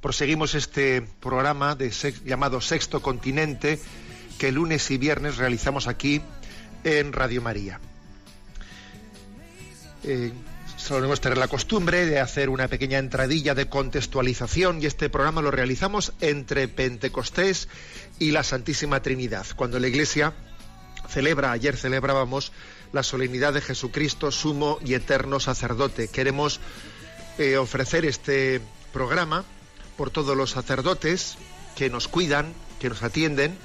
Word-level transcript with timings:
proseguimos 0.00 0.54
este 0.54 1.02
programa 1.02 1.76
llamado 2.24 2.60
Sexto 2.60 3.02
Continente 3.02 3.80
que 4.38 4.52
lunes 4.52 4.90
y 4.90 4.98
viernes 4.98 5.36
realizamos 5.36 5.88
aquí 5.88 6.22
en 6.84 7.12
Radio 7.12 7.42
María. 7.42 7.80
Eh, 10.04 10.32
solemos 10.76 11.20
tener 11.20 11.38
la 11.38 11.48
costumbre 11.48 12.06
de 12.06 12.20
hacer 12.20 12.48
una 12.48 12.68
pequeña 12.68 12.98
entradilla 12.98 13.54
de 13.56 13.68
contextualización 13.68 14.80
y 14.80 14.86
este 14.86 15.10
programa 15.10 15.42
lo 15.42 15.50
realizamos 15.50 16.12
entre 16.20 16.68
Pentecostés 16.68 17.68
y 18.20 18.30
la 18.30 18.44
Santísima 18.44 19.02
Trinidad, 19.02 19.46
cuando 19.56 19.80
la 19.80 19.88
Iglesia 19.88 20.34
celebra, 21.08 21.50
ayer 21.50 21.76
celebrábamos 21.76 22.52
la 22.92 23.02
solemnidad 23.02 23.52
de 23.52 23.60
Jesucristo, 23.60 24.30
sumo 24.30 24.78
y 24.84 24.94
eterno 24.94 25.40
sacerdote. 25.40 26.08
Queremos 26.08 26.60
eh, 27.38 27.56
ofrecer 27.56 28.04
este 28.04 28.60
programa 28.92 29.44
por 29.98 30.10
todos 30.10 30.34
los 30.36 30.52
sacerdotes 30.52 31.36
que 31.76 31.90
nos 31.90 32.08
cuidan, 32.08 32.54
que 32.80 32.88
nos 32.88 33.02
atienden. 33.02 33.58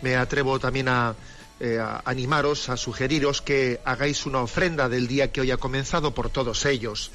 Me 0.00 0.16
atrevo 0.16 0.58
también 0.58 0.88
a, 0.88 1.16
eh, 1.60 1.78
a 1.78 2.02
animaros, 2.06 2.70
a 2.70 2.78
sugeriros 2.78 3.42
que 3.42 3.80
hagáis 3.84 4.24
una 4.24 4.40
ofrenda 4.40 4.88
del 4.88 5.08
día 5.08 5.30
que 5.30 5.42
hoy 5.42 5.50
ha 5.50 5.58
comenzado 5.58 6.14
por 6.14 6.30
todos 6.30 6.64
ellos 6.64 7.10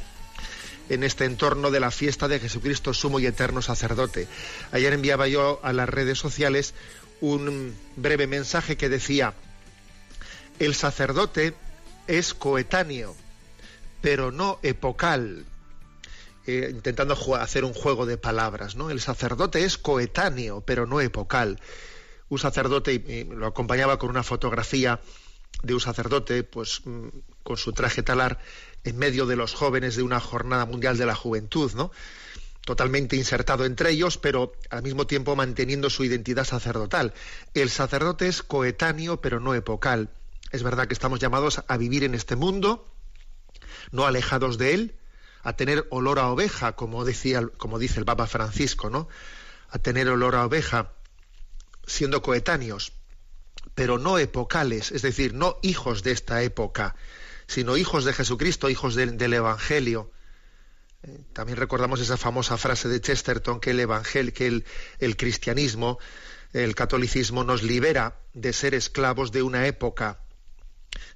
en 0.89 1.03
este 1.03 1.25
entorno 1.25 1.71
de 1.71 1.79
la 1.79 1.91
fiesta 1.91 2.27
de 2.27 2.39
Jesucristo 2.39 2.93
sumo 2.93 3.19
y 3.19 3.25
eterno 3.25 3.61
sacerdote. 3.61 4.27
Ayer 4.71 4.93
enviaba 4.93 5.27
yo 5.27 5.59
a 5.63 5.73
las 5.73 5.89
redes 5.89 6.19
sociales 6.19 6.73
un 7.19 7.75
breve 7.95 8.27
mensaje 8.27 8.77
que 8.77 8.89
decía, 8.89 9.33
el 10.59 10.75
sacerdote 10.75 11.53
es 12.07 12.33
coetáneo, 12.33 13.15
pero 14.01 14.31
no 14.31 14.59
epocal. 14.63 15.45
Eh, 16.47 16.69
intentando 16.71 17.13
hacer 17.35 17.65
un 17.65 17.73
juego 17.73 18.05
de 18.05 18.17
palabras, 18.17 18.77
¿no? 18.77 18.89
El 18.89 19.01
sacerdote 19.01 19.65
es 19.65 19.77
coetáneo, 19.77 20.61
pero 20.61 20.85
no 20.85 21.01
epocal. 21.01 21.59
Un 22.29 22.39
sacerdote, 22.39 22.93
y 22.93 23.25
lo 23.25 23.47
acompañaba 23.47 23.99
con 23.99 24.09
una 24.09 24.23
fotografía 24.23 25.01
de 25.61 25.73
un 25.73 25.81
sacerdote, 25.81 26.43
pues 26.43 26.83
mm, 26.85 27.07
con 27.43 27.57
su 27.57 27.73
traje 27.73 28.01
talar, 28.01 28.39
en 28.85 28.97
medio 28.97 29.25
de 29.25 29.35
los 29.35 29.53
jóvenes 29.53 29.97
de 29.97 30.03
una 30.03 30.21
jornada 30.21 30.65
mundial 30.65 30.97
de 30.97 31.05
la 31.05 31.15
juventud, 31.15 31.73
¿no? 31.73 31.91
Totalmente 32.63 33.17
insertado 33.17 33.65
entre 33.65 33.89
ellos, 33.91 34.17
pero 34.17 34.53
al 34.69 34.83
mismo 34.83 35.05
tiempo 35.05 35.35
manteniendo 35.35 35.89
su 35.89 36.05
identidad 36.05 36.45
sacerdotal. 36.45 37.13
El 37.55 37.69
sacerdote 37.69 38.29
es 38.29 38.41
coetáneo, 38.41 39.19
pero 39.19 39.41
no 39.41 39.53
epocal. 39.53 40.11
Es 40.51 40.63
verdad 40.63 40.87
que 40.87 40.93
estamos 40.93 41.19
llamados 41.19 41.61
a 41.67 41.75
vivir 41.75 42.05
en 42.05 42.15
este 42.15 42.37
mundo, 42.37 42.87
no 43.91 44.05
alejados 44.05 44.57
de 44.57 44.73
él, 44.73 44.95
a 45.47 45.53
tener 45.53 45.87
olor 45.91 46.19
a 46.19 46.27
oveja, 46.27 46.75
como 46.75 47.05
decía, 47.05 47.41
como 47.57 47.79
dice 47.79 48.01
el 48.01 48.05
Papa 48.05 48.27
Francisco, 48.27 48.89
¿no? 48.89 49.07
A 49.69 49.79
tener 49.79 50.09
olor 50.09 50.35
a 50.35 50.45
oveja, 50.45 50.91
siendo 51.85 52.21
coetáneos, 52.21 52.91
pero 53.73 53.97
no 53.97 54.17
epocales, 54.19 54.91
es 54.91 55.03
decir, 55.03 55.33
no 55.33 55.57
hijos 55.61 56.03
de 56.03 56.11
esta 56.11 56.43
época, 56.43 56.97
sino 57.47 57.77
hijos 57.77 58.03
de 58.03 58.11
Jesucristo, 58.11 58.69
hijos 58.69 58.93
del, 58.95 59.33
Evangelio. 59.33 60.11
Eh, 61.03 61.21
También 61.31 61.57
recordamos 61.57 62.01
esa 62.01 62.17
famosa 62.17 62.57
frase 62.57 62.89
de 62.89 62.99
Chesterton 62.99 63.61
que 63.61 63.71
el 63.71 63.79
Evangelio, 63.79 64.33
que 64.33 64.47
el, 64.47 64.65
el 64.99 65.15
cristianismo, 65.15 65.97
el 66.51 66.75
catolicismo 66.75 67.45
nos 67.45 67.63
libera 67.63 68.19
de 68.33 68.51
ser 68.51 68.73
esclavos 68.73 69.31
de 69.31 69.43
una 69.43 69.65
época, 69.65 70.19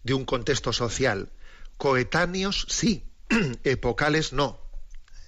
de 0.03 0.13
un 0.13 0.23
contexto 0.23 0.71
social. 0.71 1.33
Coetáneos 1.75 2.65
sí, 2.69 3.10
epocales 3.63 4.33
no. 4.33 4.59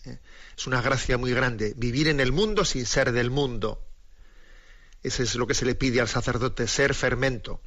Eh, 0.06 0.18
Es 0.58 0.68
una 0.68 0.82
gracia 0.82 1.18
muy 1.18 1.32
grande, 1.34 1.74
vivir 1.78 2.08
en 2.08 2.20
el 2.20 2.32
mundo 2.32 2.66
sin 2.66 2.86
ser 2.86 3.12
del 3.12 3.30
mundo. 3.30 3.82
Ese 5.02 5.24
es 5.24 5.36
lo 5.36 5.48
que 5.48 5.54
se 5.54 5.66
le 5.66 5.76
pide 5.76 6.00
al 6.00 6.08
sacerdote, 6.08 6.68
ser 6.68 6.94
fermento, 6.94 7.62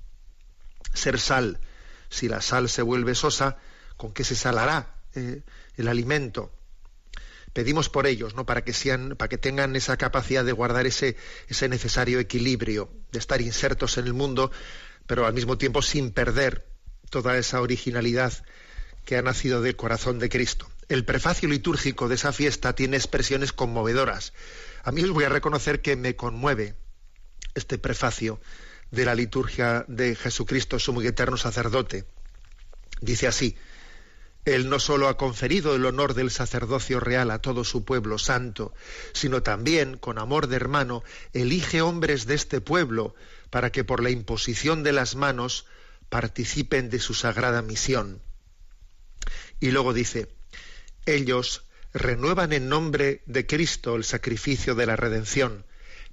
ser 0.94 1.19
sal. 1.19 1.58
Si 2.08 2.28
la 2.28 2.41
sal 2.41 2.69
se 2.69 2.82
vuelve 2.82 3.14
sosa, 3.14 3.58
¿con 3.96 4.12
qué 4.12 4.25
se 4.25 4.36
salará 4.36 4.94
eh, 5.14 5.42
el 5.76 5.88
alimento? 5.88 6.52
Pedimos 7.52 7.88
por 7.88 8.06
ellos, 8.06 8.34
¿no? 8.34 8.46
Para 8.46 8.62
que 8.64 8.72
sean, 8.72 9.16
para 9.16 9.28
que 9.28 9.38
tengan 9.38 9.76
esa 9.76 9.96
capacidad 9.96 10.44
de 10.44 10.52
guardar 10.52 10.86
ese, 10.86 11.16
ese 11.48 11.69
necesario 11.69 12.20
equilibrio, 12.20 12.91
de 13.12 13.19
estar 13.19 13.41
insertos 13.41 13.98
en 13.98 14.06
el 14.06 14.12
mundo, 14.12 14.50
pero 15.06 15.26
al 15.26 15.34
mismo 15.34 15.58
tiempo 15.58 15.82
sin 15.82 16.12
perder 16.12 16.66
toda 17.10 17.36
esa 17.38 17.60
originalidad 17.60 18.32
que 19.06 19.17
ha 19.17 19.22
nacido 19.22 19.62
del 19.62 19.77
corazón 19.77 20.19
de 20.19 20.28
Cristo. 20.28 20.69
El 20.89 21.05
prefacio 21.05 21.49
litúrgico 21.49 22.09
de 22.09 22.17
esa 22.17 22.33
fiesta 22.33 22.75
tiene 22.75 22.97
expresiones 22.97 23.53
conmovedoras. 23.53 24.34
A 24.83 24.93
mí 24.93 25.03
os 25.03 25.11
voy 25.11 25.25
a 25.25 25.31
reconocer 25.31 25.81
que 25.81 25.97
me 25.97 26.17
conmueve 26.17 26.75
este 27.55 27.78
prefacio 27.78 28.41
de 28.91 29.05
la 29.05 29.15
liturgia 29.15 29.84
de 29.89 30.17
Jesucristo, 30.17 30.78
sumo 30.78 31.03
y 31.03 31.06
eterno 31.06 31.37
sacerdote. 31.37 32.05
Dice 33.00 33.28
así, 33.28 33.56
Él 34.44 34.69
no 34.69 34.81
solo 34.81 35.09
ha 35.09 35.17
conferido 35.17 35.77
el 35.77 35.87
honor 35.87 36.15
del 36.15 36.33
sacerdocio 36.33 36.99
real 36.99 37.31
a 37.31 37.38
todo 37.41 37.62
su 37.62 37.84
pueblo 37.84 38.19
santo, 38.19 38.75
sino 39.12 39.43
también, 39.43 39.99
con 39.99 40.19
amor 40.19 40.49
de 40.49 40.56
hermano, 40.56 41.05
elige 41.33 41.81
hombres 41.81 42.27
de 42.27 42.34
este 42.34 42.61
pueblo 42.61 43.15
para 43.50 43.71
que 43.71 43.84
por 43.84 44.03
la 44.03 44.11
imposición 44.11 44.83
de 44.83 44.93
las 44.93 45.15
manos 45.15 45.67
participen 46.09 46.91
de 46.91 46.99
su 46.99 47.15
sagrada 47.15 47.62
misión. 47.62 48.25
Y 49.61 49.71
luego 49.71 49.93
dice, 49.93 50.28
ellos 51.06 51.65
renuevan 51.93 52.53
en 52.53 52.69
nombre 52.69 53.22
de 53.27 53.47
Cristo 53.47 53.97
el 53.97 54.05
sacrificio 54.05 54.75
de 54.75 54.87
la 54.87 54.97
redención, 54.97 55.65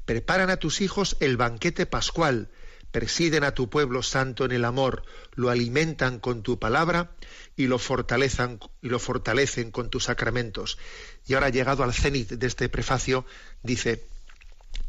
preparan 0.05 0.49
a 0.49 0.57
tus 0.57 0.81
hijos 0.81 1.17
el 1.19 1.37
banquete 1.37 1.85
pascual, 1.85 2.49
presiden 2.91 3.43
a 3.43 3.53
tu 3.53 3.69
pueblo 3.69 4.03
santo 4.03 4.45
en 4.45 4.51
el 4.51 4.65
amor, 4.65 5.03
lo 5.33 5.49
alimentan 5.49 6.19
con 6.19 6.43
tu 6.43 6.59
palabra 6.59 7.11
y 7.57 7.67
lo 7.67 7.79
fortalecen, 7.79 8.59
y 8.81 8.89
lo 8.89 8.99
fortalecen 8.99 9.71
con 9.71 9.89
tus 9.89 10.05
sacramentos. 10.05 10.77
Y 11.25 11.33
ahora 11.33 11.49
llegado 11.49 11.83
al 11.83 11.93
cenit 11.93 12.29
de 12.29 12.47
este 12.47 12.69
prefacio, 12.69 13.25
dice, 13.63 14.05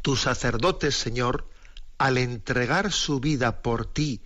tus 0.02 0.20
sacerdotes, 0.20 0.94
Señor, 0.94 1.48
al 1.96 2.18
entregar 2.18 2.92
su 2.92 3.20
vida 3.20 3.62
por 3.62 3.90
ti 3.90 4.20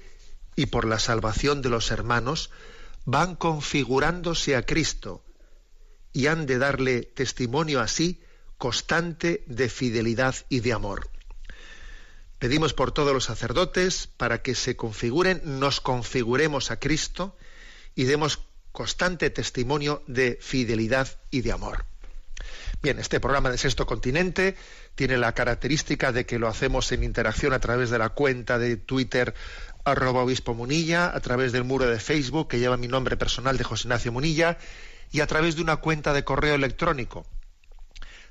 y 0.56 0.66
por 0.66 0.84
la 0.84 0.98
salvación 0.98 1.62
de 1.62 1.68
los 1.68 1.92
hermanos, 1.92 2.50
van 3.08 3.36
configurándose 3.36 4.54
a 4.54 4.66
Cristo 4.66 5.24
y 6.12 6.26
han 6.26 6.44
de 6.44 6.58
darle 6.58 7.00
testimonio 7.00 7.80
así 7.80 8.20
constante 8.58 9.44
de 9.46 9.70
fidelidad 9.70 10.34
y 10.50 10.60
de 10.60 10.74
amor. 10.74 11.08
Pedimos 12.38 12.74
por 12.74 12.92
todos 12.92 13.14
los 13.14 13.24
sacerdotes 13.24 14.08
para 14.08 14.42
que 14.42 14.54
se 14.54 14.76
configuren, 14.76 15.40
nos 15.42 15.80
configuremos 15.80 16.70
a 16.70 16.78
Cristo 16.78 17.34
y 17.94 18.04
demos 18.04 18.40
constante 18.72 19.30
testimonio 19.30 20.02
de 20.06 20.38
fidelidad 20.42 21.08
y 21.30 21.40
de 21.40 21.52
amor. 21.52 21.86
Bien, 22.82 22.98
este 22.98 23.20
programa 23.20 23.50
de 23.50 23.58
Sexto 23.58 23.86
Continente 23.86 24.54
tiene 24.94 25.16
la 25.16 25.32
característica 25.32 26.12
de 26.12 26.26
que 26.26 26.38
lo 26.38 26.46
hacemos 26.46 26.92
en 26.92 27.02
interacción 27.02 27.52
a 27.52 27.58
través 27.58 27.90
de 27.90 27.98
la 27.98 28.10
cuenta 28.10 28.58
de 28.58 28.76
Twitter 28.76 29.34
arroba 29.90 30.22
obispo 30.22 30.54
Munilla, 30.54 31.14
a 31.14 31.20
través 31.20 31.52
del 31.52 31.64
muro 31.64 31.86
de 31.86 32.00
Facebook 32.00 32.48
que 32.48 32.58
lleva 32.58 32.76
mi 32.76 32.88
nombre 32.88 33.16
personal 33.16 33.56
de 33.56 33.64
José 33.64 33.88
Ignacio 33.88 34.12
Munilla 34.12 34.58
y 35.10 35.20
a 35.20 35.26
través 35.26 35.56
de 35.56 35.62
una 35.62 35.76
cuenta 35.76 36.12
de 36.12 36.24
correo 36.24 36.54
electrónico 36.54 37.26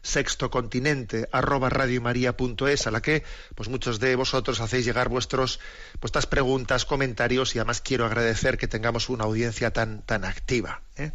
sextocontinente 0.02 1.28
arroba 1.32 1.70
radiomaria.es 1.70 2.88
a 2.88 2.92
la 2.92 3.02
que 3.02 3.24
pues 3.56 3.70
muchos 3.70 4.00
de 4.00 4.16
vosotros 4.16 4.62
hacéis 4.62 4.86
llegar 4.86 5.10
vuestros 5.10 5.60
vuestras 6.00 6.26
preguntas 6.26 6.86
comentarios 6.86 7.56
y 7.56 7.60
además 7.60 7.82
quiero 7.82 8.06
agradecer 8.06 8.58
que 8.58 8.68
tengamos 8.68 9.10
una 9.10 9.26
audiencia 9.26 9.72
tan 9.72 10.02
tan 10.04 10.24
activa 10.24 10.82
¿eh? 10.96 11.12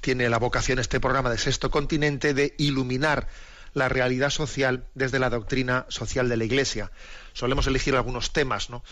tiene 0.00 0.28
la 0.28 0.38
vocación 0.38 0.78
este 0.78 1.00
programa 1.00 1.30
de 1.30 1.38
Sexto 1.38 1.70
Continente 1.70 2.32
de 2.32 2.54
iluminar 2.58 3.28
la 3.74 3.88
realidad 3.88 4.30
social 4.30 4.86
desde 4.94 5.18
la 5.18 5.30
doctrina 5.30 5.86
social 5.88 6.28
de 6.28 6.36
la 6.36 6.44
Iglesia 6.44 6.90
solemos 7.32 7.66
elegir 7.66 7.96
algunos 7.96 8.32
temas 8.32 8.70
no 8.70 8.82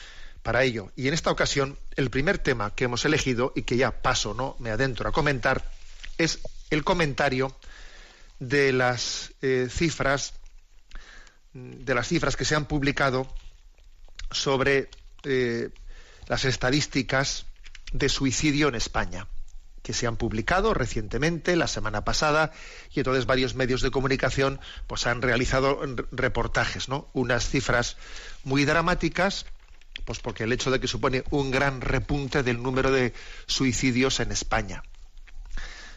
para 0.42 0.62
ello. 0.62 0.90
Y 0.96 1.08
en 1.08 1.14
esta 1.14 1.30
ocasión 1.30 1.78
el 1.96 2.10
primer 2.10 2.38
tema 2.38 2.74
que 2.74 2.84
hemos 2.84 3.04
elegido 3.04 3.52
y 3.54 3.62
que 3.62 3.76
ya 3.76 4.02
paso 4.02 4.34
no 4.34 4.56
me 4.58 4.70
adentro 4.70 5.08
a 5.08 5.12
comentar 5.12 5.70
es 6.18 6.40
el 6.70 6.84
comentario 6.84 7.56
de 8.38 8.72
las 8.72 9.32
eh, 9.42 9.68
cifras 9.70 10.34
de 11.52 11.94
las 11.94 12.06
cifras 12.06 12.36
que 12.36 12.44
se 12.44 12.54
han 12.54 12.66
publicado 12.66 13.26
sobre 14.30 14.88
eh, 15.24 15.70
las 16.28 16.44
estadísticas 16.44 17.46
de 17.92 18.08
suicidio 18.08 18.68
en 18.68 18.76
España 18.76 19.26
que 19.82 19.92
se 19.92 20.06
han 20.06 20.16
publicado 20.16 20.74
recientemente 20.74 21.56
la 21.56 21.66
semana 21.66 22.04
pasada 22.04 22.52
y 22.92 23.00
entonces 23.00 23.26
varios 23.26 23.54
medios 23.54 23.82
de 23.82 23.90
comunicación 23.90 24.60
pues 24.86 25.06
han 25.06 25.22
realizado 25.22 25.80
reportajes 26.12 26.88
no 26.88 27.10
unas 27.14 27.48
cifras 27.48 27.96
muy 28.44 28.64
dramáticas 28.64 29.46
pues 30.10 30.18
porque 30.18 30.42
el 30.42 30.52
hecho 30.52 30.72
de 30.72 30.80
que 30.80 30.88
supone 30.88 31.22
un 31.30 31.52
gran 31.52 31.80
repunte 31.80 32.42
del 32.42 32.60
número 32.60 32.90
de 32.90 33.14
suicidios 33.46 34.18
en 34.18 34.32
España 34.32 34.82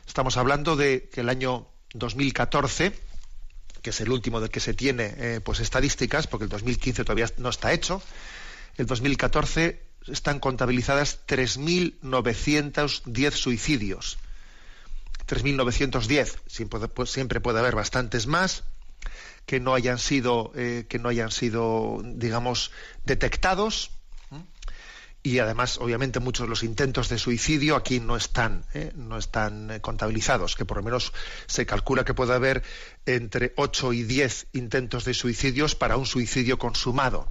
estamos 0.06 0.38
hablando 0.38 0.76
de 0.76 1.10
que 1.12 1.22
el 1.22 1.30
año 1.30 1.68
2014, 1.96 2.94
que 3.82 3.90
es 3.90 4.02
el 4.02 4.12
último 4.12 4.40
del 4.40 4.52
que 4.52 4.60
se 4.60 4.76
tiene 4.76 5.16
eh, 5.18 5.42
pues 5.44 5.62
estadísticas, 5.62 6.28
porque 6.28 6.44
el 6.44 6.52
2015 6.52 7.04
todavía 7.04 7.28
no 7.38 7.50
está 7.50 7.74
hecho, 7.74 8.04
el 8.78 8.86
2014 8.86 9.82
están 10.06 10.40
contabilizadas 10.40 11.22
3.910 11.26 13.32
suicidios. 13.32 14.20
3.910, 15.28 16.36
siempre, 16.46 16.88
pues, 16.88 17.10
siempre 17.10 17.42
puede 17.42 17.58
haber 17.58 17.74
bastantes 17.74 18.28
más 18.28 18.64
que 19.46 19.60
no 19.60 19.74
hayan 19.74 20.00
sido, 20.00 20.52
eh, 20.56 20.86
que 20.88 21.00
no 21.00 21.10
hayan 21.10 21.32
sido, 21.32 22.02
digamos, 22.04 22.72
detectados, 23.04 23.92
y 25.24 25.40
además 25.40 25.78
obviamente 25.80 26.20
muchos 26.20 26.46
de 26.46 26.50
los 26.50 26.64
intentos 26.64 27.08
de 27.08 27.18
suicidio 27.18 27.78
aquí 27.78 28.02
no 28.02 28.18
están 28.18 28.66
¿eh? 28.74 28.92
no 28.96 29.18
están 29.18 29.72
eh, 29.72 29.80
contabilizados 29.80 30.58
que 30.58 30.66
por 30.66 30.78
lo 30.78 30.84
menos 30.84 31.14
se 31.48 31.66
calcula 31.66 32.04
que 32.04 32.14
puede 32.14 32.34
haber 32.34 32.62
entre 33.06 33.54
8 33.56 33.94
y 33.94 34.04
10 34.04 34.48
intentos 34.52 35.06
de 35.06 35.14
suicidios 35.14 35.76
para 35.76 35.96
un 35.96 36.06
suicidio 36.06 36.60
consumado 36.60 37.30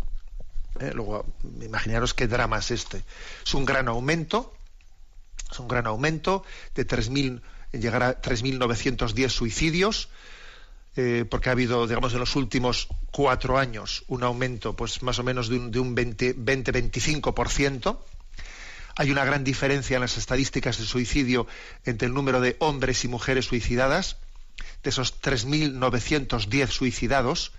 ¿eh? 0.80 0.92
luego 0.94 1.26
imaginaros 1.60 2.14
qué 2.14 2.26
drama 2.26 2.58
es 2.58 2.70
este 2.70 3.04
es 3.44 3.54
un 3.54 3.66
gran 3.66 3.88
aumento 3.88 4.54
es 5.50 5.60
un 5.60 5.68
gran 5.68 5.86
aumento 5.86 6.44
de 6.74 6.86
3.000 6.86 7.42
llegar 7.72 8.02
a 8.02 8.20
3.910 8.22 9.28
suicidios 9.28 10.08
eh, 10.96 11.24
porque 11.28 11.48
ha 11.48 11.52
habido, 11.52 11.86
digamos, 11.86 12.12
en 12.12 12.18
los 12.20 12.36
últimos 12.36 12.88
cuatro 13.10 13.56
años 13.58 14.04
un 14.08 14.22
aumento, 14.22 14.76
pues 14.76 15.02
más 15.02 15.18
o 15.18 15.22
menos 15.22 15.48
de 15.48 15.56
un, 15.56 15.70
de 15.70 15.80
un 15.80 15.96
20-25%. 15.96 17.96
Hay 18.96 19.10
una 19.10 19.24
gran 19.24 19.42
diferencia 19.42 19.94
en 19.94 20.02
las 20.02 20.18
estadísticas 20.18 20.76
de 20.78 20.84
suicidio 20.84 21.46
entre 21.84 22.08
el 22.08 22.14
número 22.14 22.42
de 22.42 22.56
hombres 22.58 23.04
y 23.04 23.08
mujeres 23.08 23.46
suicidadas. 23.46 24.18
De 24.82 24.90
esos 24.90 25.18
3.910 25.22 26.68
suicidados, 26.68 27.52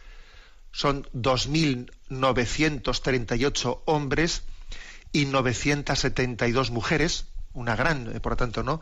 son 0.72 1.08
2.938 1.14 3.82
hombres 3.86 4.44
y 5.12 5.26
972 5.26 6.70
mujeres. 6.70 7.26
Una 7.54 7.76
gran, 7.76 8.16
eh, 8.16 8.20
por 8.20 8.34
lo 8.34 8.38
tanto, 8.38 8.62
¿no? 8.64 8.80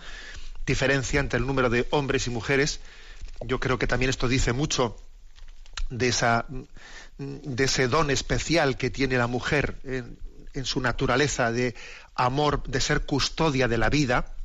diferencia 0.65 1.19
entre 1.19 1.39
el 1.39 1.47
número 1.47 1.69
de 1.69 1.87
hombres 1.91 2.27
y 2.27 2.29
mujeres 2.29 2.79
yo 3.41 3.59
creo 3.59 3.77
que 3.77 3.87
también 3.87 4.09
esto 4.09 4.27
dice 4.27 4.53
mucho 4.53 4.97
de, 5.89 6.07
esa, 6.07 6.45
de 7.17 7.63
ese 7.63 7.87
don 7.87 8.09
especial 8.09 8.77
que 8.77 8.89
tiene 8.89 9.17
la 9.17 9.27
mujer 9.27 9.79
en, 9.83 10.65
su 10.65 10.81
naturaleza 10.81 11.51
de 11.51 11.75
amor, 12.15 12.63
de 12.63 12.81
ser 12.81 13.05
custodia 13.05 13.67
de 13.67 13.77
la 13.77 13.89
vida. 13.89 14.35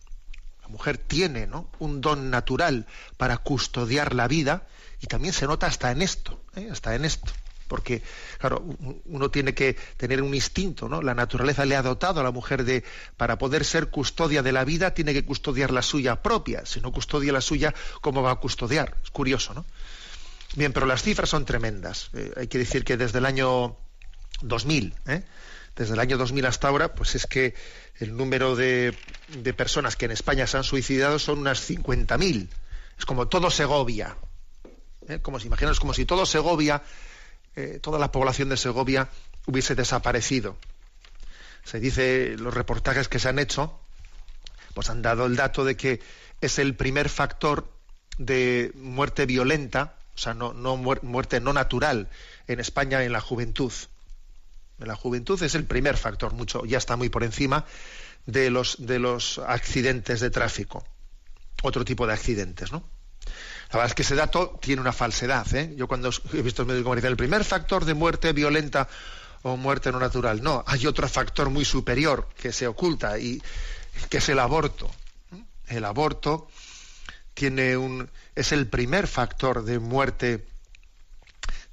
La 0.62 0.68
mujer 0.68 0.98
tiene 0.98 1.48
un 1.78 2.00
don 2.00 2.30
natural 2.30 2.86
para 3.16 3.38
custodiar 3.38 4.14
la 4.14 4.28
vida 4.28 4.66
y 5.00 5.06
también 5.06 5.34
se 5.34 5.46
nota 5.46 5.66
hasta 5.66 5.90
en 5.90 6.02
esto, 6.02 6.40
¿eh? 6.54 6.68
hasta 6.70 6.94
en 6.94 7.04
esto. 7.04 7.32
Porque, 7.68 8.02
claro, 8.38 8.64
uno 9.04 9.30
tiene 9.30 9.54
que 9.54 9.76
tener 9.96 10.22
un 10.22 10.34
instinto, 10.34 10.88
¿no? 10.88 11.02
La 11.02 11.14
naturaleza 11.14 11.64
le 11.64 11.76
ha 11.76 11.82
dotado 11.82 12.20
a 12.20 12.22
la 12.22 12.30
mujer 12.30 12.64
de, 12.64 12.84
para 13.16 13.38
poder 13.38 13.64
ser 13.64 13.88
custodia 13.88 14.42
de 14.42 14.52
la 14.52 14.64
vida, 14.64 14.94
tiene 14.94 15.12
que 15.12 15.24
custodiar 15.24 15.70
la 15.70 15.82
suya 15.82 16.22
propia. 16.22 16.64
Si 16.66 16.80
no 16.80 16.92
custodia 16.92 17.32
la 17.32 17.40
suya, 17.40 17.74
¿cómo 18.00 18.22
va 18.22 18.32
a 18.32 18.36
custodiar? 18.36 18.96
Es 19.02 19.10
curioso, 19.10 19.54
¿no? 19.54 19.64
Bien, 20.54 20.72
pero 20.72 20.86
las 20.86 21.02
cifras 21.02 21.28
son 21.28 21.44
tremendas. 21.44 22.10
Eh, 22.14 22.32
hay 22.36 22.46
que 22.46 22.58
decir 22.58 22.84
que 22.84 22.96
desde 22.96 23.18
el 23.18 23.26
año 23.26 23.76
2000, 24.40 24.94
¿eh? 25.06 25.22
desde 25.76 25.94
el 25.94 26.00
año 26.00 26.16
2000 26.16 26.46
hasta 26.46 26.68
ahora, 26.68 26.94
pues 26.94 27.14
es 27.14 27.26
que 27.26 27.54
el 27.98 28.16
número 28.16 28.56
de, 28.56 28.96
personas 29.56 29.96
que 29.96 30.06
en 30.06 30.12
España 30.12 30.46
se 30.46 30.56
han 30.56 30.64
suicidado 30.64 31.18
son 31.18 31.38
unas 31.38 31.68
50.000. 31.68 32.48
Es 32.98 33.04
como 33.04 33.28
todo 33.28 33.50
Segovia. 33.50 34.16
¿eh? 35.08 35.18
Como 35.20 35.38
si 35.38 35.46
imaginaos, 35.46 35.78
como 35.78 35.92
si 35.92 36.06
todo 36.06 36.24
Segovia 36.24 36.82
eh, 37.56 37.80
toda 37.82 37.98
la 37.98 38.12
población 38.12 38.48
de 38.48 38.56
Segovia 38.56 39.08
hubiese 39.46 39.74
desaparecido. 39.74 40.56
Se 41.64 41.80
dice, 41.80 42.36
los 42.38 42.54
reportajes 42.54 43.08
que 43.08 43.18
se 43.18 43.28
han 43.28 43.38
hecho, 43.38 43.80
pues 44.74 44.90
han 44.90 45.02
dado 45.02 45.26
el 45.26 45.36
dato 45.36 45.64
de 45.64 45.76
que 45.76 46.00
es 46.40 46.58
el 46.58 46.74
primer 46.74 47.08
factor 47.08 47.72
de 48.18 48.72
muerte 48.74 49.26
violenta, 49.26 49.96
o 50.14 50.18
sea, 50.18 50.34
no, 50.34 50.52
no 50.52 50.76
muerte 50.76 51.40
no 51.40 51.52
natural 51.52 52.08
en 52.46 52.60
España 52.60 53.02
en 53.02 53.12
la 53.12 53.20
juventud. 53.20 53.72
En 54.78 54.88
la 54.88 54.94
juventud 54.94 55.42
es 55.42 55.54
el 55.54 55.64
primer 55.64 55.96
factor, 55.96 56.34
mucho, 56.34 56.64
ya 56.66 56.78
está 56.78 56.96
muy 56.96 57.08
por 57.08 57.24
encima 57.24 57.64
de 58.26 58.50
los, 58.50 58.76
de 58.86 58.98
los 58.98 59.38
accidentes 59.38 60.20
de 60.20 60.30
tráfico. 60.30 60.84
Otro 61.62 61.84
tipo 61.84 62.06
de 62.06 62.12
accidentes, 62.12 62.70
¿no? 62.70 62.84
La 63.70 63.78
verdad 63.78 63.86
es 63.86 63.94
que 63.94 64.02
ese 64.02 64.14
dato 64.14 64.58
tiene 64.60 64.80
una 64.80 64.92
falsedad. 64.92 65.52
¿eh? 65.54 65.74
Yo 65.76 65.88
cuando 65.88 66.10
he 66.32 66.42
visto 66.42 66.62
el 66.62 66.68
medio 66.68 66.82
comunicación, 66.82 67.12
el 67.12 67.16
primer 67.16 67.44
factor 67.44 67.84
de 67.84 67.94
muerte 67.94 68.32
violenta 68.32 68.88
o 69.42 69.56
muerte 69.56 69.92
no 69.92 69.98
natural. 69.98 70.42
No, 70.42 70.64
hay 70.66 70.86
otro 70.86 71.08
factor 71.08 71.50
muy 71.50 71.64
superior 71.64 72.28
que 72.36 72.52
se 72.52 72.66
oculta 72.66 73.18
y 73.18 73.42
que 74.08 74.18
es 74.18 74.28
el 74.28 74.38
aborto. 74.38 74.90
El 75.68 75.84
aborto 75.84 76.48
tiene 77.34 77.76
un 77.76 78.08
es 78.34 78.52
el 78.52 78.66
primer 78.66 79.06
factor 79.06 79.64
de 79.64 79.78
muerte 79.78 80.46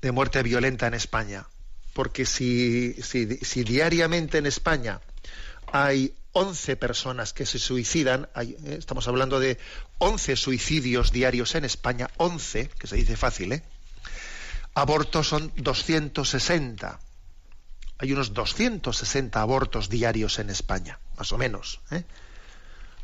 de 0.01 0.11
muerte 0.11 0.43
violenta 0.43 0.87
en 0.87 0.93
España, 0.93 1.45
porque 1.93 2.25
si, 2.25 2.93
si, 3.01 3.37
si 3.37 3.63
diariamente 3.63 4.37
en 4.37 4.45
España 4.45 4.99
hay 5.71 6.13
11 6.33 6.75
personas 6.77 7.31
que 7.31 7.45
se 7.45 7.59
suicidan, 7.59 8.27
eh, 8.35 8.77
estamos 8.79 9.07
hablando 9.07 9.39
de 9.39 9.59
11 9.99 10.35
suicidios 10.35 11.11
diarios 11.11 11.55
en 11.55 11.63
España, 11.63 12.09
11, 12.17 12.69
que 12.79 12.87
se 12.87 12.95
dice 12.95 13.15
fácil, 13.15 13.53
¿eh? 13.53 13.63
Abortos 14.73 15.27
son 15.27 15.51
260. 15.55 16.99
Hay 17.99 18.11
unos 18.11 18.33
260 18.33 19.39
abortos 19.39 19.89
diarios 19.89 20.39
en 20.39 20.49
España, 20.49 20.99
más 21.17 21.31
o 21.31 21.37
menos. 21.37 21.79
¿eh? 21.91 22.03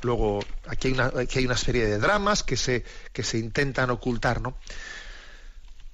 Luego, 0.01 0.43
aquí 0.67 0.87
hay, 0.87 0.93
una, 0.93 1.05
aquí 1.05 1.39
hay, 1.39 1.45
una, 1.45 1.57
serie 1.57 1.85
de 1.85 1.99
dramas 1.99 2.41
que 2.41 2.57
se, 2.57 2.83
que 3.13 3.21
se 3.21 3.37
intentan 3.37 3.91
ocultar, 3.91 4.41
¿no? 4.41 4.57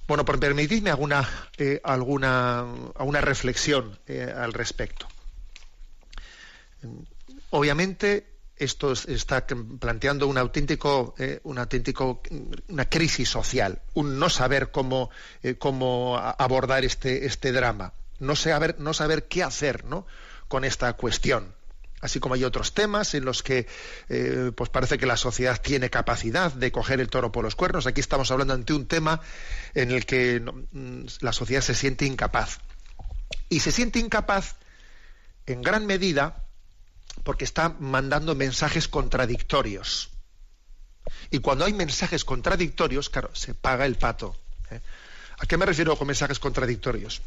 Bueno, 0.08 0.24
por 0.24 0.40
permitirme 0.40 0.90
alguna, 0.90 1.28
eh, 1.58 1.80
alguna, 1.84 2.60
alguna 2.94 3.20
reflexión 3.20 3.98
eh, 4.06 4.32
al 4.34 4.52
respecto 4.54 5.08
obviamente 7.56 8.36
esto 8.56 8.92
está 8.92 9.46
planteando 9.46 10.26
un 10.26 10.38
auténtico, 10.38 11.14
eh, 11.18 11.40
auténtico, 11.44 12.22
una 12.68 12.88
crisis 12.88 13.28
social, 13.28 13.82
un 13.94 14.18
no 14.18 14.28
saber 14.30 14.70
cómo, 14.70 15.10
eh, 15.42 15.56
cómo 15.56 16.18
abordar 16.18 16.84
este, 16.84 17.26
este 17.26 17.52
drama, 17.52 17.92
no 18.18 18.36
saber, 18.36 18.76
no 18.78 18.94
saber 18.94 19.28
qué 19.28 19.42
hacer 19.42 19.84
¿no? 19.84 20.06
con 20.48 20.64
esta 20.64 20.92
cuestión. 20.94 21.54
Así 22.00 22.20
como 22.20 22.34
hay 22.34 22.44
otros 22.44 22.74
temas 22.74 23.14
en 23.14 23.24
los 23.24 23.42
que 23.42 23.66
eh, 24.10 24.52
pues 24.54 24.68
parece 24.68 24.98
que 24.98 25.06
la 25.06 25.16
sociedad 25.16 25.60
tiene 25.60 25.88
capacidad 25.88 26.52
de 26.52 26.70
coger 26.70 27.00
el 27.00 27.08
toro 27.08 27.32
por 27.32 27.42
los 27.42 27.56
cuernos. 27.56 27.86
Aquí 27.86 28.00
estamos 28.00 28.30
hablando 28.30 28.52
ante 28.52 28.74
un 28.74 28.86
tema 28.86 29.22
en 29.74 29.90
el 29.90 30.04
que 30.04 30.40
mm, 30.40 31.06
la 31.20 31.32
sociedad 31.32 31.62
se 31.62 31.74
siente 31.74 32.04
incapaz. 32.04 32.58
Y 33.48 33.60
se 33.60 33.72
siente 33.72 33.98
incapaz 33.98 34.56
en 35.46 35.62
gran 35.62 35.86
medida 35.86 36.45
porque 37.22 37.44
está 37.44 37.74
mandando 37.78 38.34
mensajes 38.34 38.88
contradictorios. 38.88 40.10
Y 41.30 41.38
cuando 41.38 41.64
hay 41.64 41.72
mensajes 41.72 42.24
contradictorios, 42.24 43.10
claro, 43.10 43.30
se 43.34 43.54
paga 43.54 43.86
el 43.86 43.96
pato. 43.96 44.36
¿eh? 44.70 44.80
¿A 45.38 45.46
qué 45.46 45.56
me 45.56 45.66
refiero 45.66 45.96
con 45.96 46.06
mensajes 46.06 46.38
contradictorios? 46.38 47.22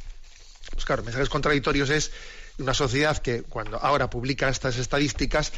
Pues 0.72 0.86
claro, 0.86 1.04
mensajes 1.04 1.30
contradictorios 1.30 1.90
es 1.90 2.12
una 2.58 2.74
sociedad 2.74 3.18
que 3.18 3.44
cuando 3.44 3.78
ahora 3.80 4.10
publica 4.10 4.50
estas 4.50 4.78
estadísticas 4.78 5.52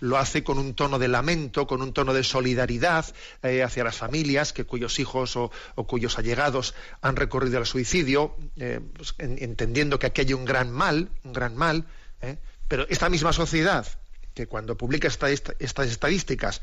lo 0.00 0.18
hace 0.18 0.44
con 0.44 0.58
un 0.58 0.74
tono 0.74 0.98
de 0.98 1.08
lamento, 1.08 1.66
con 1.66 1.80
un 1.80 1.92
tono 1.92 2.12
de 2.12 2.24
solidaridad 2.24 3.06
eh, 3.42 3.62
hacia 3.62 3.84
las 3.84 3.96
familias 3.96 4.52
que 4.52 4.64
cuyos 4.64 4.98
hijos 4.98 5.36
o, 5.36 5.50
cuyos 5.86 6.18
allegados 6.18 6.74
han 7.00 7.16
recorrido 7.16 7.58
al 7.58 7.66
suicidio, 7.66 8.36
eh, 8.56 8.80
pues, 8.96 9.14
entendiendo 9.18 9.98
que 9.98 10.06
aquí 10.06 10.22
hay 10.22 10.32
un 10.34 10.44
gran 10.44 10.70
mal, 10.70 11.08
un 11.22 11.32
gran 11.32 11.56
mal. 11.56 11.86
Eh, 12.20 12.36
pero 12.74 12.88
esta 12.90 13.08
misma 13.08 13.32
sociedad 13.32 13.86
que 14.34 14.48
cuando 14.48 14.76
publica 14.76 15.06
estas 15.06 15.30
estadísticas 15.60 16.60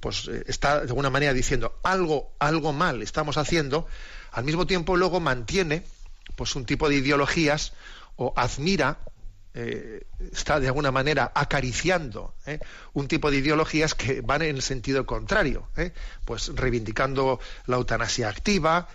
pues 0.00 0.26
está 0.26 0.80
de 0.80 0.88
alguna 0.88 1.08
manera 1.08 1.32
diciendo 1.32 1.78
algo 1.84 2.32
algo 2.40 2.72
mal 2.72 3.00
estamos 3.00 3.36
haciendo 3.36 3.86
al 4.32 4.42
mismo 4.42 4.66
tiempo 4.66 4.96
luego 4.96 5.20
mantiene 5.20 5.84
pues 6.34 6.56
un 6.56 6.64
tipo 6.64 6.88
de 6.88 6.96
ideologías 6.96 7.74
o 8.16 8.34
admira 8.34 8.98
eh, 9.54 10.02
está 10.32 10.58
de 10.58 10.66
alguna 10.66 10.90
manera 10.90 11.30
acariciando 11.32 12.34
¿eh? 12.44 12.58
un 12.92 13.06
tipo 13.06 13.30
de 13.30 13.36
ideologías 13.36 13.94
que 13.94 14.20
van 14.20 14.42
en 14.42 14.56
el 14.56 14.62
sentido 14.62 15.06
contrario, 15.06 15.68
¿eh? 15.76 15.92
pues 16.24 16.50
reivindicando 16.56 17.38
la 17.66 17.76
eutanasia 17.76 18.28
activa, 18.28 18.88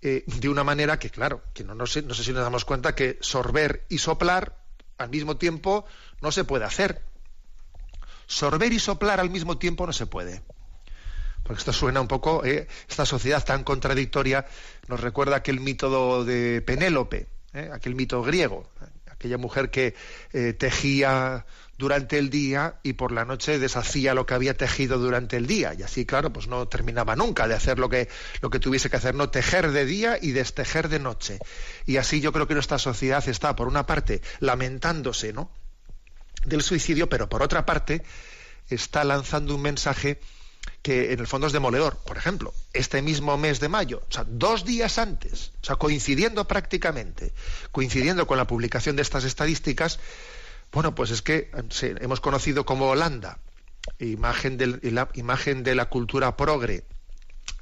de 0.00 0.48
una 0.48 0.62
manera 0.62 1.00
que, 1.00 1.10
claro, 1.10 1.42
que 1.52 1.64
no, 1.64 1.74
no 1.74 1.86
sé 1.88 2.02
si 2.02 2.32
nos 2.32 2.42
damos 2.44 2.64
cuenta 2.64 2.94
que 2.94 3.18
sorber 3.20 3.84
y 3.88 3.98
soplar 3.98 4.67
al 4.98 5.10
mismo 5.10 5.36
tiempo 5.36 5.86
no 6.20 6.32
se 6.32 6.44
puede 6.44 6.64
hacer. 6.64 7.02
Sorber 8.26 8.72
y 8.72 8.78
soplar 8.78 9.20
al 9.20 9.30
mismo 9.30 9.56
tiempo 9.56 9.86
no 9.86 9.92
se 9.92 10.06
puede. 10.06 10.42
Porque 11.42 11.60
esto 11.60 11.72
suena 11.72 12.00
un 12.00 12.08
poco, 12.08 12.44
esta 12.44 13.06
sociedad 13.06 13.42
tan 13.42 13.64
contradictoria 13.64 14.46
nos 14.86 15.00
recuerda 15.00 15.36
aquel 15.36 15.60
mito 15.60 16.24
de 16.24 16.60
Penélope, 16.60 17.26
aquel 17.72 17.94
mito 17.94 18.22
griego 18.22 18.68
aquella 19.18 19.36
mujer 19.36 19.70
que 19.70 19.94
eh, 20.32 20.52
tejía 20.52 21.44
durante 21.76 22.18
el 22.18 22.30
día 22.30 22.78
y 22.82 22.92
por 22.92 23.10
la 23.12 23.24
noche 23.24 23.58
deshacía 23.58 24.14
lo 24.14 24.26
que 24.26 24.34
había 24.34 24.56
tejido 24.56 24.98
durante 24.98 25.36
el 25.36 25.46
día. 25.46 25.74
Y 25.74 25.82
así 25.82 26.06
claro 26.06 26.32
pues 26.32 26.46
no 26.46 26.66
terminaba 26.68 27.16
nunca 27.16 27.48
de 27.48 27.54
hacer 27.54 27.78
lo 27.78 27.88
que 27.88 28.08
lo 28.40 28.50
que 28.50 28.60
tuviese 28.60 28.90
que 28.90 28.96
hacer 28.96 29.14
no 29.14 29.30
tejer 29.30 29.72
de 29.72 29.84
día 29.84 30.18
y 30.20 30.30
destejer 30.30 30.88
de 30.88 31.00
noche. 31.00 31.38
Y 31.84 31.96
así 31.96 32.20
yo 32.20 32.32
creo 32.32 32.46
que 32.46 32.54
nuestra 32.54 32.78
sociedad 32.78 33.28
está 33.28 33.56
por 33.56 33.66
una 33.66 33.86
parte 33.86 34.22
lamentándose 34.38 35.32
no 35.32 35.50
del 36.44 36.62
suicidio 36.62 37.08
pero 37.08 37.28
por 37.28 37.42
otra 37.42 37.66
parte 37.66 38.02
está 38.68 39.02
lanzando 39.02 39.56
un 39.56 39.62
mensaje 39.62 40.20
que 40.82 41.12
en 41.12 41.20
el 41.20 41.26
fondo 41.26 41.46
es 41.46 41.52
demoledor. 41.52 41.96
Por 41.98 42.16
ejemplo, 42.16 42.54
este 42.72 43.02
mismo 43.02 43.36
mes 43.36 43.60
de 43.60 43.68
mayo, 43.68 44.02
o 44.08 44.12
sea, 44.12 44.24
dos 44.28 44.64
días 44.64 44.98
antes, 44.98 45.52
o 45.62 45.66
sea, 45.66 45.76
coincidiendo 45.76 46.46
prácticamente, 46.46 47.32
coincidiendo 47.72 48.26
con 48.26 48.38
la 48.38 48.46
publicación 48.46 48.96
de 48.96 49.02
estas 49.02 49.24
estadísticas, 49.24 49.98
bueno, 50.72 50.94
pues 50.94 51.10
es 51.10 51.22
que 51.22 51.50
hemos 52.00 52.20
conocido 52.20 52.64
como 52.66 52.88
Holanda, 52.88 53.38
imagen 53.98 54.58
de 54.58 54.78
la, 54.90 55.08
imagen 55.14 55.62
de 55.62 55.74
la 55.74 55.86
cultura 55.86 56.36
progre 56.36 56.84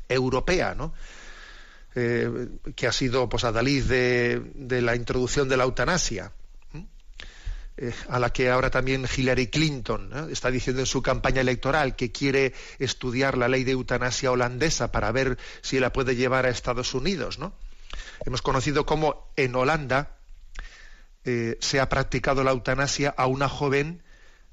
europea, 0.08 0.74
¿no? 0.74 0.92
Eh, 1.94 2.48
que 2.74 2.86
ha 2.86 2.92
sido 2.92 3.28
pues 3.28 3.44
adalid 3.44 3.84
de, 3.84 4.42
de 4.54 4.82
la 4.82 4.96
introducción 4.96 5.48
de 5.48 5.56
la 5.56 5.64
eutanasia 5.64 6.32
eh, 7.78 7.92
a 8.08 8.18
la 8.18 8.30
que 8.30 8.50
ahora 8.50 8.70
también 8.70 9.06
Hillary 9.14 9.48
Clinton 9.48 10.30
está 10.30 10.50
diciendo 10.50 10.80
en 10.80 10.86
su 10.86 11.02
campaña 11.02 11.42
electoral 11.42 11.94
que 11.94 12.10
quiere 12.10 12.54
estudiar 12.78 13.36
la 13.36 13.48
ley 13.48 13.64
de 13.64 13.72
eutanasia 13.72 14.30
holandesa 14.30 14.90
para 14.90 15.12
ver 15.12 15.36
si 15.60 15.78
la 15.78 15.92
puede 15.92 16.16
llevar 16.16 16.46
a 16.46 16.50
Estados 16.50 16.94
Unidos. 16.94 17.38
¿no? 17.38 17.52
Hemos 18.24 18.40
conocido 18.40 18.86
cómo 18.86 19.30
en 19.36 19.54
Holanda 19.54 20.16
eh, 21.24 21.58
se 21.60 21.80
ha 21.80 21.88
practicado 21.88 22.44
la 22.44 22.52
eutanasia 22.52 23.14
a 23.16 23.26
una 23.26 23.48
joven 23.48 24.02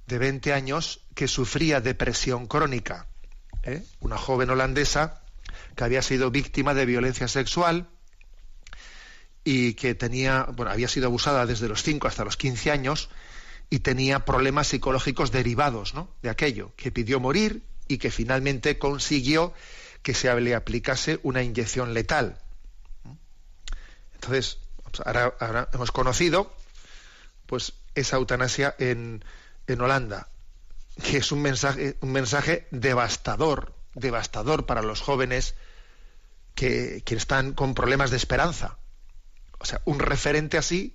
de 0.08 0.18
20 0.18 0.52
años 0.52 1.06
que 1.16 1.28
sufría 1.28 1.80
depresión 1.80 2.48
crónica. 2.48 3.08
¿eh? 3.64 3.84
Una 4.00 4.18
joven 4.18 4.50
holandesa 4.50 5.22
que 5.76 5.84
había 5.84 6.02
sido 6.02 6.30
víctima 6.30 6.74
de 6.74 6.86
violencia 6.86 7.28
sexual 7.28 7.88
y 9.44 9.74
que 9.74 9.96
tenía, 9.96 10.48
bueno, 10.54 10.72
había 10.72 10.88
sido 10.88 11.08
abusada 11.08 11.46
desde 11.46 11.68
los 11.68 11.84
5 11.84 12.08
hasta 12.08 12.24
los 12.24 12.38
15 12.38 12.72
años 12.72 13.10
y 13.70 13.80
tenía 13.80 14.24
problemas 14.26 14.68
psicológicos 14.68 15.32
derivados 15.32 15.94
¿no? 15.94 16.10
de 16.22 16.30
aquello, 16.30 16.74
que 16.78 16.92
pidió 16.92 17.20
morir 17.20 17.64
y 17.88 17.98
que 17.98 18.12
finalmente 18.12 18.78
consiguió 18.78 19.54
que 20.02 20.14
se 20.14 20.34
le 20.40 20.56
aplicase 20.56 21.20
una 21.24 21.44
inyección 21.44 21.94
letal. 21.94 22.40
Entonces, 24.14 24.60
pues 24.84 25.06
ahora, 25.06 25.70
hemos 25.74 25.92
conocido 25.92 26.54
pues 27.46 27.74
esa 27.96 28.18
eutanasia 28.18 28.76
en, 28.80 29.24
en 29.68 29.82
Holanda, 29.82 30.28
que 31.04 31.18
es 31.18 31.32
un 31.32 31.42
mensaje, 31.42 31.98
un 32.02 32.12
mensaje 32.12 32.68
devastador, 32.72 33.74
devastador 33.94 34.66
para 34.66 34.82
los 34.82 35.02
jóvenes 35.02 35.56
que, 36.56 37.02
que 37.06 37.16
están 37.16 37.54
con 37.54 37.74
problemas 37.74 38.12
de 38.12 38.18
esperanza 38.18 38.78
o 39.64 39.66
sea, 39.66 39.82
un 39.86 39.98
referente 40.00 40.58
así 40.58 40.94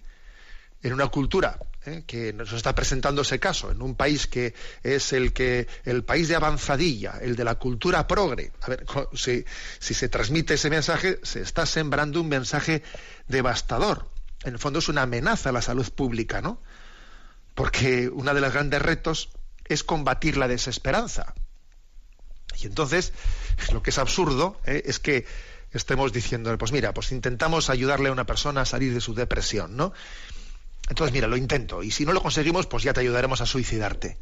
en 0.83 0.93
una 0.93 1.09
cultura 1.09 1.59
¿eh? 1.87 2.05
que 2.07 2.35
nos 2.35 2.53
está 2.53 2.75
presentando 2.75 3.23
ese 3.23 3.41
caso, 3.41 3.71
en 3.71 3.81
un 3.81 3.95
país 3.95 4.27
que 4.27 4.55
es 4.83 5.15
el 5.15 5.33
que 5.33 5.67
el 5.85 6.05
país 6.05 6.29
de 6.29 6.37
avanzadilla, 6.37 7.19
el 7.23 7.35
de 7.35 7.45
la 7.45 7.55
cultura 7.55 8.07
progre. 8.07 8.53
A 8.61 8.69
ver, 8.69 8.85
si, 9.15 9.47
si 9.79 9.95
se 9.95 10.11
transmite 10.11 10.55
ese 10.55 10.69
mensaje, 10.69 11.19
se 11.23 11.41
está 11.41 11.65
sembrando 11.65 12.21
un 12.21 12.29
mensaje 12.29 12.83
devastador. 13.27 14.11
En 14.45 14.53
el 14.53 14.59
fondo 14.59 14.81
es 14.81 14.89
una 14.91 15.03
amenaza 15.03 15.49
a 15.49 15.53
la 15.53 15.63
salud 15.63 15.91
pública, 15.91 16.43
¿no? 16.43 16.61
Porque 17.55 18.11
uno 18.13 18.35
de 18.35 18.41
los 18.43 18.53
grandes 18.53 18.83
retos 18.83 19.31
es 19.65 19.83
combatir 19.83 20.37
la 20.37 20.47
desesperanza. 20.47 21.35
Y 22.61 22.67
entonces, 22.67 23.15
lo 23.73 23.83
que 23.83 23.91
es 23.91 23.99
absurdo 23.99 24.61
¿eh? 24.67 24.83
es 24.85 24.99
que 24.99 25.25
estemos 25.73 26.13
diciendo, 26.13 26.57
pues 26.59 26.73
mira, 26.73 26.95
pues 26.95 27.13
intentamos 27.13 27.71
ayudarle 27.71 28.09
a 28.09 28.13
una 28.13 28.27
persona 28.27 28.63
a 28.63 28.65
salir 28.65 28.95
de 28.95 29.01
su 29.01 29.15
depresión, 29.15 29.77
¿no? 29.77 29.93
Entonces, 30.89 31.13
mira, 31.13 31.27
lo 31.27 31.37
intento. 31.37 31.83
Y 31.83 31.91
si 31.91 32.07
no 32.07 32.13
lo 32.13 32.23
conseguimos, 32.23 32.67
pues 32.67 32.83
ya 32.83 32.93
te 32.93 33.01
ayudaremos 33.01 33.41
a 33.41 33.47
suicidarte. 33.47 34.19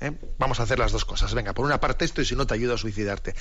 ¿eh? 0.00 0.12
Vamos 0.38 0.60
a 0.60 0.62
hacer 0.62 0.78
las 0.78 0.92
dos 0.92 1.04
cosas. 1.04 1.34
Venga, 1.34 1.52
por 1.52 1.66
una 1.66 1.80
parte 1.80 2.04
esto 2.04 2.22
y 2.22 2.24
si 2.24 2.34
no 2.34 2.46
te 2.46 2.54
ayudo 2.54 2.74
a 2.74 2.78
suicidarte. 2.78 3.34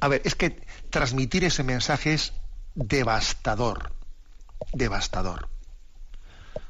A 0.00 0.08
ver, 0.08 0.22
es 0.24 0.34
que 0.34 0.64
transmitir 0.88 1.44
ese 1.44 1.62
mensaje 1.62 2.14
es 2.14 2.32
devastador. 2.74 3.92
Devastador. 4.72 5.48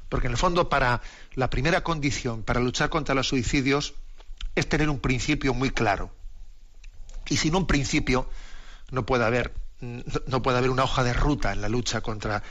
Porque 0.09 0.27
en 0.27 0.33
el 0.33 0.39
fondo, 0.39 0.69
para 0.69 1.03
la 1.35 1.51
primera 1.51 1.83
condición 1.83 2.43
para 2.43 2.61
luchar 2.61 2.91
contra 2.91 3.15
los 3.15 3.29
suicidios 3.29 3.95
es 4.57 4.69
tener 4.69 4.91
un 4.91 4.99
principio 4.99 5.55
muy 5.55 5.71
claro. 5.71 6.11
Y 7.29 7.37
sin 7.37 7.55
un 7.55 7.67
principio 7.67 8.29
no 8.91 9.07
puede 9.07 9.25
haber 9.25 9.55
no 9.81 10.43
puede 10.43 10.59
haber 10.59 10.71
una 10.71 10.85
hoja 10.85 11.05
de 11.05 11.13
ruta 11.13 11.53
en 11.53 11.61
la 11.61 11.69
lucha 11.69 12.01
contra, 12.01 12.43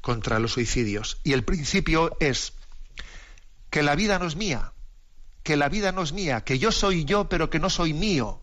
contra 0.00 0.38
los 0.38 0.52
suicidios. 0.52 1.18
Y 1.24 1.32
el 1.32 1.44
principio 1.44 2.16
es 2.20 2.54
que 3.70 3.82
la 3.82 3.94
vida 3.94 4.18
no 4.18 4.26
es 4.26 4.36
mía, 4.36 4.72
que 5.42 5.56
la 5.56 5.68
vida 5.68 5.92
no 5.92 6.02
es 6.02 6.12
mía, 6.12 6.42
que 6.42 6.58
yo 6.58 6.72
soy 6.72 7.04
yo, 7.04 7.28
pero 7.28 7.50
que 7.50 7.58
no 7.58 7.70
soy 7.70 7.94
mío. 7.94 8.42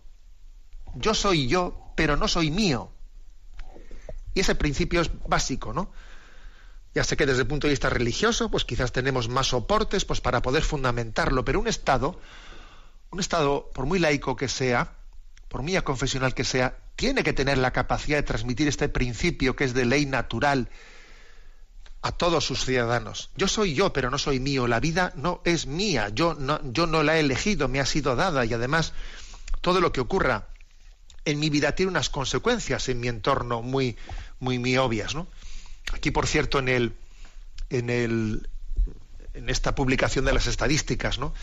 Yo 0.95 1.13
soy 1.13 1.47
yo, 1.47 1.93
pero 1.95 2.17
no 2.17 2.27
soy 2.27 2.51
mío. 2.51 2.91
Y 4.33 4.41
ese 4.41 4.55
principio 4.55 5.01
es 5.01 5.11
básico, 5.27 5.73
¿no? 5.73 5.91
Ya 6.95 7.03
sé 7.03 7.15
que 7.15 7.25
desde 7.25 7.41
el 7.41 7.47
punto 7.47 7.67
de 7.67 7.73
vista 7.73 7.89
religioso, 7.89 8.49
pues 8.49 8.65
quizás 8.65 8.91
tenemos 8.91 9.29
más 9.29 9.47
soportes 9.47 10.05
pues 10.05 10.21
para 10.21 10.41
poder 10.41 10.63
fundamentarlo, 10.63 11.45
pero 11.45 11.59
un 11.59 11.67
Estado, 11.67 12.19
un 13.11 13.19
Estado, 13.19 13.69
por 13.73 13.85
muy 13.85 13.99
laico 13.99 14.35
que 14.35 14.47
sea, 14.47 14.95
por 15.47 15.61
muy 15.61 15.79
confesional 15.81 16.33
que 16.33 16.43
sea, 16.43 16.77
tiene 16.99 17.23
que 17.23 17.31
tener 17.31 17.57
la 17.57 17.71
capacidad 17.71 18.17
de 18.17 18.23
transmitir 18.23 18.67
este 18.67 18.89
principio 18.89 19.55
que 19.55 19.63
es 19.63 19.73
de 19.73 19.85
ley 19.85 20.05
natural 20.05 20.67
a 22.01 22.11
todos 22.11 22.45
sus 22.45 22.65
ciudadanos. 22.65 23.29
Yo 23.37 23.47
soy 23.47 23.73
yo, 23.73 23.93
pero 23.93 24.09
no 24.09 24.17
soy 24.17 24.41
mío. 24.41 24.67
La 24.67 24.81
vida 24.81 25.13
no 25.15 25.41
es 25.45 25.65
mía. 25.65 26.09
Yo 26.09 26.33
no, 26.33 26.59
yo 26.73 26.87
no 26.87 27.01
la 27.03 27.15
he 27.15 27.21
elegido, 27.21 27.69
me 27.69 27.79
ha 27.79 27.85
sido 27.85 28.17
dada 28.17 28.43
y 28.43 28.53
además 28.53 28.91
todo 29.61 29.79
lo 29.79 29.93
que 29.93 30.01
ocurra 30.01 30.49
en 31.23 31.39
mi 31.39 31.49
vida 31.49 31.73
tiene 31.73 31.89
unas 31.89 32.09
consecuencias 32.09 32.89
en 32.89 32.99
mi 32.99 33.07
entorno 33.07 33.61
muy, 33.61 33.95
muy, 34.41 34.59
muy 34.59 34.75
obvias. 34.75 35.15
¿no? 35.15 35.27
Aquí, 35.93 36.11
por 36.11 36.27
cierto, 36.27 36.59
en 36.59 36.67
el, 36.67 36.97
en 37.69 37.89
el, 37.89 38.49
en 39.33 39.49
esta 39.49 39.73
publicación 39.73 40.25
de 40.25 40.33
las 40.33 40.47
estadísticas 40.47 41.17
¿no? 41.17 41.33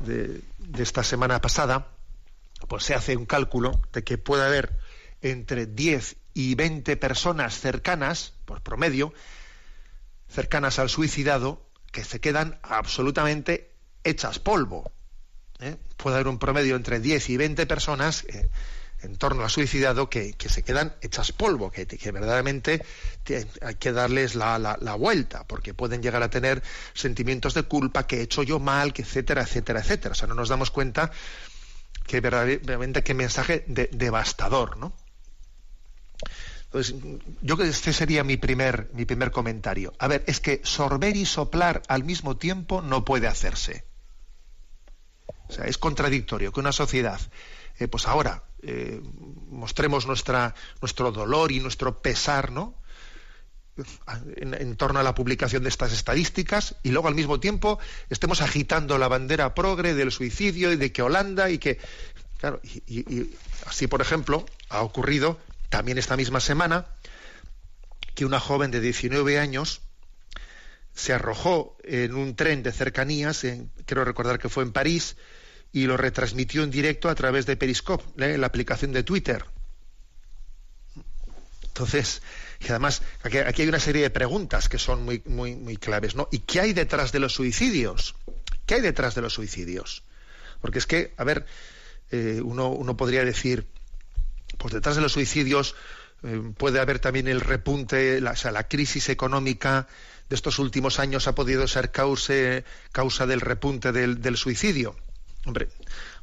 de, 0.00 0.42
de 0.58 0.82
esta 0.82 1.04
semana 1.04 1.40
pasada, 1.40 1.86
pues 2.66 2.82
se 2.82 2.94
hace 2.94 3.16
un 3.16 3.26
cálculo 3.26 3.80
de 3.92 4.02
que 4.02 4.18
puede 4.18 4.44
haber 4.44 4.87
entre 5.22 5.66
10 5.66 6.16
y 6.34 6.54
20 6.54 6.96
personas 6.96 7.58
cercanas, 7.58 8.34
por 8.44 8.62
promedio, 8.62 9.12
cercanas 10.28 10.78
al 10.78 10.88
suicidado, 10.88 11.66
que 11.90 12.04
se 12.04 12.20
quedan 12.20 12.58
absolutamente 12.62 13.72
hechas 14.04 14.38
polvo. 14.38 14.92
¿eh? 15.60 15.76
Puede 15.96 16.16
haber 16.16 16.28
un 16.28 16.38
promedio 16.38 16.76
entre 16.76 17.00
10 17.00 17.30
y 17.30 17.36
20 17.36 17.66
personas 17.66 18.24
eh, 18.28 18.50
en 19.02 19.16
torno 19.16 19.42
al 19.42 19.50
suicidado 19.50 20.10
que, 20.10 20.34
se 20.38 20.62
quedan 20.62 20.94
hechas 21.00 21.32
polvo, 21.32 21.70
que, 21.70 21.86
verdaderamente 22.12 22.84
hay 23.62 23.74
que 23.76 23.92
darles 23.92 24.34
la, 24.34 24.58
la, 24.58 24.94
vuelta, 24.94 25.46
porque 25.46 25.72
pueden 25.74 26.02
llegar 26.02 26.22
a 26.22 26.30
tener 26.30 26.62
sentimientos 26.94 27.54
de 27.54 27.62
culpa, 27.62 28.06
que 28.06 28.18
he 28.18 28.22
hecho 28.22 28.42
yo 28.42 28.58
mal, 28.58 28.92
etcétera, 28.96 29.42
etcétera, 29.42 29.80
etcétera. 29.80 30.12
O 30.12 30.14
sea, 30.14 30.28
no 30.28 30.34
nos 30.34 30.48
damos 30.48 30.70
cuenta 30.70 31.12
que 32.06 32.20
verdaderamente 32.20 33.04
qué 33.04 33.14
mensaje 33.14 33.64
devastador, 33.66 34.78
¿no? 34.78 34.92
Entonces, 36.64 36.94
yo 37.40 37.56
creo 37.56 37.66
que 37.66 37.68
este 37.68 37.94
sería 37.94 38.24
mi 38.24 38.36
primer, 38.36 38.90
mi 38.92 39.06
primer 39.06 39.30
comentario. 39.30 39.94
A 39.98 40.06
ver, 40.06 40.22
es 40.26 40.40
que 40.40 40.60
sorber 40.64 41.16
y 41.16 41.24
soplar 41.24 41.82
al 41.88 42.04
mismo 42.04 42.36
tiempo 42.36 42.82
no 42.82 43.06
puede 43.06 43.26
hacerse. 43.26 43.86
O 45.48 45.52
sea, 45.52 45.64
es 45.64 45.78
contradictorio 45.78 46.52
que 46.52 46.60
una 46.60 46.72
sociedad, 46.72 47.20
eh, 47.78 47.88
pues 47.88 48.06
ahora, 48.06 48.42
eh, 48.62 49.00
mostremos 49.48 50.06
nuestra, 50.06 50.54
nuestro 50.82 51.10
dolor 51.10 51.52
y 51.52 51.60
nuestro 51.60 52.02
pesar, 52.02 52.52
¿no? 52.52 52.74
En, 54.36 54.76
torno 54.76 54.98
a 54.98 55.04
la 55.04 55.14
publicación 55.14 55.62
de 55.62 55.68
estas 55.68 55.92
estadísticas 55.92 56.74
y 56.82 56.90
luego 56.90 57.06
al 57.06 57.14
mismo 57.14 57.38
tiempo 57.38 57.78
estemos 58.10 58.42
agitando 58.42 58.98
la 58.98 59.06
bandera 59.06 59.54
progre 59.54 59.94
del 59.94 60.10
suicidio 60.10 60.72
y 60.72 60.76
de 60.76 60.90
que 60.90 61.00
Holanda 61.00 61.48
y 61.48 61.58
que 61.58 61.78
claro 62.38 62.60
y 62.64 63.30
así 63.66 63.86
por 63.86 64.00
ejemplo 64.00 64.44
ha 64.68 64.82
ocurrido 64.82 65.38
también 65.68 65.98
esta 65.98 66.16
misma 66.16 66.40
semana 66.40 66.86
que 68.14 68.24
una 68.24 68.40
joven 68.40 68.70
de 68.70 68.80
19 68.80 69.38
años 69.38 69.82
se 70.94 71.12
arrojó 71.12 71.76
en 71.84 72.14
un 72.14 72.34
tren 72.34 72.62
de 72.62 72.72
cercanías, 72.72 73.44
en, 73.44 73.70
quiero 73.86 74.04
recordar 74.04 74.38
que 74.38 74.48
fue 74.48 74.64
en 74.64 74.72
París, 74.72 75.16
y 75.72 75.86
lo 75.86 75.96
retransmitió 75.96 76.64
en 76.64 76.70
directo 76.70 77.08
a 77.08 77.14
través 77.14 77.46
de 77.46 77.56
Periscope, 77.56 78.04
la 78.16 78.46
aplicación 78.46 78.92
de 78.92 79.04
Twitter. 79.04 79.44
Entonces, 81.62 82.22
y 82.60 82.68
además, 82.70 83.02
aquí, 83.22 83.62
hay 83.62 83.68
una 83.68 83.78
serie 83.78 84.02
de 84.02 84.10
preguntas 84.10 84.68
que 84.68 84.78
son 84.78 85.04
muy, 85.04 85.22
muy, 85.26 85.54
muy 85.54 85.76
claves, 85.76 86.16
¿no? 86.16 86.28
¿Y 86.32 86.40
qué 86.40 86.60
hay 86.60 86.72
detrás 86.72 87.12
de 87.12 87.20
los 87.20 87.34
suicidios? 87.34 88.16
¿Qué 88.66 88.74
hay 88.74 88.80
detrás 88.80 89.14
de 89.14 89.20
los 89.20 89.34
suicidios? 89.34 90.02
Porque 90.60 90.80
es 90.80 90.86
que, 90.86 91.14
a 91.16 91.24
ver, 91.24 91.46
eh, 92.10 92.40
uno, 92.42 92.70
uno 92.70 92.96
podría 92.96 93.24
decir, 93.24 93.68
pues 94.56 94.72
detrás 94.72 94.96
de 94.96 95.02
los 95.02 95.12
suicidios 95.12 95.74
eh, 96.22 96.52
puede 96.56 96.80
haber 96.80 96.98
también 96.98 97.28
el 97.28 97.40
repunte, 97.40 98.22
o 98.22 98.36
sea, 98.36 98.50
la 98.50 98.66
crisis 98.66 99.08
económica 99.08 99.86
de 100.28 100.34
estos 100.34 100.58
últimos 100.58 100.98
años 100.98 101.28
ha 101.28 101.34
podido 101.34 101.66
ser 101.68 101.90
causa, 101.90 103.26
del 103.26 103.40
repunte 103.40 103.92
del, 103.92 104.36
suicidio. 104.36 104.96
Hombre, 105.44 105.68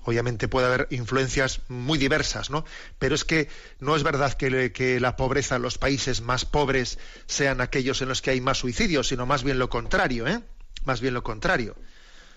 obviamente 0.04 0.48
puede 0.48 0.68
haber 0.68 0.88
influencias 0.92 1.62
muy 1.70 1.98
diversas, 1.98 2.50
¿no? 2.50 2.66
Pero 3.00 3.16
es 3.16 3.24
que 3.24 3.48
no 3.80 3.96
es 3.96 4.04
verdad 4.04 4.34
que, 4.34 4.72
que, 4.72 5.00
la 5.00 5.16
pobreza 5.16 5.58
los 5.58 5.78
países 5.78 6.22
más 6.22 6.46
pobres 6.46 7.00
sean 7.26 7.62
aquellos 7.62 8.02
en 8.02 8.10
los 8.10 8.22
que 8.22 8.32
hay 8.32 8.42
más 8.42 8.60
suicidios, 8.60 9.08
sino 9.08 9.26
más 9.26 9.44
bien 9.44 9.58
lo 9.58 9.70
contrario, 9.70 10.28
¿eh? 10.28 10.42
Más 10.84 11.02
bien 11.02 11.14
lo 11.14 11.24
contrario. 11.24 11.76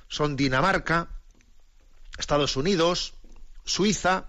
Son 0.08 0.36
Dinamarca, 0.36 1.08
Estados 2.16 2.56
Unidos, 2.56 3.14
Suiza, 3.64 4.24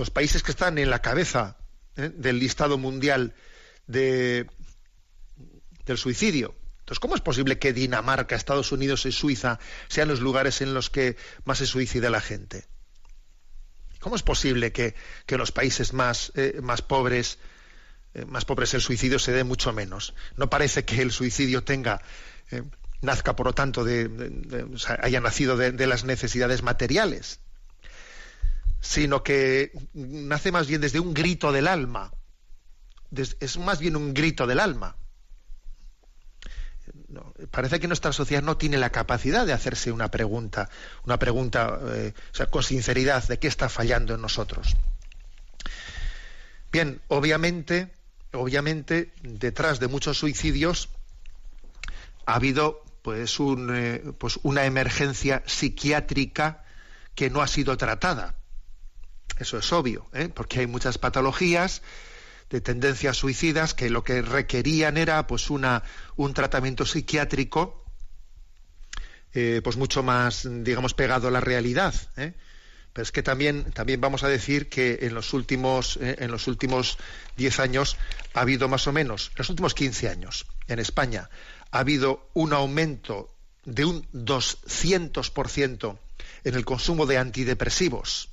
los 0.00 0.08
países 0.08 0.42
que 0.42 0.50
están 0.50 0.78
en 0.78 0.88
la 0.88 1.02
cabeza 1.02 1.58
¿eh? 1.96 2.10
del 2.16 2.38
listado 2.38 2.78
mundial 2.78 3.34
de, 3.86 4.46
del 5.84 5.98
suicidio. 5.98 6.54
Entonces, 6.78 7.00
¿cómo 7.00 7.14
es 7.14 7.20
posible 7.20 7.58
que 7.58 7.74
Dinamarca, 7.74 8.34
Estados 8.34 8.72
Unidos 8.72 9.04
y 9.04 9.12
Suiza 9.12 9.58
sean 9.88 10.08
los 10.08 10.20
lugares 10.20 10.62
en 10.62 10.72
los 10.72 10.88
que 10.88 11.18
más 11.44 11.58
se 11.58 11.66
suicida 11.66 12.08
la 12.08 12.22
gente? 12.22 12.64
¿Cómo 14.00 14.16
es 14.16 14.22
posible 14.22 14.72
que, 14.72 14.94
que 15.26 15.36
los 15.36 15.52
países 15.52 15.92
más, 15.92 16.32
eh, 16.34 16.62
pobres, 16.88 17.38
eh, 18.14 18.24
más 18.24 18.46
pobres 18.46 18.72
el 18.72 18.80
suicidio 18.80 19.18
se 19.18 19.32
dé 19.32 19.44
mucho 19.44 19.74
menos? 19.74 20.14
No 20.34 20.48
parece 20.48 20.86
que 20.86 21.02
el 21.02 21.12
suicidio 21.12 21.62
tenga 21.62 22.00
nazca, 23.02 23.36
por 23.36 23.44
lo 23.44 23.52
tanto, 23.52 23.84
de, 23.84 24.08
haya 25.02 25.20
nacido 25.20 25.58
de, 25.58 25.86
las 25.86 26.04
necesidades 26.04 26.62
materiales 26.62 27.40
sino 28.80 29.22
que 29.22 29.72
nace 29.92 30.52
más 30.52 30.66
bien 30.66 30.80
desde 30.80 31.00
un 31.00 31.14
grito 31.14 31.52
del 31.52 31.68
alma. 31.68 32.12
Es 33.12 33.58
más 33.58 33.78
bien 33.80 33.96
un 33.96 34.14
grito 34.14 34.46
del 34.46 34.60
alma. 34.60 34.96
parece 37.50 37.80
que 37.80 37.88
nuestra 37.88 38.12
sociedad 38.12 38.42
no 38.42 38.56
tiene 38.56 38.78
la 38.78 38.90
capacidad 38.90 39.44
de 39.44 39.52
hacerse 39.52 39.92
una 39.92 40.10
pregunta, 40.10 40.70
una 41.04 41.18
pregunta 41.18 41.78
eh, 41.88 42.14
con 42.50 42.62
sinceridad 42.62 43.26
de 43.28 43.38
qué 43.38 43.48
está 43.48 43.68
fallando 43.68 44.14
en 44.14 44.22
nosotros. 44.22 44.76
Bien, 46.72 47.02
obviamente, 47.08 47.92
obviamente, 48.32 49.12
detrás 49.22 49.80
de 49.80 49.88
muchos 49.88 50.18
suicidios 50.18 50.88
ha 52.26 52.36
habido 52.36 52.84
pues, 53.02 53.36
eh, 53.40 54.12
pues 54.18 54.38
una 54.44 54.64
emergencia 54.64 55.42
psiquiátrica 55.46 56.64
que 57.16 57.28
no 57.28 57.42
ha 57.42 57.48
sido 57.48 57.76
tratada 57.76 58.39
eso 59.38 59.58
es 59.58 59.72
obvio, 59.72 60.06
¿eh? 60.12 60.28
porque 60.28 60.60
hay 60.60 60.66
muchas 60.66 60.98
patologías 60.98 61.82
de 62.50 62.60
tendencias 62.60 63.16
suicidas 63.16 63.74
que 63.74 63.90
lo 63.90 64.02
que 64.02 64.22
requerían 64.22 64.96
era 64.96 65.26
pues 65.26 65.50
una, 65.50 65.84
un 66.16 66.34
tratamiento 66.34 66.84
psiquiátrico 66.84 67.84
eh, 69.32 69.60
pues 69.62 69.76
mucho 69.76 70.02
más 70.02 70.48
digamos 70.64 70.92
pegado 70.94 71.28
a 71.28 71.30
la 71.30 71.40
realidad 71.40 71.94
¿eh? 72.16 72.34
pero 72.92 73.04
es 73.04 73.12
que 73.12 73.22
también 73.22 73.70
también 73.70 74.00
vamos 74.00 74.24
a 74.24 74.28
decir 74.28 74.68
que 74.68 74.98
en 75.02 75.14
los 75.14 75.32
últimos 75.32 75.96
en 76.00 76.32
los 76.32 76.48
últimos 76.48 76.98
10 77.36 77.60
años 77.60 77.96
ha 78.34 78.40
habido 78.40 78.68
más 78.68 78.88
o 78.88 78.92
menos 78.92 79.28
en 79.28 79.38
los 79.38 79.50
últimos 79.50 79.74
15 79.74 80.08
años 80.08 80.46
en 80.66 80.80
España 80.80 81.30
ha 81.70 81.78
habido 81.78 82.28
un 82.34 82.52
aumento 82.52 83.32
de 83.64 83.84
un 83.84 84.02
200% 84.10 85.98
en 86.42 86.54
el 86.54 86.64
consumo 86.64 87.06
de 87.06 87.18
antidepresivos 87.18 88.29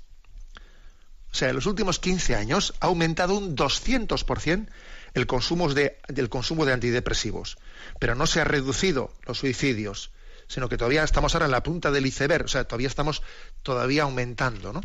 o 1.31 1.35
sea, 1.35 1.49
en 1.49 1.55
los 1.55 1.65
últimos 1.65 1.99
15 1.99 2.35
años 2.35 2.73
ha 2.79 2.87
aumentado 2.87 3.37
un 3.37 3.55
200% 3.55 4.67
el 5.13 5.27
consumo 5.27 5.73
de, 5.73 5.97
del 6.07 6.29
consumo 6.29 6.65
de 6.65 6.73
antidepresivos. 6.73 7.57
Pero 7.99 8.15
no 8.15 8.27
se 8.27 8.41
ha 8.41 8.43
reducido 8.43 9.11
los 9.25 9.39
suicidios, 9.39 10.11
sino 10.47 10.69
que 10.69 10.77
todavía 10.77 11.03
estamos 11.03 11.33
ahora 11.33 11.45
en 11.45 11.51
la 11.51 11.63
punta 11.63 11.91
del 11.91 12.05
iceberg, 12.05 12.45
o 12.45 12.47
sea, 12.47 12.65
todavía 12.65 12.87
estamos 12.87 13.21
todavía 13.63 14.03
aumentando, 14.03 14.73
¿no? 14.73 14.81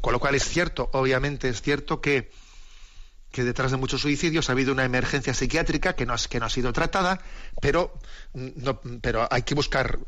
Con 0.00 0.12
lo 0.12 0.20
cual 0.20 0.34
es 0.34 0.44
cierto, 0.44 0.90
obviamente 0.92 1.48
es 1.48 1.62
cierto 1.62 2.00
que, 2.00 2.30
que 3.32 3.44
detrás 3.44 3.70
de 3.70 3.76
muchos 3.76 4.02
suicidios 4.02 4.48
ha 4.48 4.52
habido 4.52 4.72
una 4.72 4.84
emergencia 4.84 5.34
psiquiátrica 5.34 5.94
que 5.94 6.06
no, 6.06 6.14
que 6.28 6.40
no 6.40 6.46
ha 6.46 6.50
sido 6.50 6.72
tratada, 6.72 7.20
pero, 7.60 7.94
no, 8.34 8.80
pero 9.00 9.26
hay 9.30 9.42
que 9.42 9.54
buscar 9.54 9.98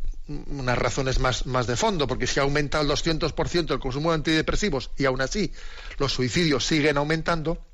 unas 0.49 0.79
razones 0.79 1.18
más, 1.18 1.47
más 1.47 1.66
de 1.66 1.77
fondo, 1.77 2.07
porque 2.07 2.27
si 2.27 2.40
ha 2.40 2.42
aumentado 2.42 2.85
el 2.85 2.90
200% 2.90 3.73
el 3.73 3.79
consumo 3.79 4.11
de 4.11 4.16
antidepresivos 4.16 4.90
y 4.97 5.05
aún 5.05 5.21
así 5.21 5.53
los 5.99 6.12
suicidios 6.12 6.66
siguen 6.66 6.97
aumentando, 6.97 7.64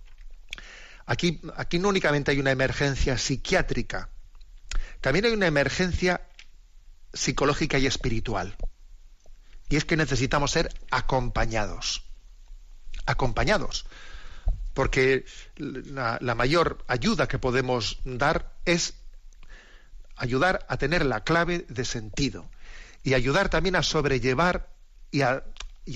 aquí, 1.07 1.41
aquí 1.57 1.79
no 1.79 1.89
únicamente 1.89 2.31
hay 2.31 2.39
una 2.39 2.51
emergencia 2.51 3.19
psiquiátrica, 3.19 4.11
también 5.01 5.27
hay 5.27 5.33
una 5.33 5.47
emergencia 5.47 6.23
psicológica 7.13 7.79
y 7.79 7.87
espiritual. 7.87 8.57
Y 9.69 9.77
es 9.77 9.85
que 9.85 9.97
necesitamos 9.97 10.51
ser 10.51 10.73
acompañados. 10.91 12.05
Acompañados. 13.07 13.87
Porque 14.75 15.25
la, 15.57 16.19
la 16.21 16.35
mayor 16.35 16.85
ayuda 16.87 17.29
que 17.29 17.39
podemos 17.39 17.99
dar 18.05 18.55
es 18.65 18.95
ayudar 20.19 20.67
a 20.69 20.77
tener 20.77 21.07
la 21.07 21.23
clave 21.25 21.65
de 21.69 21.85
sentido 21.85 22.51
y 23.03 23.15
ayudar 23.15 23.49
también 23.49 23.77
a 23.77 23.83
sobrellevar 23.83 24.69
y 25.11 25.23
a, 25.23 25.43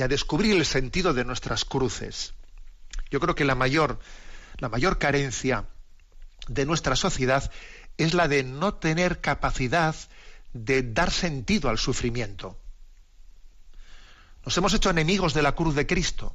descubrir 0.09 0.57
el 0.57 0.65
sentido 0.65 1.13
de 1.13 1.25
nuestras 1.25 1.65
cruces. 1.65 2.33
Yo 3.11 3.21
creo 3.21 3.35
que 3.35 3.45
la 3.45 3.55
mayor, 3.55 3.99
la 4.59 4.69
mayor 4.69 4.99
carencia 4.99 5.67
de 6.49 6.65
nuestra 6.65 6.97
sociedad 6.97 7.51
es 7.99 8.15
la 8.15 8.29
de 8.29 8.43
no 8.43 8.75
tener 8.75 9.21
capacidad 9.21 9.95
de 10.55 10.83
dar 10.83 11.11
sentido 11.11 11.69
al 11.69 11.79
sufrimiento. 11.79 12.59
Nos 14.45 14.57
hemos 14.57 14.73
hecho 14.75 14.91
enemigos 14.91 15.35
de 15.35 15.43
la 15.43 15.55
cruz 15.55 15.75
de 15.75 15.87
Cristo. 15.87 16.35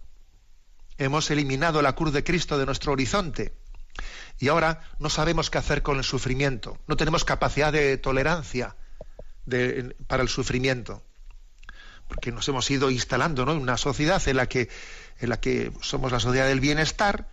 Hemos 0.97 1.29
eliminado 1.31 1.81
la 1.81 1.93
cruz 1.93 2.13
de 2.13 2.23
Cristo 2.23 2.57
de 2.57 2.65
nuestro 2.65 2.93
horizonte. 2.93 3.53
Y 4.39 4.49
ahora 4.49 4.81
no 4.99 5.09
sabemos 5.09 5.49
qué 5.49 5.57
hacer 5.57 5.81
con 5.83 5.97
el 5.97 6.03
sufrimiento, 6.03 6.77
no 6.87 6.95
tenemos 6.95 7.25
capacidad 7.25 7.71
de 7.71 7.97
tolerancia 7.97 8.75
para 10.07 10.23
el 10.23 10.29
sufrimiento, 10.29 11.01
porque 12.07 12.31
nos 12.31 12.47
hemos 12.47 12.69
ido 12.69 12.91
instalando 12.91 13.43
en 13.43 13.49
una 13.49 13.77
sociedad 13.77 14.25
en 14.27 14.37
la, 14.37 14.47
que, 14.47 14.69
en 15.19 15.29
la 15.29 15.39
que 15.39 15.71
somos 15.81 16.11
la 16.11 16.19
sociedad 16.19 16.47
del 16.47 16.59
bienestar, 16.59 17.29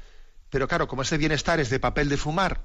pero 0.51 0.69
claro, 0.69 0.87
como 0.87 1.03
ese 1.03 1.19
bienestar 1.19 1.61
es 1.61 1.71
de 1.71 1.81
papel 1.81 2.09
de 2.09 2.17
fumar, 2.17 2.61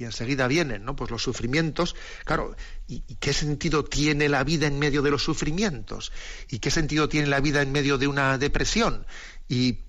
y 0.00 0.04
enseguida 0.04 0.48
vienen 0.48 0.86
¿no? 0.86 0.96
pues 0.96 1.10
los 1.10 1.22
sufrimientos, 1.22 1.94
claro, 2.24 2.56
¿y, 2.88 3.00
qué 3.16 3.34
sentido 3.34 3.84
tiene 3.84 4.30
la 4.30 4.42
vida 4.44 4.66
en 4.66 4.78
medio 4.78 5.02
de 5.02 5.10
los 5.10 5.22
sufrimientos? 5.22 6.10
¿Y 6.48 6.58
qué 6.58 6.70
sentido 6.70 7.10
tiene 7.10 7.26
la 7.26 7.40
vida 7.40 7.60
en 7.60 7.70
medio 7.70 7.98
de 7.98 8.06
una 8.06 8.38
depresión? 8.38 9.06
Y 9.46 9.80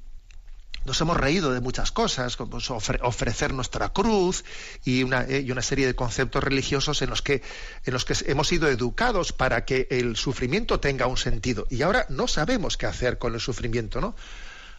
nos 0.85 0.99
hemos 0.99 1.17
reído 1.17 1.53
de 1.53 1.61
muchas 1.61 1.91
cosas, 1.91 2.37
como 2.37 2.57
ofrecer 3.01 3.53
nuestra 3.53 3.89
cruz 3.89 4.43
y 4.83 5.03
una, 5.03 5.23
eh, 5.23 5.41
y 5.41 5.51
una, 5.51 5.61
serie 5.61 5.85
de 5.85 5.95
conceptos 5.95 6.43
religiosos 6.43 7.01
en 7.01 7.09
los, 7.09 7.21
que, 7.21 7.43
en 7.85 7.93
los 7.93 8.05
que 8.05 8.15
hemos 8.25 8.47
sido 8.47 8.67
educados 8.67 9.31
para 9.31 9.63
que 9.65 9.87
el 9.91 10.15
sufrimiento 10.15 10.79
tenga 10.79 11.05
un 11.05 11.17
sentido. 11.17 11.67
Y 11.69 11.83
ahora 11.83 12.05
no 12.09 12.27
sabemos 12.27 12.77
qué 12.77 12.87
hacer 12.87 13.19
con 13.19 13.35
el 13.35 13.39
sufrimiento, 13.39 14.01
¿no? 14.01 14.15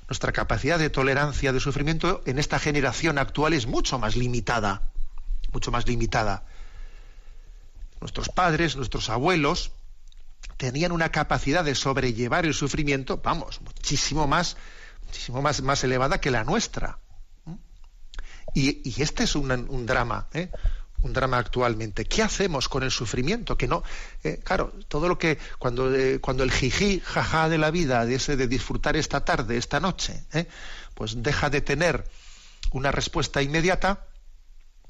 Nuestra 0.08 0.32
capacidad 0.32 0.78
de 0.78 0.90
tolerancia 0.90 1.52
de 1.52 1.60
sufrimiento 1.60 2.22
en 2.26 2.38
esta 2.38 2.58
generación 2.58 3.18
actual 3.18 3.52
es 3.52 3.66
mucho 3.66 3.98
más 3.98 4.16
limitada, 4.16 4.82
mucho 5.52 5.70
más 5.70 5.86
limitada. 5.86 6.44
Nuestros 8.00 8.28
padres, 8.28 8.74
nuestros 8.74 9.08
abuelos 9.08 9.70
tenían 10.56 10.90
una 10.90 11.10
capacidad 11.10 11.64
de 11.64 11.76
sobrellevar 11.76 12.44
el 12.44 12.54
sufrimiento, 12.54 13.20
vamos, 13.22 13.60
muchísimo 13.60 14.26
más 14.26 14.56
muchísimo 15.06 15.42
más, 15.42 15.62
más 15.62 15.82
elevada 15.84 16.20
que 16.20 16.30
la 16.30 16.44
nuestra. 16.44 16.98
Y, 18.54 19.00
este 19.00 19.24
es 19.24 19.34
un, 19.34 19.86
drama, 19.86 20.28
¿eh? 20.34 20.50
un 21.02 21.12
drama 21.12 21.38
actualmente. 21.38 22.04
¿Qué 22.04 22.22
hacemos 22.22 22.68
con 22.68 22.82
el 22.82 22.90
sufrimiento? 22.90 23.56
Que 23.56 23.66
no, 23.66 23.82
eh, 24.22 24.40
claro, 24.44 24.72
todo 24.88 25.08
lo 25.08 25.18
que 25.18 25.38
cuando, 25.58 25.94
eh, 25.94 26.20
cuando 26.20 26.42
el 26.42 26.50
jiji, 26.50 27.00
jaja 27.00 27.48
de 27.48 27.58
la 27.58 27.70
vida, 27.70 28.04
de 28.04 28.18
de 28.18 28.46
disfrutar 28.46 28.96
esta 28.96 29.24
tarde, 29.24 29.56
esta 29.56 29.80
noche, 29.80 30.24
pues 30.94 31.22
deja 31.22 31.48
de 31.48 31.62
tener 31.62 32.04
una 32.72 32.92
respuesta 32.92 33.42
inmediata, 33.42 34.06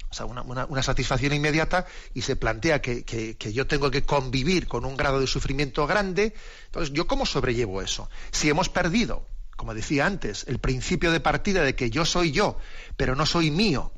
o 0.09 0.13
sea, 0.13 0.25
una, 0.25 0.83
satisfacción 0.83 1.33
inmediata 1.33 1.87
y 2.13 2.21
se 2.21 2.35
plantea 2.35 2.81
que, 2.81 3.03
que, 3.03 3.53
yo 3.53 3.65
tengo 3.65 3.89
que 3.89 4.03
convivir 4.03 4.67
con 4.67 4.85
un 4.85 4.95
grado 4.95 5.19
de 5.19 5.25
sufrimiento 5.25 5.87
grande, 5.87 6.35
entonces, 6.65 6.93
¿yo 6.93 7.07
cómo 7.07 7.25
sobrellevo 7.25 7.81
eso? 7.81 8.09
Si 8.31 8.49
hemos 8.49 8.69
perdido 8.69 9.25
como 9.63 9.73
decía 9.73 10.05
antes, 10.05 10.43
el 10.49 10.59
principio 10.59 11.09
de 11.13 11.21
partida 11.21 11.63
de 11.63 11.73
que 11.73 11.89
yo 11.89 12.03
soy 12.03 12.33
yo, 12.33 12.57
pero 12.97 13.15
no 13.15 13.25
soy 13.25 13.49
mío. 13.49 13.93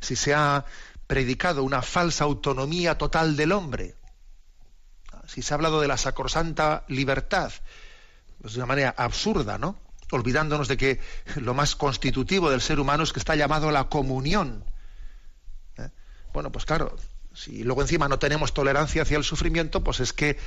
Si 0.00 0.16
se 0.16 0.32
ha 0.32 0.64
predicado 1.06 1.62
una 1.62 1.82
falsa 1.82 2.24
autonomía 2.24 2.96
total 2.96 3.36
del 3.36 3.52
hombre, 3.52 3.94
si 5.26 5.42
se 5.42 5.52
ha 5.52 5.56
hablado 5.56 5.82
de 5.82 5.88
la 5.88 5.98
sacrosanta 5.98 6.86
libertad, 6.88 7.52
pues 8.40 8.54
de 8.54 8.60
una 8.60 8.64
manera 8.68 8.94
absurda, 8.96 9.58
¿no? 9.58 9.78
Olvidándonos 10.12 10.66
de 10.66 10.78
que 10.78 10.98
lo 11.36 11.52
más 11.52 11.76
constitutivo 11.76 12.48
del 12.48 12.62
ser 12.62 12.80
humano 12.80 13.02
es 13.02 13.12
que 13.12 13.18
está 13.18 13.36
llamado 13.36 13.68
a 13.68 13.72
la 13.72 13.90
comunión. 13.90 14.64
¿eh? 15.76 15.90
Bueno, 16.32 16.50
pues 16.50 16.64
claro, 16.64 16.96
si 17.34 17.64
luego 17.64 17.82
encima 17.82 18.08
no 18.08 18.18
tenemos 18.18 18.54
tolerancia 18.54 19.02
hacia 19.02 19.18
el 19.18 19.24
sufrimiento, 19.24 19.84
pues 19.84 20.00
es 20.00 20.14
que 20.14 20.38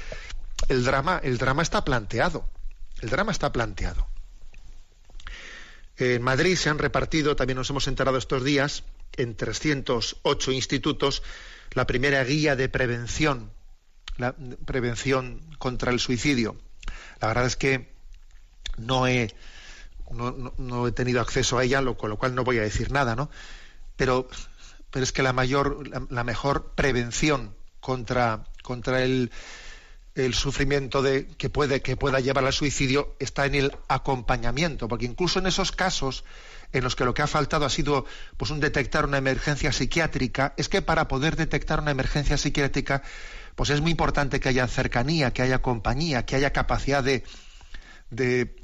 el 0.69 0.83
drama, 0.83 1.21
el 1.23 1.37
drama 1.37 1.61
está 1.61 1.85
planteado. 1.85 2.49
El 3.01 3.09
drama 3.09 3.31
está 3.31 3.51
planteado. 3.51 4.07
En 5.97 6.21
Madrid 6.21 6.55
se 6.55 6.69
han 6.69 6.79
repartido, 6.79 7.35
también 7.35 7.57
nos 7.57 7.69
hemos 7.69 7.87
enterado 7.87 8.17
estos 8.17 8.43
días, 8.43 8.83
en 9.13 9.35
308 9.35 10.51
institutos, 10.51 11.21
la 11.73 11.85
primera 11.85 12.23
guía 12.23 12.55
de 12.55 12.69
prevención, 12.69 13.51
la 14.17 14.35
prevención 14.65 15.41
contra 15.57 15.91
el 15.91 15.99
suicidio. 15.99 16.57
La 17.19 17.27
verdad 17.27 17.45
es 17.45 17.55
que 17.55 17.93
no 18.77 19.07
he, 19.07 19.33
no, 20.11 20.87
he 20.87 20.91
tenido 20.91 21.21
acceso 21.21 21.57
a 21.57 21.63
ella, 21.63 21.83
con 21.95 22.09
lo 22.09 22.17
cual 22.17 22.35
no 22.35 22.43
voy 22.43 22.57
a 22.57 22.63
decir 22.63 22.91
nada, 22.91 23.15
¿no? 23.15 23.29
Pero, 23.95 24.27
pero 24.89 25.03
es 25.03 25.11
que 25.11 25.23
la 25.23 25.33
mayor, 25.33 25.87
la, 26.11 26.23
mejor 26.23 26.73
prevención 26.73 27.55
contra, 27.79 28.45
contra 28.63 29.03
el, 29.03 29.31
el 30.15 30.33
sufrimiento 30.33 31.01
de, 31.01 31.27
que, 31.37 31.49
puede, 31.49 31.81
que 31.81 31.95
pueda 31.95 32.19
llevar 32.19 32.45
al 32.45 32.53
suicidio 32.53 33.15
está 33.19 33.45
en 33.45 33.55
el 33.55 33.77
acompañamiento, 33.87 34.87
porque 34.87 35.05
incluso 35.05 35.39
en 35.39 35.47
esos 35.47 35.71
casos 35.71 36.23
en 36.73 36.83
los 36.83 36.95
que 36.95 37.05
lo 37.05 37.13
que 37.13 37.21
ha 37.21 37.27
faltado 37.27 37.65
ha 37.65 37.69
sido 37.69 38.05
pues, 38.37 38.51
un 38.51 38.59
detectar 38.59 39.05
una 39.05 39.17
emergencia 39.17 39.71
psiquiátrica, 39.71 40.53
es 40.57 40.69
que 40.69 40.81
para 40.81 41.07
poder 41.07 41.35
detectar 41.35 41.79
una 41.79 41.91
emergencia 41.91 42.37
psiquiátrica, 42.37 43.03
pues 43.55 43.69
es 43.69 43.81
muy 43.81 43.91
importante 43.91 44.39
que 44.39 44.49
haya 44.49 44.67
cercanía, 44.67 45.31
que 45.31 45.41
haya 45.41 45.61
compañía, 45.61 46.25
que 46.25 46.35
haya 46.35 46.51
capacidad 46.51 47.03
de, 47.03 47.23
de 48.09 48.55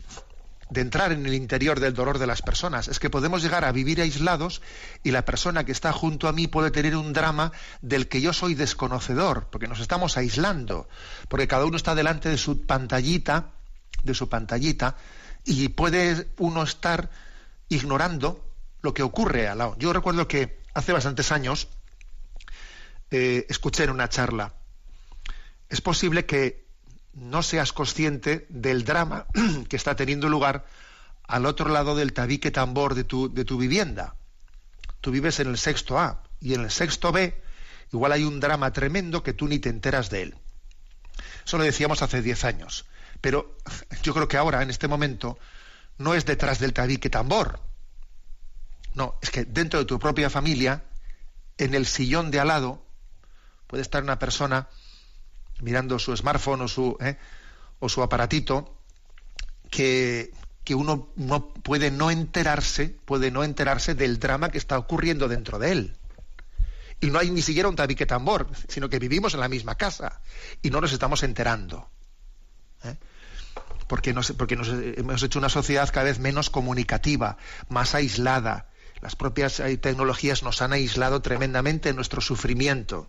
de 0.70 0.82
entrar 0.82 1.12
en 1.12 1.26
el 1.26 1.34
interior 1.34 1.80
del 1.80 1.94
dolor 1.94 2.20
de 2.20 2.28
las 2.28 2.42
personas. 2.42 2.88
Es 2.88 3.00
que 3.00 3.10
podemos 3.10 3.42
llegar 3.42 3.64
a 3.64 3.72
vivir 3.72 4.02
aislados 4.02 4.62
y 5.04 5.12
la 5.12 5.24
persona 5.26 5.66
que 5.66 5.72
está 5.72 5.94
junto 5.94 6.28
a 6.28 6.34
mí 6.34 6.48
puede 6.48 6.72
tener 6.72 6.96
un 6.96 7.14
drama 7.14 7.52
del 7.82 8.08
que 8.08 8.22
yo 8.22 8.34
soy 8.34 8.54
desconocedor, 8.54 9.48
porque 9.50 9.68
nos 9.68 9.80
estamos 9.80 10.18
aislando, 10.18 10.90
porque 11.30 11.48
cada 11.48 11.66
uno 11.66 11.78
está 11.78 11.96
delante 11.96 12.30
de 12.30 12.38
su 12.38 12.66
pantallita, 12.66 13.52
de 14.04 14.14
su 14.14 14.28
pantallita, 14.30 14.96
y 15.46 15.70
puede 15.70 16.28
uno 16.38 16.64
estar 16.64 17.10
ignorando 17.70 18.46
lo 18.82 18.94
que 18.94 19.04
ocurre 19.04 19.48
al 19.48 19.60
lado. 19.60 19.76
Yo 19.80 19.94
recuerdo 19.94 20.28
que 20.28 20.60
hace 20.74 20.94
bastantes 20.94 21.32
años 21.32 21.70
eh, 23.10 23.46
escuché 23.50 23.86
en 23.86 23.92
una 23.92 24.10
charla, 24.10 24.54
es 25.70 25.82
posible 25.82 26.26
que 26.26 26.67
no 27.18 27.42
seas 27.42 27.74
consciente 27.74 28.46
del 28.50 28.86
drama 28.86 29.26
que 29.70 29.76
está 29.76 29.96
teniendo 29.96 30.30
lugar 30.30 30.66
al 31.24 31.46
otro 31.46 31.70
lado 31.70 31.96
del 31.96 32.14
tabique 32.14 32.52
tambor 32.52 32.96
de 32.96 33.04
tu, 33.04 33.34
de 33.34 33.44
tu 33.44 33.58
vivienda. 33.58 34.16
Tú 35.02 35.12
vives 35.12 35.40
en 35.40 35.48
el 35.48 35.58
sexto 35.58 36.00
A 36.00 36.24
y 36.40 36.54
en 36.54 36.62
el 36.62 36.72
sexto 36.72 37.12
B 37.12 37.42
igual 37.92 38.12
hay 38.12 38.24
un 38.24 38.40
drama 38.40 38.72
tremendo 38.72 39.24
que 39.24 39.34
tú 39.34 39.48
ni 39.48 39.60
te 39.60 39.70
enteras 39.70 40.10
de 40.10 40.24
él. 40.24 40.36
Eso 41.46 41.58
lo 41.58 41.64
decíamos 41.64 42.02
hace 42.02 42.22
diez 42.22 42.44
años. 42.44 42.86
Pero 43.20 43.58
yo 44.04 44.14
creo 44.14 44.28
que 44.28 44.38
ahora, 44.38 44.62
en 44.62 44.70
este 44.70 44.88
momento, 44.88 45.40
no 45.98 46.14
es 46.14 46.26
detrás 46.26 46.60
del 46.60 46.74
tabique 46.74 47.10
tambor. 47.10 47.60
No, 48.94 49.16
es 49.22 49.32
que 49.32 49.46
dentro 49.46 49.80
de 49.80 49.86
tu 49.86 50.00
propia 50.00 50.30
familia, 50.30 50.84
en 51.58 51.74
el 51.74 51.88
sillón 51.88 52.30
de 52.30 52.40
al 52.40 52.50
lado, 52.50 52.86
puede 53.66 53.82
estar 53.82 54.04
una 54.04 54.20
persona 54.20 54.70
mirando 55.62 56.00
su 56.00 56.16
smartphone 56.16 56.62
o 56.62 56.68
su, 56.68 56.98
¿eh? 57.00 57.18
o 57.80 57.90
su 57.90 58.02
aparatito, 58.02 58.76
que, 59.70 60.32
que 60.64 60.76
uno 60.76 61.10
no 61.16 61.50
puede 61.54 61.92
no 61.92 62.12
enterarse, 62.12 62.90
puede 63.06 63.32
no 63.32 63.44
enterarse 63.44 63.96
del 63.96 64.20
drama 64.20 64.50
que 64.50 64.58
está 64.58 64.78
ocurriendo 64.78 65.28
dentro 65.28 65.60
de 65.60 65.72
él. 65.72 65.98
Y 67.00 67.08
no 67.08 67.20
hay 67.20 67.30
ni 67.30 67.42
siquiera 67.42 67.70
un 67.70 67.76
tabique 67.76 68.06
tambor, 68.06 68.48
sino 68.68 68.90
que 68.90 69.00
vivimos 69.00 69.34
en 69.34 69.40
la 69.40 69.48
misma 69.48 69.76
casa 69.76 70.22
y 70.62 70.72
no 70.72 70.82
nos 70.82 70.92
estamos 70.94 71.22
enterando. 71.24 71.90
¿eh? 72.84 72.96
Porque, 73.88 74.14
nos, 74.14 74.32
porque 74.32 74.56
nos 74.56 74.70
hemos 74.70 75.22
hecho 75.22 75.40
una 75.40 75.50
sociedad 75.50 75.90
cada 75.94 76.06
vez 76.06 76.20
menos 76.20 76.50
comunicativa, 76.50 77.38
más 77.70 77.94
aislada. 77.94 78.70
Las 79.02 79.16
propias 79.16 79.60
eh, 79.60 79.78
tecnologías 79.78 80.42
nos 80.42 80.62
han 80.62 80.74
aislado 80.74 81.22
tremendamente 81.22 81.90
en 81.90 81.96
nuestro 81.96 82.20
sufrimiento. 82.20 83.08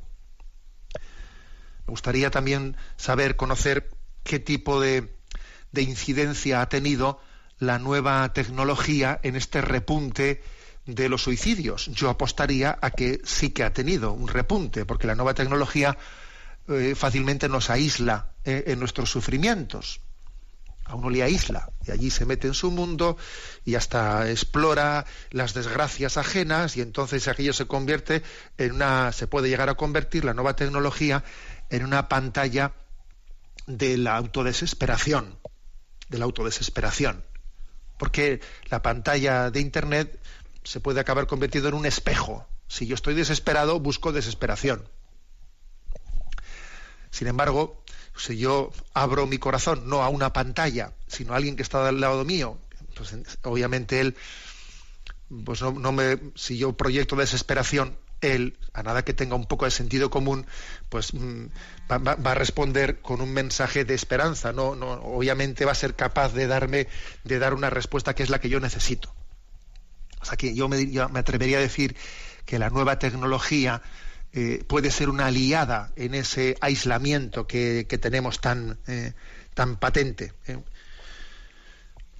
Me 1.88 1.92
gustaría 1.92 2.30
también 2.30 2.76
saber, 2.98 3.36
conocer 3.36 3.88
qué 4.22 4.38
tipo 4.38 4.78
de, 4.78 5.08
incidencia 5.74 6.60
ha 6.60 6.68
tenido 6.68 7.18
la 7.58 7.78
nueva 7.78 8.30
tecnología 8.34 9.18
en 9.22 9.36
este 9.36 9.62
repunte 9.62 10.42
de 10.84 11.08
los 11.08 11.22
suicidios. 11.22 11.86
Yo 11.86 12.10
apostaría 12.10 12.78
a 12.82 12.90
que 12.90 13.22
sí 13.24 13.52
que 13.52 13.64
ha 13.64 13.72
tenido 13.72 14.12
un 14.12 14.28
repunte, 14.28 14.84
porque 14.84 15.06
la 15.06 15.14
nueva 15.14 15.32
tecnología 15.32 15.96
eh, 16.68 16.94
fácilmente 16.94 17.48
nos 17.48 17.70
aísla 17.70 18.32
eh, 18.44 18.64
en 18.66 18.80
nuestros 18.80 19.10
sufrimientos. 19.10 20.02
A 20.88 20.94
uno 20.94 21.10
le 21.10 21.22
aísla 21.22 21.70
y 21.86 21.90
allí 21.90 22.10
se 22.10 22.24
mete 22.24 22.48
en 22.48 22.54
su 22.54 22.70
mundo 22.70 23.18
y 23.64 23.74
hasta 23.74 24.30
explora 24.30 25.04
las 25.30 25.52
desgracias 25.52 26.16
ajenas 26.16 26.76
y 26.76 26.80
entonces 26.80 27.28
aquello 27.28 27.52
se 27.52 27.66
convierte 27.66 28.22
en 28.56 28.72
una, 28.72 29.12
se 29.12 29.26
puede 29.26 29.50
llegar 29.50 29.68
a 29.68 29.74
convertir 29.74 30.24
la 30.24 30.32
nueva 30.32 30.56
tecnología 30.56 31.24
en 31.68 31.84
una 31.84 32.08
pantalla 32.08 32.72
de 33.66 33.98
la 33.98 34.16
autodesesperación, 34.16 35.38
de 36.08 36.18
la 36.18 36.24
autodesesperación. 36.24 37.22
Porque 37.98 38.40
la 38.70 38.80
pantalla 38.80 39.50
de 39.50 39.60
Internet 39.60 40.18
se 40.64 40.80
puede 40.80 41.00
acabar 41.00 41.26
convirtiendo 41.26 41.68
en 41.68 41.74
un 41.74 41.86
espejo. 41.86 42.48
Si 42.66 42.86
yo 42.86 42.94
estoy 42.94 43.14
desesperado, 43.14 43.78
busco 43.78 44.12
desesperación. 44.12 44.88
Sin 47.10 47.26
embargo, 47.26 47.82
si 48.18 48.36
yo 48.36 48.72
abro 48.94 49.26
mi 49.26 49.38
corazón 49.38 49.88
no 49.88 50.02
a 50.02 50.08
una 50.08 50.32
pantalla, 50.32 50.92
sino 51.06 51.32
a 51.32 51.36
alguien 51.36 51.56
que 51.56 51.62
está 51.62 51.86
al 51.88 52.00
lado 52.00 52.24
mío, 52.24 52.58
pues 52.94 53.14
obviamente 53.42 54.00
él, 54.00 54.16
pues 55.44 55.62
no, 55.62 55.72
no 55.72 55.92
me, 55.92 56.18
si 56.34 56.58
yo 56.58 56.72
proyecto 56.72 57.16
desesperación, 57.16 57.96
él, 58.20 58.58
a 58.72 58.82
nada 58.82 59.04
que 59.04 59.14
tenga 59.14 59.36
un 59.36 59.46
poco 59.46 59.64
de 59.64 59.70
sentido 59.70 60.10
común, 60.10 60.46
pues 60.88 61.14
mm, 61.14 61.46
va, 61.90 62.30
a 62.30 62.34
responder 62.34 63.00
con 63.00 63.20
un 63.20 63.32
mensaje 63.32 63.84
de 63.84 63.94
esperanza. 63.94 64.52
No, 64.52 64.74
no, 64.74 64.92
obviamente 64.92 65.64
va 65.64 65.72
a 65.72 65.76
ser 65.76 65.94
capaz 65.94 66.32
de 66.32 66.46
darme, 66.46 66.88
de 67.24 67.38
dar 67.38 67.54
una 67.54 67.70
respuesta 67.70 68.14
que 68.14 68.22
es 68.22 68.30
la 68.30 68.40
que 68.40 68.48
yo 68.48 68.60
necesito. 68.60 69.14
O 70.20 70.24
sea 70.24 70.36
que 70.36 70.54
yo 70.54 70.68
me, 70.68 70.84
me 70.84 71.18
atrevería 71.20 71.58
a 71.58 71.60
decir 71.60 71.96
que 72.44 72.58
la 72.58 72.70
nueva 72.70 72.98
tecnología 72.98 73.82
eh, 74.32 74.64
puede 74.66 74.90
ser 74.90 75.08
una 75.08 75.26
aliada 75.26 75.92
en 75.96 76.14
ese 76.14 76.56
aislamiento 76.60 77.46
que, 77.46 77.84
tenemos 78.00 78.40
tan, 78.40 78.78
eh, 78.86 79.14
tan 79.54 79.76
patente. 79.76 80.34
¿eh? 80.46 80.58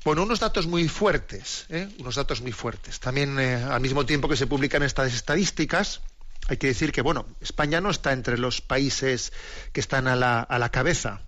Bueno, 0.04 0.22
unos 0.22 0.40
datos 0.40 0.66
muy 0.66 0.88
fuertes, 0.88 1.66
¿eh? 1.68 1.88
unos 1.98 2.14
datos 2.14 2.40
muy 2.40 2.52
fuertes. 2.52 2.98
También 2.98 3.38
eh, 3.38 3.54
al 3.56 3.80
mismo 3.80 4.06
tiempo 4.06 4.28
que 4.28 4.36
se 4.36 4.46
publican 4.46 4.82
estas 4.82 5.12
estadísticas, 5.14 6.00
hay 6.48 6.56
que 6.56 6.68
decir 6.68 6.92
que, 6.92 7.02
bueno, 7.02 7.26
España 7.40 7.80
no 7.80 7.90
está 7.90 8.12
entre 8.12 8.38
los 8.38 8.60
países 8.60 9.32
que 9.72 9.80
están 9.80 10.08
a 10.08 10.16
la, 10.16 10.40
a 10.40 10.58
la 10.58 10.70
cabeza, 10.70 11.20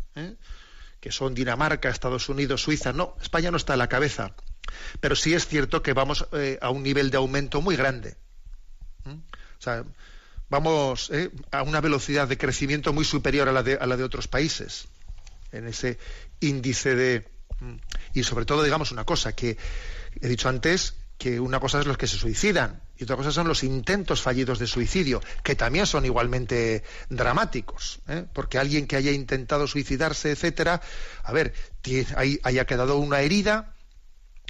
que 0.98 1.12
son 1.12 1.34
Dinamarca, 1.34 1.90
Estados 1.90 2.28
Unidos, 2.28 2.62
Suiza. 2.62 2.92
No, 2.92 3.16
España 3.20 3.50
no 3.50 3.58
está 3.58 3.74
a 3.74 3.76
la 3.76 3.88
cabeza. 3.88 4.34
Pero 5.00 5.14
sí 5.14 5.34
es 5.34 5.46
cierto 5.46 5.82
que 5.82 5.92
vamos 5.92 6.26
a 6.60 6.70
un 6.70 6.82
nivel 6.82 7.10
de 7.10 7.18
aumento 7.18 7.60
muy 7.60 7.76
grande. 7.76 8.16
O 9.04 9.62
sea, 9.62 9.84
vamos 10.50 11.10
a 11.50 11.62
una 11.62 11.80
velocidad 11.80 12.28
de 12.28 12.36
crecimiento 12.36 12.92
muy 12.92 13.04
superior 13.04 13.48
a 13.48 13.52
la 13.52 13.62
de, 13.62 13.74
a 13.74 13.86
la 13.86 13.96
de 13.96 14.04
otros 14.04 14.28
países 14.28 14.88
en 15.52 15.66
ese 15.66 15.98
índice 16.40 16.94
de... 16.94 17.28
Mm, 17.60 17.76
y 18.14 18.22
sobre 18.22 18.44
todo, 18.44 18.62
digamos 18.62 18.92
una 18.92 19.04
cosa, 19.04 19.32
que 19.34 19.56
he 20.20 20.28
dicho 20.28 20.48
antes 20.48 20.94
que 21.18 21.38
una 21.38 21.60
cosa 21.60 21.80
es 21.80 21.86
los 21.86 21.98
que 21.98 22.06
se 22.06 22.16
suicidan 22.16 22.80
y 22.96 23.04
otra 23.04 23.16
cosa 23.16 23.30
son 23.30 23.46
los 23.46 23.62
intentos 23.62 24.22
fallidos 24.22 24.58
de 24.58 24.66
suicidio, 24.66 25.22
que 25.42 25.54
también 25.54 25.86
son 25.86 26.04
igualmente 26.04 26.82
dramáticos, 27.08 28.00
¿eh? 28.08 28.24
porque 28.32 28.58
alguien 28.58 28.86
que 28.86 28.96
haya 28.96 29.10
intentado 29.12 29.66
suicidarse, 29.66 30.30
etcétera, 30.30 30.80
a 31.22 31.32
ver, 31.32 31.54
haya 32.42 32.64
quedado 32.66 32.96
una 32.96 33.20
herida, 33.20 33.74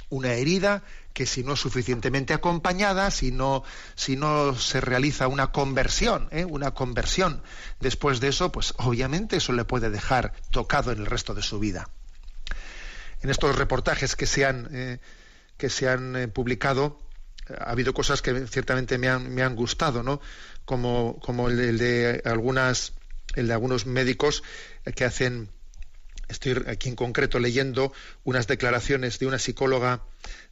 una 0.09 0.33
herida 0.33 0.83
que 1.13 1.25
si 1.25 1.43
no 1.43 1.53
es 1.53 1.59
suficientemente 1.59 2.33
acompañada, 2.33 3.11
si 3.11 3.31
no, 3.31 3.63
si 3.95 4.15
no 4.15 4.55
se 4.55 4.81
realiza 4.81 5.27
una 5.27 5.51
conversión, 5.51 6.27
¿eh? 6.31 6.45
una 6.45 6.71
conversión 6.71 7.41
después 7.79 8.19
de 8.19 8.29
eso, 8.29 8.51
pues 8.51 8.73
obviamente 8.77 9.37
eso 9.37 9.53
le 9.53 9.65
puede 9.65 9.89
dejar 9.89 10.33
tocado 10.51 10.91
en 10.91 10.99
el 10.99 11.05
resto 11.05 11.33
de 11.33 11.41
su 11.41 11.59
vida. 11.59 11.89
En 13.21 13.29
estos 13.29 13.55
reportajes 13.55 14.15
que 14.15 14.25
se 14.25 14.45
han, 14.45 14.69
eh, 14.71 14.99
que 15.57 15.69
se 15.69 15.89
han 15.89 16.15
eh, 16.15 16.27
publicado, 16.27 16.99
ha 17.59 17.71
habido 17.71 17.93
cosas 17.93 18.21
que 18.21 18.47
ciertamente 18.47 18.97
me 18.97 19.09
han, 19.09 19.33
me 19.33 19.43
han 19.43 19.55
gustado, 19.55 20.03
¿no? 20.03 20.21
Como, 20.65 21.19
como 21.19 21.49
el, 21.49 21.77
de 21.77 22.21
algunas, 22.23 22.93
el 23.35 23.47
de 23.47 23.53
algunos 23.53 23.85
médicos 23.85 24.43
que 24.95 25.05
hacen 25.05 25.49
estoy 26.31 26.63
aquí 26.67 26.89
en 26.89 26.95
concreto 26.95 27.39
leyendo 27.39 27.93
unas 28.23 28.47
declaraciones 28.47 29.19
de 29.19 29.27
una 29.27 29.39
psicóloga 29.39 30.03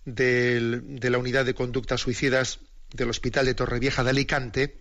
de 0.05 0.99
la 1.01 1.17
unidad 1.17 1.45
de 1.45 1.53
conductas 1.53 2.01
suicidas 2.01 2.59
del 2.93 3.09
Hospital 3.09 3.45
de 3.45 3.53
Torrevieja 3.53 4.03
de 4.03 4.09
Alicante, 4.11 4.75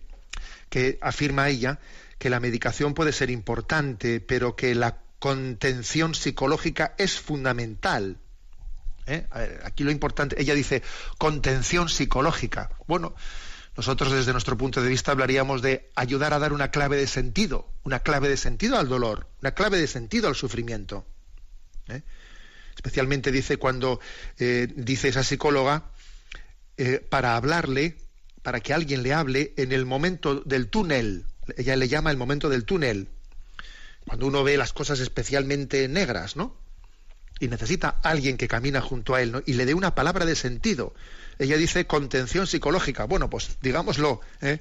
que 0.69 0.97
afirma 1.01 1.49
ella 1.49 1.79
que 2.17 2.29
la 2.29 2.39
medicación 2.39 2.93
puede 2.93 3.13
ser 3.13 3.29
importante, 3.29 4.19
pero 4.19 4.55
que 4.55 4.75
la 4.75 5.01
contención 5.19 6.15
psicológica 6.15 6.95
es 6.97 7.19
fundamental. 7.19 8.17
¿Eh? 9.07 9.25
aquí 9.63 9.83
lo 9.83 9.89
importante, 9.89 10.39
ella 10.39 10.53
dice 10.53 10.83
contención 11.17 11.89
psicológica. 11.89 12.69
Bueno, 12.85 13.15
nosotros 13.79 14.11
desde 14.11 14.33
nuestro 14.33 14.57
punto 14.57 14.81
de 14.81 14.89
vista 14.89 15.13
hablaríamos 15.13 15.61
de 15.61 15.89
ayudar 15.95 16.33
a 16.33 16.39
dar 16.39 16.51
una 16.51 16.69
clave 16.69 16.97
de 16.97 17.07
sentido, 17.07 17.65
una 17.83 17.99
clave 17.99 18.27
de 18.27 18.35
sentido 18.35 18.77
al 18.77 18.89
dolor, 18.89 19.27
una 19.41 19.53
clave 19.53 19.77
de 19.77 19.87
sentido 19.87 20.27
al 20.27 20.35
sufrimiento. 20.35 21.05
¿Eh? 21.87 22.01
especialmente 22.75 23.31
dice 23.31 23.55
cuando 23.55 24.01
eh, 24.37 24.67
dice 24.75 25.07
esa 25.07 25.23
psicóloga, 25.23 25.91
eh, 26.75 26.99
para 27.09 27.37
hablarle, 27.37 27.95
para 28.41 28.59
que 28.59 28.73
alguien 28.73 29.01
le 29.01 29.13
hable 29.13 29.53
en 29.55 29.71
el 29.71 29.85
momento 29.85 30.41
del 30.41 30.67
túnel, 30.67 31.25
ella 31.55 31.77
le 31.77 31.87
llama 31.87 32.11
el 32.11 32.17
momento 32.17 32.49
del 32.49 32.65
túnel, 32.65 33.07
cuando 34.05 34.27
uno 34.27 34.43
ve 34.43 34.57
las 34.57 34.73
cosas 34.73 34.99
especialmente 34.99 35.87
negras, 35.87 36.35
¿no? 36.35 36.53
Y 37.39 37.47
necesita 37.47 37.97
alguien 38.03 38.35
que 38.35 38.49
camina 38.49 38.81
junto 38.81 39.15
a 39.15 39.21
él 39.21 39.41
y 39.45 39.53
le 39.53 39.65
dé 39.65 39.73
una 39.73 39.95
palabra 39.95 40.25
de 40.25 40.35
sentido. 40.35 40.93
Ella 41.39 41.55
dice 41.55 41.87
contención 41.87 42.45
psicológica. 42.47 43.05
Bueno, 43.05 43.29
pues 43.29 43.57
digámoslo, 43.61 44.19
¿eh? 44.41 44.59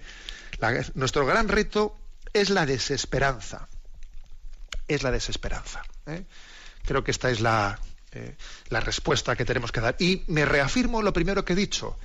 nuestro 0.95 1.27
gran 1.27 1.49
reto 1.49 1.99
es 2.33 2.51
la 2.51 2.67
desesperanza. 2.67 3.69
Es 4.87 5.03
la 5.03 5.11
desesperanza. 5.11 5.83
Creo 6.85 7.05
que 7.05 7.11
esta 7.11 7.31
es 7.31 7.41
la, 7.41 7.79
eh, 8.13 8.37
la 8.69 8.81
respuesta 8.81 9.35
que 9.37 9.45
tenemos 9.45 9.73
que 9.73 9.81
dar. 9.81 9.97
Y 9.99 10.23
me 10.29 10.45
reafirmo 10.45 11.03
lo 11.03 11.13
primero 11.13 11.45
que 11.45 11.53
he 11.53 11.57
dicho. 11.57 11.99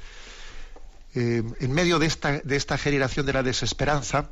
Eh, 1.16 1.44
en 1.60 1.72
medio 1.72 2.00
de 2.00 2.08
esta, 2.08 2.40
de 2.40 2.56
esta 2.56 2.78
generación 2.80 3.28
de 3.28 3.34
la 3.34 3.44
desesperanza, 3.44 4.32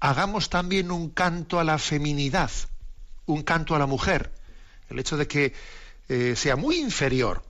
hagamos 0.00 0.48
también 0.48 0.90
un 0.90 1.10
canto 1.10 1.60
a 1.60 1.64
la 1.64 1.78
feminidad, 1.78 2.50
un 3.26 3.42
canto 3.42 3.74
a 3.74 3.78
la 3.78 3.86
mujer. 3.86 4.32
El 4.88 4.98
hecho 4.98 5.18
de 5.18 5.28
que 5.28 5.52
eh, 6.08 6.34
sea 6.34 6.56
muy 6.56 6.80
inferior, 6.80 7.44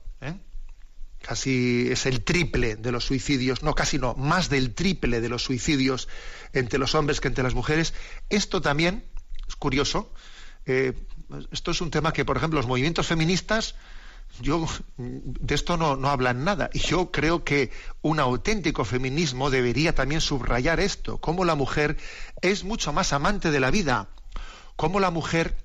casi 1.21 1.87
es 1.91 2.05
el 2.05 2.23
triple 2.23 2.75
de 2.75 2.91
los 2.91 3.05
suicidios, 3.05 3.63
no, 3.63 3.75
casi 3.75 3.97
no, 3.97 4.15
más 4.15 4.49
del 4.49 4.73
triple 4.73 5.21
de 5.21 5.29
los 5.29 5.43
suicidios 5.43 6.07
entre 6.53 6.79
los 6.79 6.95
hombres 6.95 7.19
que 7.21 7.27
entre 7.27 7.43
las 7.43 7.53
mujeres. 7.53 7.93
Esto 8.29 8.61
también 8.61 9.05
es 9.47 9.55
curioso, 9.55 10.13
esto 10.65 11.71
es 11.71 11.81
un 11.81 11.91
tema 11.91 12.13
que, 12.13 12.25
por 12.25 12.37
ejemplo, 12.37 12.59
los 12.59 12.67
movimientos 12.67 13.07
feministas, 13.07 13.75
yo 14.39 14.65
de 14.97 15.55
esto 15.55 15.77
no, 15.77 15.95
no 15.95 16.09
hablan 16.09 16.43
nada. 16.43 16.69
Y 16.73 16.79
yo 16.79 17.11
creo 17.11 17.43
que 17.43 17.71
un 18.01 18.19
auténtico 18.19 18.85
feminismo 18.85 19.49
debería 19.49 19.93
también 19.93 20.21
subrayar 20.21 20.79
esto, 20.79 21.17
cómo 21.19 21.45
la 21.45 21.55
mujer 21.55 21.97
es 22.41 22.63
mucho 22.63 22.93
más 22.93 23.13
amante 23.13 23.51
de 23.51 23.59
la 23.59 23.71
vida, 23.71 24.09
cómo 24.75 24.99
la 24.99 25.11
mujer 25.11 25.57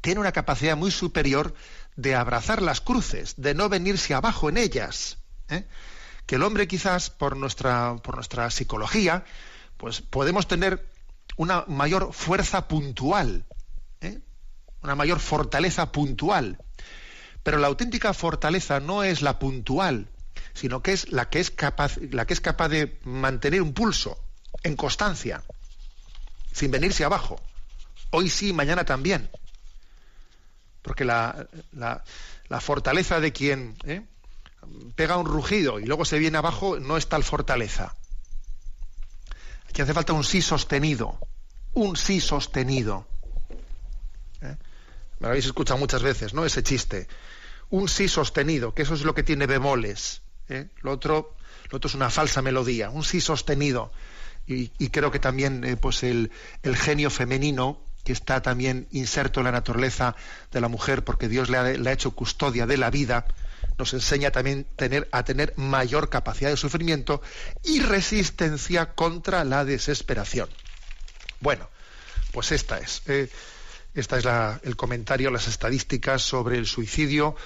tiene 0.00 0.20
una 0.20 0.32
capacidad 0.32 0.76
muy 0.76 0.90
superior 0.90 1.54
de 1.98 2.14
abrazar 2.14 2.62
las 2.62 2.80
cruces, 2.80 3.34
de 3.36 3.54
no 3.54 3.68
venirse 3.68 4.14
abajo 4.14 4.48
en 4.48 4.56
ellas. 4.56 5.18
¿eh? 5.48 5.66
Que 6.26 6.36
el 6.36 6.44
hombre 6.44 6.68
quizás, 6.68 7.10
por 7.10 7.36
nuestra, 7.36 7.96
por 7.96 8.14
nuestra 8.14 8.48
psicología, 8.50 9.24
pues 9.76 10.00
podemos 10.00 10.46
tener 10.46 10.88
una 11.36 11.64
mayor 11.66 12.12
fuerza 12.12 12.68
puntual, 12.68 13.44
una 14.80 14.94
mayor 14.94 15.18
fortaleza 15.18 15.90
puntual. 15.90 16.62
Pero 17.42 17.58
la 17.58 17.66
auténtica 17.66 18.14
fortaleza 18.14 18.78
no 18.78 19.02
es 19.02 19.20
la 19.20 19.40
puntual, 19.40 20.06
sino 20.54 20.84
que 20.84 20.92
es 20.92 21.10
la 21.10 21.28
que 21.28 21.40
es 21.40 21.50
capaz, 21.50 21.96
la 22.12 22.26
que 22.26 22.34
es 22.34 22.40
capaz 22.40 22.68
de 22.68 23.00
mantener 23.02 23.60
un 23.60 23.72
pulso 23.72 24.20
en 24.62 24.76
constancia, 24.76 25.42
sin 26.52 26.70
venirse 26.70 27.04
abajo. 27.04 27.40
Hoy 28.10 28.30
sí, 28.30 28.52
mañana 28.52 28.84
también. 28.84 29.28
Porque 30.88 31.04
la, 31.04 31.46
fortaleza 32.60 33.20
de 33.20 33.30
quien 33.30 33.76
¿eh? 33.84 34.00
pega 34.96 35.18
un 35.18 35.26
rugido 35.26 35.78
y 35.78 35.84
luego 35.84 36.06
se 36.06 36.18
viene 36.18 36.38
abajo 36.38 36.80
no 36.80 36.96
es 36.96 37.10
tal 37.10 37.24
fortaleza. 37.24 37.94
Aquí 39.68 39.82
hace 39.82 39.92
falta 39.92 40.14
un 40.14 40.24
sí 40.24 40.40
sostenido, 40.40 41.18
un 41.74 41.94
sí 41.98 42.22
sostenido. 42.22 43.06
¿eh? 44.40 44.56
Me 45.18 45.28
habéis 45.28 45.44
escuchado 45.44 45.78
muchas 45.78 46.02
veces, 46.02 46.32
¿no? 46.32 46.46
Ese 46.46 46.62
chiste. 46.62 47.06
Un 47.68 47.86
sí 47.90 48.08
sostenido, 48.08 48.72
que 48.72 48.80
eso 48.80 48.94
es 48.94 49.02
lo 49.02 49.14
que 49.14 49.22
tiene 49.22 49.46
bemoles. 49.46 50.22
¿eh? 50.48 50.70
Lo, 50.80 50.92
otro, 50.92 51.36
lo 51.70 51.76
otro 51.76 51.88
es 51.88 51.94
una 51.94 52.08
falsa 52.08 52.40
melodía. 52.40 52.88
Un 52.88 53.04
sí 53.04 53.20
sostenido. 53.20 53.92
Y, 54.46 54.88
creo 54.88 55.10
que 55.10 55.18
también 55.18 55.78
pues 55.82 56.02
el, 56.02 56.30
genio 56.62 57.10
femenino 57.10 57.82
que 58.08 58.14
está 58.14 58.40
también 58.40 58.88
inserto 58.90 59.40
en 59.40 59.44
la 59.44 59.52
naturaleza 59.52 60.16
de 60.50 60.62
la 60.62 60.68
mujer 60.68 61.04
porque 61.04 61.28
Dios 61.28 61.50
le 61.50 61.58
ha, 61.58 61.92
hecho 61.92 62.12
custodia 62.12 62.64
de 62.64 62.78
la 62.78 62.88
vida, 62.88 63.26
nos 63.76 63.92
enseña 63.92 64.30
también 64.30 64.66
a 65.12 65.24
tener 65.24 65.52
mayor 65.58 66.08
capacidad 66.08 66.48
de 66.48 66.56
sufrimiento 66.56 67.20
y 67.62 67.80
resistencia 67.80 68.94
contra 68.94 69.44
la 69.44 69.66
desesperación. 69.66 70.48
Bueno, 71.40 71.68
pues 72.32 72.50
esta 72.50 72.78
es. 72.78 73.02
Eh, 73.08 73.28
este 73.94 74.16
es 74.16 74.24
el 74.62 74.74
comentario, 74.74 75.30
las 75.30 75.46
estadísticas 75.46 76.22
sobre 76.22 76.56
el 76.56 76.64
suicidio 76.64 77.36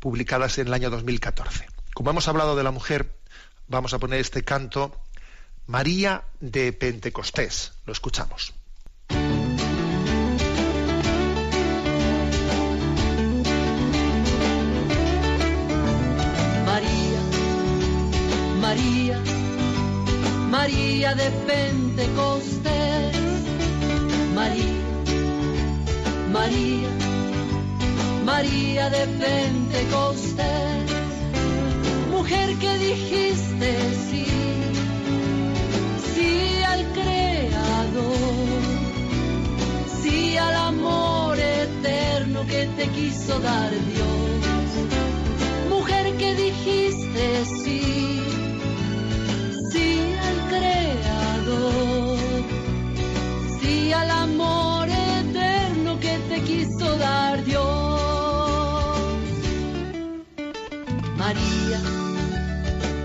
publicadas 0.00 0.58
en 0.58 0.66
el 0.66 0.74
año 0.74 0.90
2014. 0.90 1.66
Como 1.94 2.10
hemos 2.10 2.28
hablado 2.28 2.56
de 2.56 2.62
la 2.64 2.72
mujer, 2.72 3.10
vamos 3.68 3.94
a 3.94 3.98
poner 3.98 4.20
este 4.20 4.44
canto 4.44 5.00
María 5.66 6.24
de 6.40 6.74
Pentecostés. 6.74 7.72
Lo 7.86 7.94
escuchamos. 7.94 8.59
María 20.60 21.14
de 21.14 21.30
Pentecostés, 21.46 23.16
María 24.34 24.80
María, 26.30 26.90
María 28.26 28.90
de 28.90 29.06
Pentecostés, 29.24 30.90
mujer 32.10 32.48
que 32.56 32.72
dijiste 32.76 33.70
sí, 34.06 34.26
sí 36.14 36.62
al 36.72 36.82
Creador, 36.92 38.62
sí 40.02 40.36
al 40.36 40.56
amor 40.72 41.38
eterno 41.38 42.44
que 42.46 42.66
te 42.76 42.86
quiso 42.88 43.40
dar 43.40 43.70
Dios. 43.70 44.20
sí, 47.44 47.69
dar 56.98 57.44
Dios. 57.44 57.80
María, 61.16 61.80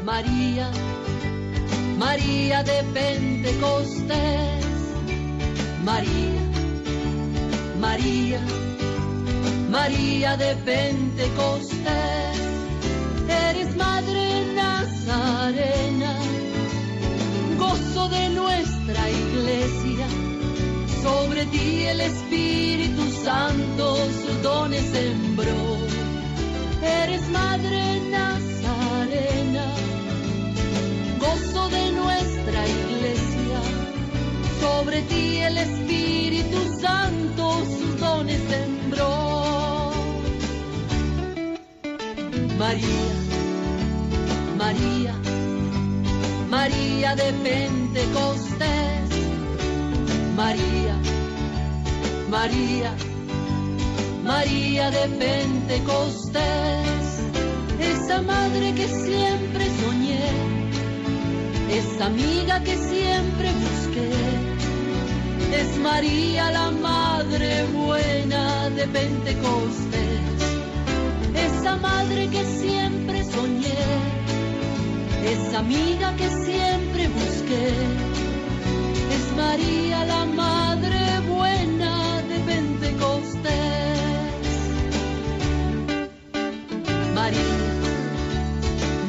María, 0.04 0.72
María 1.98 2.64
de 2.64 2.84
Pentecostés, 2.94 4.66
María, 5.84 6.42
María, 7.80 8.40
María 9.70 10.38
de 10.38 10.56
Pentecostés, 10.56 12.40
eres 13.28 13.76
Madre 13.76 14.46
Nazarena, 14.56 16.16
gozo 17.58 18.08
de 18.10 18.30
nuestra 18.30 19.10
iglesia, 19.10 19.85
sobre 21.06 21.46
ti 21.54 21.86
el 21.86 22.02
Espíritu 22.02 23.04
Santo 23.24 23.96
sus 24.22 24.42
dones 24.42 24.86
sembró. 24.98 25.60
Eres 26.82 27.24
Madre 27.30 27.82
Nazarena, 28.16 29.68
gozo 31.24 31.70
de 31.70 31.92
nuestra 32.02 32.60
iglesia, 32.78 33.60
sobre 34.64 34.98
ti 35.04 35.26
el 35.50 35.58
Espíritu 35.68 36.60
Santo 36.82 37.44
sus 37.78 38.00
dones 38.00 38.42
sembró. 38.50 39.12
María, 42.58 43.12
María, 44.58 45.14
María 46.50 47.16
de 47.16 47.30
Pentecostés, 47.48 48.65
María, 50.36 50.96
María, 52.30 52.94
María 54.22 54.92
de 54.92 55.08
Pentecostés, 55.18 56.44
esa 57.80 58.22
madre 58.22 58.74
que 58.74 58.86
siempre 58.86 59.66
soñé, 59.82 60.28
esa 61.72 62.08
amiga 62.08 62.60
que 62.66 62.76
siempre 62.76 63.50
busqué, 63.64 64.12
es 65.58 65.78
María 65.78 66.52
la 66.52 66.70
Madre 66.70 67.64
buena 67.74 68.70
de 68.72 68.88
Pentecostés, 68.88 70.42
esa 71.34 71.78
madre 71.78 72.28
que 72.28 72.44
siempre 72.44 73.24
soñé, 73.24 73.86
esa 75.24 75.60
amiga 75.60 76.14
que 76.18 76.28
siempre 76.28 77.08
busqué, 77.08 78.05
María 79.56 80.04
la 80.04 80.26
Madre 80.26 81.22
buena 81.30 82.22
de 82.24 82.40
Pentecostés. 82.40 83.46
María, 87.14 87.58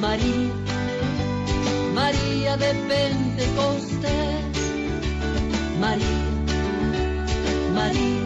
María, 0.00 0.52
María 1.94 2.56
de 2.59 2.74
Pentecostés, 2.90 4.56
María, 5.80 6.22
María, 7.74 8.24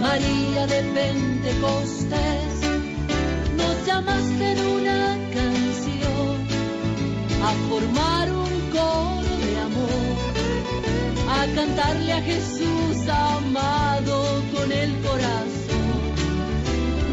María 0.00 0.66
de 0.66 0.80
Pentecostés, 0.94 2.54
nos 3.58 3.86
llamaste 3.86 4.52
en 4.52 4.60
una 4.66 5.19
cantarle 11.54 12.12
a 12.12 12.22
Jesús 12.22 13.08
amado 13.08 14.42
con 14.54 14.70
el 14.72 14.92
corazón. 15.00 15.90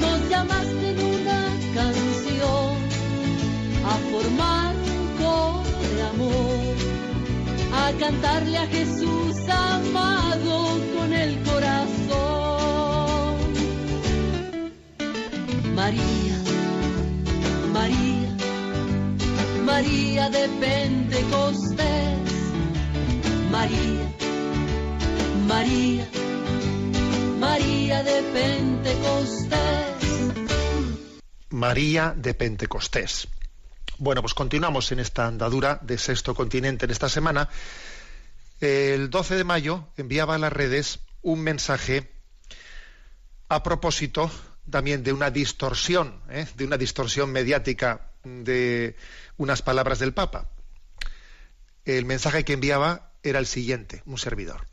Nos 0.01 0.29
llamaste 0.29 0.89
en 0.91 0.99
una 0.99 1.41
canción 1.73 2.77
a 3.85 3.93
formar 4.11 4.75
un 4.75 5.07
coro 5.17 5.79
de 5.95 6.01
amor, 6.13 6.75
a 7.73 7.91
cantarle 7.99 8.57
a 8.57 8.67
Jesús 8.67 9.35
amado 9.49 10.79
con 10.95 11.13
el 11.13 11.39
corazón. 11.43 11.97
María, 15.75 16.37
María, 17.71 18.31
María 19.63 20.29
de 20.29 20.49
Pentecostés, 20.59 22.17
María, 23.51 23.96
María, 25.57 26.07
María 27.39 28.03
de 28.03 28.21
Pentecostés. 28.31 29.57
María 31.49 32.13
de 32.15 32.33
Pentecostés. 32.35 33.27
Bueno, 33.97 34.21
pues 34.21 34.35
continuamos 34.35 34.91
en 34.91 34.99
esta 34.99 35.25
andadura 35.25 35.79
de 35.81 35.97
Sexto 35.97 36.35
Continente 36.35 36.85
en 36.85 36.91
esta 36.91 37.09
semana. 37.09 37.49
El 38.61 39.09
12 39.09 39.35
de 39.35 39.43
mayo 39.43 39.87
enviaba 39.97 40.35
a 40.35 40.37
las 40.37 40.53
redes 40.53 40.99
un 41.23 41.41
mensaje 41.41 42.07
a 43.49 43.63
propósito 43.63 44.29
también 44.69 45.01
de 45.01 45.11
una 45.11 45.31
distorsión, 45.31 46.21
¿eh? 46.29 46.45
de 46.55 46.65
una 46.65 46.77
distorsión 46.77 47.31
mediática 47.31 48.11
de 48.23 48.95
unas 49.37 49.63
palabras 49.63 49.97
del 49.97 50.13
Papa. 50.13 50.51
El 51.83 52.05
mensaje 52.05 52.45
que 52.45 52.53
enviaba 52.53 53.09
era 53.23 53.39
el 53.39 53.47
siguiente, 53.47 54.03
un 54.05 54.19
servidor. 54.19 54.67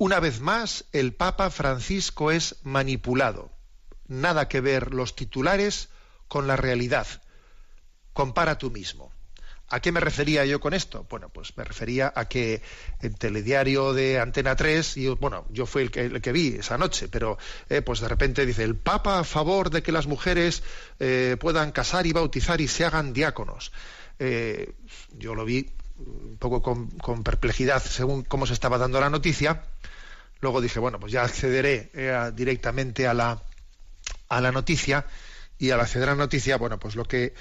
Una 0.00 0.20
vez 0.20 0.40
más, 0.40 0.84
el 0.92 1.12
Papa 1.12 1.50
Francisco 1.50 2.30
es 2.30 2.54
manipulado. 2.62 3.50
Nada 4.06 4.46
que 4.46 4.60
ver 4.60 4.94
los 4.94 5.16
titulares 5.16 5.88
con 6.28 6.46
la 6.46 6.54
realidad. 6.54 7.08
Compara 8.12 8.58
tú 8.58 8.70
mismo. 8.70 9.12
¿A 9.70 9.80
qué 9.80 9.90
me 9.90 9.98
refería 9.98 10.46
yo 10.46 10.60
con 10.60 10.72
esto? 10.72 11.04
Bueno, 11.10 11.30
pues 11.30 11.56
me 11.56 11.64
refería 11.64 12.12
a 12.14 12.26
que 12.28 12.62
el 13.00 13.16
telediario 13.16 13.92
de 13.92 14.20
Antena 14.20 14.54
3, 14.54 14.96
y 14.98 15.08
bueno, 15.08 15.46
yo 15.50 15.66
fui 15.66 15.82
el 15.82 15.90
que, 15.90 16.02
el 16.02 16.22
que 16.22 16.30
vi 16.30 16.54
esa 16.54 16.78
noche, 16.78 17.08
pero 17.08 17.36
eh, 17.68 17.82
pues 17.82 17.98
de 17.98 18.08
repente 18.08 18.46
dice, 18.46 18.62
el 18.62 18.76
Papa 18.76 19.18
a 19.18 19.24
favor 19.24 19.68
de 19.68 19.82
que 19.82 19.90
las 19.90 20.06
mujeres 20.06 20.62
eh, 21.00 21.36
puedan 21.40 21.72
casar 21.72 22.06
y 22.06 22.12
bautizar 22.12 22.60
y 22.60 22.68
se 22.68 22.84
hagan 22.84 23.12
diáconos. 23.12 23.72
Eh, 24.20 24.74
yo 25.10 25.34
lo 25.34 25.44
vi 25.44 25.70
un 25.98 26.36
poco 26.38 26.62
con, 26.62 27.24
perplejidad 27.24 27.82
según 27.82 28.22
cómo 28.22 28.46
se 28.46 28.52
estaba 28.52 28.78
dando 28.78 29.00
la 29.00 29.10
noticia. 29.10 29.64
Luego 30.40 30.60
dije, 30.60 30.78
bueno, 30.78 31.00
pues 31.00 31.12
ya 31.12 31.24
accederé 31.24 31.90
a, 32.14 32.30
directamente 32.30 33.06
a 33.06 33.14
la, 33.14 33.42
a 34.28 34.40
la 34.40 34.52
noticia 34.52 35.06
y 35.58 35.70
al 35.70 35.80
acceder 35.80 36.08
a 36.08 36.12
la 36.12 36.18
noticia, 36.18 36.56
bueno, 36.56 36.78
pues 36.78 36.94
lo 36.94 37.04
que 37.04 37.34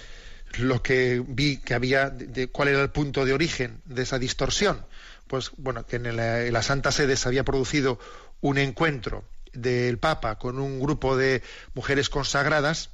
lo 0.58 0.82
que 0.82 1.24
vi 1.28 1.58
que 1.58 1.74
había, 1.74 2.10
de, 2.10 2.48
cuál 2.48 2.70
era 2.70 2.82
el 2.82 2.90
punto 2.90 3.26
de 3.26 3.34
origen 3.34 3.82
de 3.86 4.04
esa 4.04 4.18
distorsión. 4.18 4.86
Pues 5.28 5.52
bueno, 5.58 5.86
que 5.86 5.98
en 5.98 6.16
la, 6.16 6.46
en 6.46 6.54
la, 6.54 6.64
Santa 6.64 6.92
Sede 6.92 7.18
se 7.18 7.28
había 7.28 7.44
producido 7.44 8.00
un 8.40 8.58
encuentro 8.58 9.26
del 9.54 9.98
Papa 9.98 10.38
con 10.38 10.60
un 10.60 10.80
grupo 10.80 11.18
de 11.18 11.44
mujeres 11.74 12.10
consagradas 12.10 12.92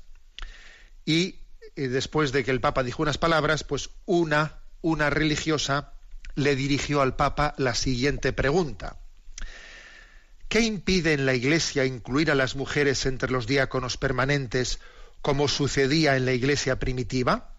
y, 1.06 1.36
y 1.76 1.88
después 1.88 2.32
de 2.32 2.44
que 2.44 2.52
el 2.52 2.60
Papa 2.60 2.84
dijo 2.84 3.04
unas 3.04 3.18
palabras, 3.18 3.64
pues 3.64 3.92
una, 4.06 4.63
una 4.84 5.10
religiosa 5.10 5.94
le 6.36 6.56
dirigió 6.56 7.02
al 7.02 7.16
Papa 7.16 7.56
la 7.58 7.74
siguiente 7.74 8.34
pregunta. 8.34 8.98
¿Qué 10.50 10.60
impide 10.60 11.14
en 11.14 11.26
la 11.26 11.34
Iglesia 11.34 11.86
incluir 11.86 12.30
a 12.30 12.36
las 12.36 12.56
mujeres 12.56 13.08
entre 13.08 13.32
los 13.32 13.48
diáconos 13.48 13.98
permanentes 13.98 14.80
como 15.22 15.48
sucedía 15.48 16.16
en 16.16 16.26
la 16.26 16.34
Iglesia 16.34 16.78
primitiva? 16.78 17.56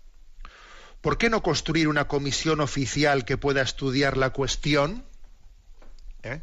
¿Por 1.01 1.19
qué 1.19 1.31
no 1.31 1.43
construir 1.43 1.89
una 1.89 2.07
comisión 2.07 2.61
oficial 2.61 3.25
que 3.25 3.37
pueda 3.37 3.63
estudiar 3.63 4.17
la 4.17 4.31
cuestión? 4.31 5.05
¿Eh? 6.23 6.41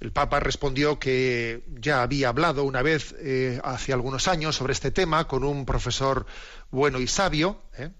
El 0.00 0.12
Papa 0.12 0.38
respondió 0.40 0.98
que 0.98 1.64
ya 1.80 2.02
había 2.02 2.28
hablado 2.28 2.64
una 2.64 2.82
vez 2.82 3.14
eh, 3.18 3.60
hace 3.64 3.92
algunos 3.92 4.28
años 4.28 4.56
sobre 4.56 4.72
este 4.72 4.90
tema 4.90 5.26
con 5.26 5.44
un 5.44 5.66
profesor 5.66 6.26
bueno 6.70 7.00
y 7.00 7.08
sabio, 7.08 7.60
¿eh? 7.76 7.90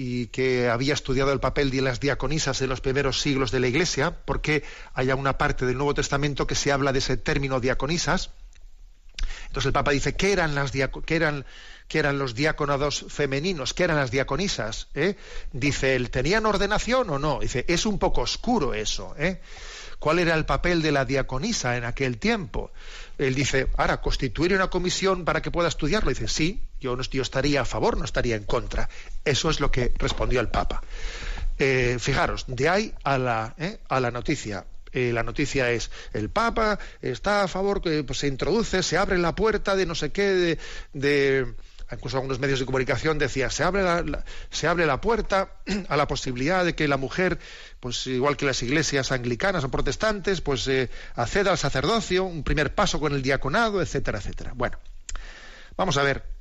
Y 0.00 0.28
que 0.28 0.68
había 0.68 0.94
estudiado 0.94 1.32
el 1.32 1.40
papel 1.40 1.72
de 1.72 1.82
las 1.82 1.98
diaconisas 1.98 2.62
en 2.62 2.68
los 2.68 2.80
primeros 2.80 3.20
siglos 3.20 3.50
de 3.50 3.58
la 3.58 3.66
Iglesia, 3.66 4.16
porque 4.24 4.62
hay 4.94 5.10
una 5.10 5.36
parte 5.38 5.66
del 5.66 5.76
Nuevo 5.76 5.92
Testamento 5.92 6.46
que 6.46 6.54
se 6.54 6.70
habla 6.70 6.92
de 6.92 7.00
ese 7.00 7.16
término 7.16 7.58
diaconisas. 7.58 8.30
Entonces 9.48 9.66
el 9.66 9.72
Papa 9.72 9.90
dice, 9.90 10.14
¿qué 10.14 10.30
eran, 10.30 10.54
las 10.54 10.70
qué 10.70 11.16
eran, 11.16 11.44
qué 11.88 11.98
eran 11.98 12.16
los 12.16 12.36
diáconados 12.36 13.06
femeninos? 13.08 13.74
¿Qué 13.74 13.82
eran 13.82 13.96
las 13.96 14.12
diaconisas? 14.12 14.86
¿Eh? 14.94 15.16
Dice 15.52 15.96
él, 15.96 16.10
¿tenían 16.10 16.46
ordenación 16.46 17.10
o 17.10 17.18
no? 17.18 17.40
Dice, 17.40 17.64
es 17.66 17.84
un 17.84 17.98
poco 17.98 18.20
oscuro 18.20 18.74
eso. 18.74 19.16
¿eh? 19.18 19.40
cuál 19.98 20.20
era 20.20 20.36
el 20.36 20.46
papel 20.46 20.80
de 20.80 20.92
la 20.92 21.06
diaconisa 21.06 21.76
en 21.76 21.84
aquel 21.84 22.18
tiempo. 22.18 22.70
Él 23.18 23.34
dice, 23.34 23.66
ahora, 23.76 24.00
constituir 24.00 24.54
una 24.54 24.70
comisión 24.70 25.24
para 25.24 25.42
que 25.42 25.50
pueda 25.50 25.66
estudiarlo. 25.66 26.10
dice, 26.10 26.28
sí, 26.28 26.67
yo, 26.80 27.00
yo 27.00 27.22
estaría 27.22 27.62
a 27.62 27.64
favor, 27.64 27.96
no 27.96 28.04
estaría 28.04 28.36
en 28.36 28.44
contra. 28.44 28.88
Eso 29.24 29.50
es 29.50 29.60
lo 29.60 29.70
que 29.70 29.92
respondió 29.98 30.40
el 30.40 30.48
Papa. 30.48 30.82
Eh, 31.58 31.96
fijaros, 31.98 32.44
de 32.46 32.68
ahí 32.68 32.94
a 33.02 33.18
la, 33.18 33.54
eh, 33.58 33.78
a 33.88 33.98
la 33.98 34.12
noticia. 34.12 34.64
Eh, 34.92 35.10
la 35.12 35.22
noticia 35.22 35.70
es 35.70 35.90
el 36.14 36.30
Papa 36.30 36.78
está 37.02 37.42
a 37.42 37.48
favor 37.48 37.82
que 37.82 38.04
pues, 38.04 38.20
se 38.20 38.28
introduce, 38.28 38.82
se 38.82 38.96
abre 38.96 39.18
la 39.18 39.34
puerta 39.34 39.76
de 39.76 39.84
no 39.84 39.94
sé 39.94 40.12
qué, 40.12 40.58
de, 40.94 41.54
incluso 41.92 42.16
algunos 42.16 42.38
medios 42.38 42.60
de 42.60 42.64
comunicación 42.64 43.18
decía 43.18 43.50
se 43.50 43.64
abre 43.64 43.82
la, 43.82 44.24
se 44.50 44.66
abre 44.66 44.86
la 44.86 45.00
puerta 45.00 45.52
a 45.88 45.96
la 45.96 46.06
posibilidad 46.06 46.64
de 46.64 46.74
que 46.74 46.88
la 46.88 46.96
mujer, 46.96 47.38
pues 47.80 48.06
igual 48.06 48.36
que 48.36 48.46
las 48.46 48.62
iglesias 48.62 49.12
anglicanas 49.12 49.64
o 49.64 49.68
protestantes, 49.70 50.40
pues 50.40 50.70
acceda 51.16 51.50
al 51.50 51.58
sacerdocio, 51.58 52.24
un 52.24 52.44
primer 52.44 52.74
paso 52.74 52.98
con 53.00 53.12
el 53.12 53.20
diaconado, 53.20 53.82
etcétera, 53.82 54.18
etcétera. 54.18 54.52
Bueno, 54.54 54.78
vamos 55.76 55.98
a 55.98 56.02
ver. 56.02 56.37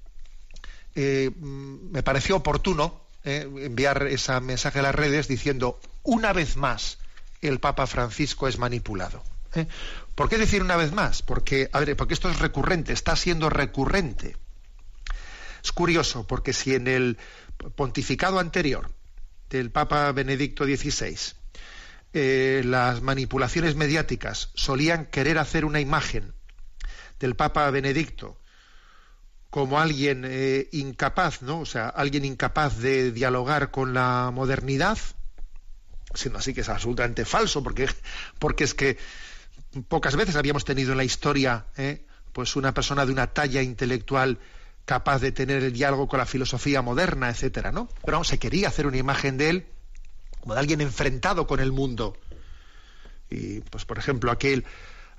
Me 0.97 2.01
pareció 2.01 2.37
oportuno 2.37 3.07
eh, 3.23 3.45
enviar 3.59 4.07
ese 4.07 4.39
mensaje 4.39 4.79
a 4.79 4.83
las 4.83 4.95
redes 4.95 5.27
diciendo 5.27 5.79
una 6.03 6.31
vez 6.31 6.55
más 6.55 6.97
el 7.41 7.59
Papa 7.59 7.85
Francisco 7.85 8.47
es 8.47 8.57
manipulado. 8.57 9.21
¿eh? 9.53 9.67
¿Por 10.15 10.29
qué 10.29 10.37
decir 10.37 10.61
una 10.61 10.77
vez 10.77 10.93
más? 10.93 11.23
Porque, 11.23 11.69
a 11.73 11.81
ver, 11.81 11.97
porque 11.97 12.13
esto 12.13 12.29
es 12.29 12.39
recurrente, 12.39 12.93
está 12.93 13.15
siendo 13.17 13.49
recurrente. 13.49 14.37
Es 15.61 15.71
curioso, 15.73 16.25
porque 16.25 16.53
si 16.53 16.73
en 16.73 16.87
el 16.87 17.17
pontificado 17.75 18.39
anterior 18.39 18.89
del 19.49 19.71
Papa 19.71 20.09
Benedicto 20.13 20.63
XVI 20.63 21.17
eh, 22.13 22.61
las 22.63 23.01
manipulaciones 23.01 23.75
mediáticas 23.75 24.51
solían 24.55 25.05
querer 25.05 25.37
hacer 25.37 25.65
una 25.65 25.81
imagen 25.81 26.33
del 27.19 27.35
Papa 27.35 27.69
Benedicto 27.71 28.37
como 29.49 29.79
alguien 29.79 30.23
eh, 30.25 30.67
incapaz, 30.71 31.41
¿no? 31.41 31.59
O 31.59 31.65
sea, 31.65 31.89
alguien 31.89 32.25
incapaz 32.25 32.77
de 32.79 33.11
dialogar 33.11 33.71
con 33.71 33.93
la 33.93 34.31
modernidad, 34.33 34.97
siendo 36.13 36.39
así 36.39 36.53
que 36.53 36.61
es 36.61 36.69
absolutamente 36.69 37.25
falso, 37.25 37.63
porque, 37.63 37.87
porque 38.39 38.63
es 38.65 38.73
que 38.73 38.97
pocas 39.87 40.15
veces 40.15 40.35
habíamos 40.35 40.65
tenido 40.65 40.91
en 40.91 40.97
la 40.97 41.03
historia 41.03 41.65
¿eh? 41.77 42.05
pues 42.33 42.55
una 42.55 42.73
persona 42.73 43.05
de 43.05 43.11
una 43.11 43.27
talla 43.27 43.61
intelectual 43.61 44.39
capaz 44.85 45.19
de 45.19 45.31
tener 45.31 45.63
el 45.63 45.73
diálogo 45.73 46.07
con 46.07 46.19
la 46.19 46.25
filosofía 46.25 46.81
moderna, 46.81 47.29
etcétera, 47.29 47.71
¿no? 47.71 47.89
Pero 48.05 48.23
se 48.23 48.39
quería 48.39 48.69
hacer 48.69 48.87
una 48.87 48.97
imagen 48.97 49.37
de 49.37 49.49
él 49.49 49.67
como 50.39 50.53
de 50.53 50.59
alguien 50.61 50.79
enfrentado 50.81 51.45
con 51.45 51.59
el 51.59 51.71
mundo. 51.71 52.15
Y, 53.29 53.59
pues, 53.61 53.83
por 53.83 53.97
ejemplo, 53.97 54.31
aquel 54.31 54.63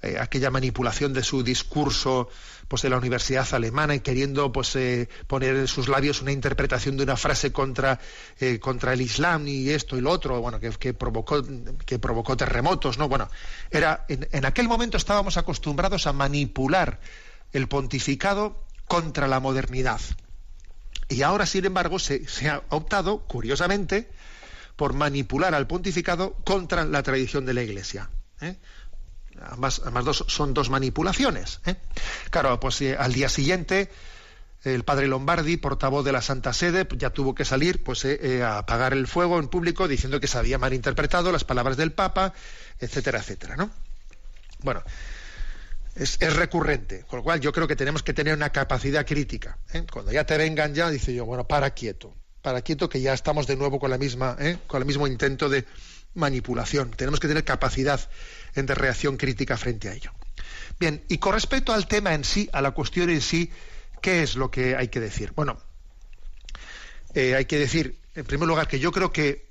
eh, 0.00 0.16
aquella 0.20 0.50
manipulación 0.50 1.12
de 1.12 1.24
su 1.24 1.42
discurso 1.42 2.28
pues 2.68 2.82
de 2.82 2.90
la 2.90 2.98
universidad 2.98 3.52
alemana 3.52 3.96
y 3.96 4.00
queriendo 4.00 4.52
pues 4.52 4.76
eh, 4.76 5.08
poner 5.26 5.56
en 5.56 5.66
sus 5.66 5.88
labios 5.88 6.22
una 6.22 6.30
interpretación 6.30 6.96
de 6.96 7.02
una 7.02 7.16
frase 7.16 7.50
contra 7.50 7.98
eh, 8.38 8.60
contra 8.60 8.92
el 8.92 9.00
Islam 9.00 9.48
y 9.48 9.70
esto 9.70 9.96
y 9.96 10.00
lo 10.00 10.12
otro 10.12 10.40
bueno 10.40 10.60
que, 10.60 10.94
provocó 10.94 11.42
que 11.84 11.98
provocó 11.98 12.36
terremotos 12.36 12.96
no 12.96 13.08
bueno 13.08 13.28
era 13.72 14.04
en, 14.08 14.44
aquel 14.44 14.68
momento 14.68 14.96
estábamos 14.96 15.36
acostumbrados 15.36 16.06
a 16.06 16.12
manipular 16.12 17.00
el 17.52 17.66
pontificado 17.66 18.62
contra 18.86 19.26
la 19.26 19.40
modernidad. 19.40 20.00
Y 21.08 21.22
ahora 21.22 21.46
sin 21.46 21.64
embargo 21.64 21.98
se, 21.98 22.24
ha 22.48 22.62
optado 22.68 23.20
curiosamente 23.20 24.08
por 24.76 24.92
manipular 24.92 25.54
al 25.54 25.66
pontificado 25.66 26.34
contra 26.44 26.84
la 26.84 27.02
tradición 27.02 27.46
de 27.46 27.54
la 27.54 27.62
Iglesia 27.62 28.10
Ambas, 29.42 29.82
dos 30.04 30.24
son 30.28 30.54
dos 30.54 30.70
manipulaciones. 30.70 31.60
¿eh? 31.66 31.76
Claro, 32.30 32.58
pues 32.60 32.80
eh, 32.82 32.96
al 32.98 33.12
día 33.12 33.28
siguiente 33.28 33.90
el 34.64 34.84
padre 34.84 35.06
Lombardi, 35.06 35.56
portavoz 35.56 36.04
de 36.04 36.12
la 36.12 36.20
Santa 36.20 36.52
Sede, 36.52 36.86
ya 36.96 37.10
tuvo 37.10 37.34
que 37.34 37.44
salir 37.44 37.82
pues, 37.82 38.04
eh, 38.04 38.42
a 38.42 38.58
apagar 38.58 38.92
el 38.92 39.06
fuego 39.06 39.38
en 39.38 39.48
público 39.48 39.86
diciendo 39.86 40.20
que 40.20 40.26
se 40.26 40.38
había 40.38 40.58
malinterpretado 40.58 41.30
las 41.30 41.44
palabras 41.44 41.76
del 41.76 41.92
Papa, 41.92 42.34
etcétera, 42.80 43.20
etcétera. 43.20 43.56
¿no? 43.56 43.70
Bueno, 44.60 44.82
es, 45.94 46.18
recurrente, 46.34 47.04
con 47.08 47.18
lo 47.18 47.22
cual 47.22 47.40
yo 47.40 47.52
creo 47.52 47.68
que 47.68 47.76
tenemos 47.76 48.02
que 48.02 48.12
tener 48.12 48.34
una 48.34 48.50
capacidad 48.50 49.06
crítica. 49.06 49.58
Cuando 49.92 50.10
ya 50.12 50.24
te 50.24 50.36
vengan 50.36 50.74
ya, 50.74 50.90
dice 50.90 51.14
yo, 51.14 51.24
bueno, 51.24 51.46
para 51.46 51.70
quieto, 51.70 52.14
para 52.42 52.62
quieto 52.62 52.88
que 52.88 53.00
ya 53.00 53.14
estamos 53.14 53.46
de 53.46 53.56
nuevo 53.56 53.78
con 53.78 53.90
la 53.90 53.98
misma, 53.98 54.36
con 54.66 54.82
el 54.82 54.86
mismo 54.86 55.06
intento 55.06 55.48
de 55.48 55.66
manipulación. 56.18 56.90
Tenemos 56.90 57.20
que 57.20 57.28
tener 57.28 57.44
capacidad 57.44 58.00
de 58.54 58.74
reacción 58.74 59.16
crítica 59.16 59.56
frente 59.56 59.88
a 59.88 59.94
ello. 59.94 60.12
Bien, 60.78 61.02
y 61.08 61.18
con 61.18 61.32
respecto 61.32 61.72
al 61.72 61.86
tema 61.86 62.14
en 62.14 62.24
sí, 62.24 62.48
a 62.52 62.60
la 62.60 62.72
cuestión 62.72 63.10
en 63.10 63.20
sí, 63.20 63.50
¿qué 64.02 64.22
es 64.22 64.36
lo 64.36 64.50
que 64.50 64.76
hay 64.76 64.88
que 64.88 65.00
decir? 65.00 65.32
Bueno, 65.34 65.58
eh, 67.14 67.34
hay 67.34 67.46
que 67.46 67.58
decir, 67.58 67.98
en 68.14 68.24
primer 68.24 68.48
lugar, 68.48 68.68
que 68.68 68.78
yo 68.78 68.92
creo 68.92 69.12
que 69.12 69.48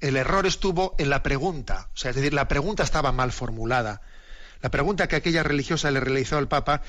el 0.00 0.16
error 0.16 0.46
estuvo 0.46 0.94
en 0.98 1.10
la 1.10 1.22
pregunta, 1.22 1.88
o 1.94 1.96
sea, 1.96 2.10
es 2.10 2.16
decir, 2.16 2.34
la 2.34 2.48
pregunta 2.48 2.82
estaba 2.82 3.12
mal 3.12 3.32
formulada. 3.32 4.02
La 4.60 4.70
pregunta 4.70 5.08
que 5.08 5.16
aquella 5.16 5.42
religiosa 5.42 5.90
le 5.90 6.00
realizó 6.00 6.36
al 6.36 6.48
Papa 6.48 6.82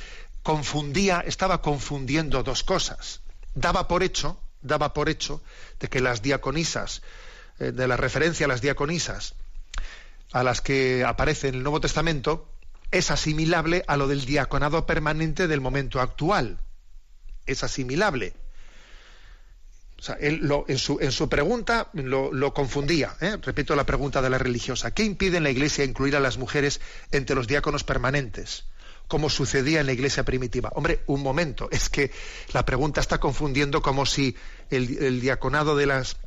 confundía, 0.44 1.24
estaba 1.26 1.62
confundiendo 1.62 2.44
dos 2.44 2.64
cosas. 2.64 3.22
Daba 3.54 3.88
por 3.88 4.04
hecho, 4.04 4.42
daba 4.62 4.94
por 4.94 5.08
hecho 5.08 5.42
de 5.80 5.88
que 5.88 6.02
las 6.02 6.22
diaconisas, 6.22 7.02
de 7.62 7.88
la 7.88 7.98
referencia 7.98 8.46
a 8.46 8.50
las 8.50 8.62
diaconisas, 8.62 9.36
a 10.32 10.44
las 10.44 10.62
que 10.62 11.04
aparece 11.04 11.50
en 11.50 11.56
el 11.56 11.64
Nuevo 11.64 11.82
Testamento 11.82 12.48
es 12.92 13.10
asimilable 13.10 13.84
a 13.88 13.98
lo 13.98 14.08
del 14.08 14.26
diaconado 14.26 14.86
permanente 14.86 15.48
del 15.48 15.62
momento 15.62 16.02
actual. 16.02 16.60
Es 17.46 17.64
asimilable. 17.64 18.34
En, 20.20 20.78
su, 20.78 21.30
pregunta 21.30 21.90
lo, 21.94 22.54
confundía. 22.54 23.16
¿eh? 23.22 23.38
Repito 23.42 23.76
la 23.76 23.86
pregunta 23.86 24.22
de 24.22 24.30
la 24.30 24.38
religiosa. 24.38 24.92
¿Qué 24.92 25.04
impide 25.04 25.38
en 25.38 25.44
la 25.44 25.52
Iglesia 25.52 25.86
incluir 25.86 26.16
a 26.16 26.20
las 26.20 26.38
mujeres 26.38 26.82
entre 27.12 27.36
los 27.36 27.48
diáconos 27.48 27.84
permanentes? 27.84 28.66
Como 29.08 29.30
sucedía 29.30 29.80
en 29.80 29.86
la 29.86 29.94
Iglesia 29.94 30.24
primitiva. 30.24 30.72
Hombre, 30.74 31.02
un 31.06 31.22
momento. 31.22 31.70
Es 31.72 31.90
que 31.90 32.12
la 32.54 32.66
pregunta 32.66 33.00
está 33.00 33.20
confundiendo 33.20 33.82
como 33.82 34.06
si 34.06 34.36
el 34.70 35.22
diaconado 35.22 35.76
de 35.76 35.86
las 35.86 36.18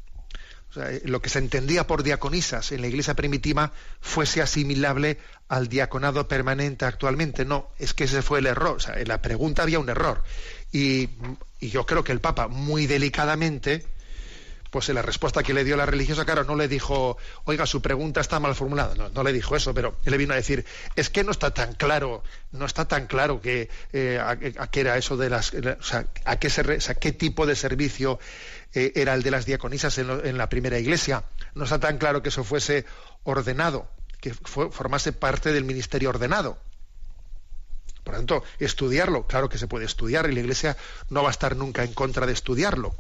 lo 1.05 1.23
que 1.23 1.29
se 1.29 1.39
entendía 1.39 1.87
por 1.87 2.03
diaconisas 2.03 2.73
en 2.73 2.81
la 2.81 2.89
iglesia 2.89 3.15
primitiva 3.15 3.73
fuese 4.01 4.43
asimilable 4.43 5.19
al 5.49 5.69
diaconado 5.69 6.27
permanente 6.29 6.85
actualmente. 6.85 7.45
No, 7.45 7.71
es 7.79 7.95
que 7.95 8.05
ese 8.05 8.23
fue 8.23 8.41
el 8.41 8.47
error. 8.47 8.77
O 8.77 8.81
sea, 8.81 8.99
en 8.99 9.09
la 9.09 9.23
pregunta 9.23 9.63
había 9.63 9.79
un 9.79 9.89
error. 9.89 10.23
Y, 10.73 11.11
yo 11.61 11.87
creo 11.87 12.05
que 12.05 12.13
el 12.13 12.21
Papa, 12.21 12.47
muy 12.49 12.87
delicadamente, 12.87 13.87
pues 14.71 14.91
en 14.91 14.97
la 14.97 15.03
respuesta 15.03 15.43
que 15.43 15.55
le 15.55 15.65
dio 15.65 15.77
la 15.77 15.87
religiosa, 15.87 16.27
claro, 16.27 16.45
no 16.45 16.57
le 16.57 16.69
dijo, 16.69 17.17
oiga, 17.45 17.65
su 17.65 17.81
pregunta 17.81 18.21
está 18.21 18.39
mal 18.39 18.55
formulada. 18.55 18.95
No, 18.95 19.09
no 19.09 19.23
le 19.23 19.33
dijo 19.33 19.57
eso, 19.57 19.73
pero 19.73 19.97
él 20.05 20.11
le 20.11 20.19
vino 20.19 20.35
a 20.35 20.37
decir, 20.37 20.67
es 20.95 21.09
que 21.09 21.25
no 21.25 21.31
está 21.31 21.53
tan 21.53 21.73
claro, 21.75 22.23
no 22.53 22.67
está 22.67 22.87
tan 22.87 23.07
claro 23.07 23.41
que 23.41 23.71
eh, 23.95 24.21
a, 24.21 24.37
qué 24.67 24.81
era 24.81 24.99
eso 24.99 25.17
de 25.17 25.31
las, 25.31 25.53
a 26.25 26.37
qué, 26.39 26.51
se, 26.51 26.97
qué 26.97 27.13
tipo 27.13 27.47
de 27.47 27.57
servicio 27.57 28.19
eh, 28.75 28.93
era 28.97 29.15
el 29.15 29.23
de 29.23 29.31
las 29.31 29.47
diaconisas 29.47 29.99
en, 29.99 30.39
la 30.39 30.49
primera 30.49 30.79
iglesia. 30.79 31.25
No 31.55 31.65
está 31.65 31.79
tan 31.79 31.99
claro 31.99 32.23
que 32.23 32.29
eso 32.31 32.45
fuese 32.45 32.85
ordenado, 33.23 33.89
que 34.21 34.35
formase 34.35 35.13
parte 35.13 35.53
del 35.53 35.65
ministerio 35.65 36.11
ordenado. 36.11 36.59
Por 38.03 38.15
lo 38.15 38.21
tanto, 38.21 38.45
estudiarlo, 38.59 39.27
claro 39.27 39.49
que 39.49 39.59
se 39.59 39.67
puede 39.67 39.87
estudiar 39.87 40.29
y 40.29 40.35
la 40.35 40.41
iglesia 40.41 40.77
no 41.09 41.23
va 41.23 41.29
a 41.29 41.31
estar 41.31 41.57
nunca 41.57 41.85
en 41.85 41.95
contra 41.95 42.27
de 42.27 42.33
estudiarlo. 42.33 42.95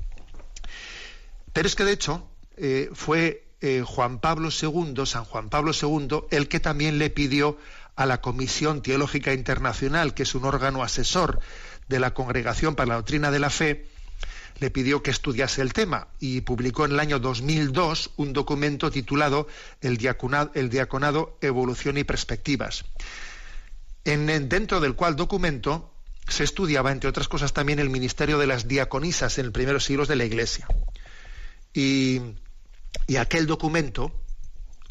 Pero 1.52 1.68
es 1.68 1.74
que 1.74 1.84
de 1.84 1.92
hecho 1.92 2.26
eh, 2.56 2.88
fue 2.94 3.44
eh, 3.60 3.82
Juan 3.84 4.18
Pablo 4.20 4.48
II, 4.50 5.06
San 5.06 5.24
Juan 5.24 5.50
Pablo 5.50 5.72
II, 5.72 6.24
el 6.30 6.48
que 6.48 6.60
también 6.60 6.98
le 6.98 7.10
pidió 7.10 7.58
a 7.96 8.06
la 8.06 8.20
Comisión 8.20 8.82
Teológica 8.82 9.32
Internacional, 9.32 10.14
que 10.14 10.24
es 10.24 10.34
un 10.34 10.44
órgano 10.44 10.82
asesor 10.82 11.40
de 11.88 12.00
la 12.00 12.14
Congregación 12.14 12.74
para 12.74 12.88
la 12.88 12.94
Doctrina 12.96 13.30
de 13.30 13.38
la 13.38 13.50
Fe, 13.50 13.86
le 14.58 14.70
pidió 14.70 15.02
que 15.02 15.10
estudiase 15.10 15.62
el 15.62 15.72
tema 15.72 16.08
y 16.20 16.42
publicó 16.42 16.84
en 16.84 16.92
el 16.92 17.00
año 17.00 17.18
2002 17.18 18.12
un 18.16 18.32
documento 18.32 18.90
titulado 18.90 19.48
El 19.80 19.98
diaconado, 19.98 21.38
Evolución 21.40 21.98
y 21.98 22.04
Perspectivas, 22.04 22.84
en, 24.04 24.48
dentro 24.48 24.80
del 24.80 24.94
cual 24.94 25.16
documento 25.16 25.90
se 26.28 26.44
estudiaba, 26.44 26.92
entre 26.92 27.10
otras 27.10 27.28
cosas, 27.28 27.52
también 27.52 27.78
el 27.78 27.90
ministerio 27.90 28.38
de 28.38 28.46
las 28.46 28.66
diaconisas 28.68 29.38
en 29.38 29.46
los 29.46 29.52
primeros 29.52 29.84
siglos 29.84 30.08
de 30.08 30.16
la 30.16 30.24
Iglesia. 30.24 30.66
Y, 31.72 32.20
y 33.06 33.16
aquel 33.16 33.46
documento, 33.46 34.12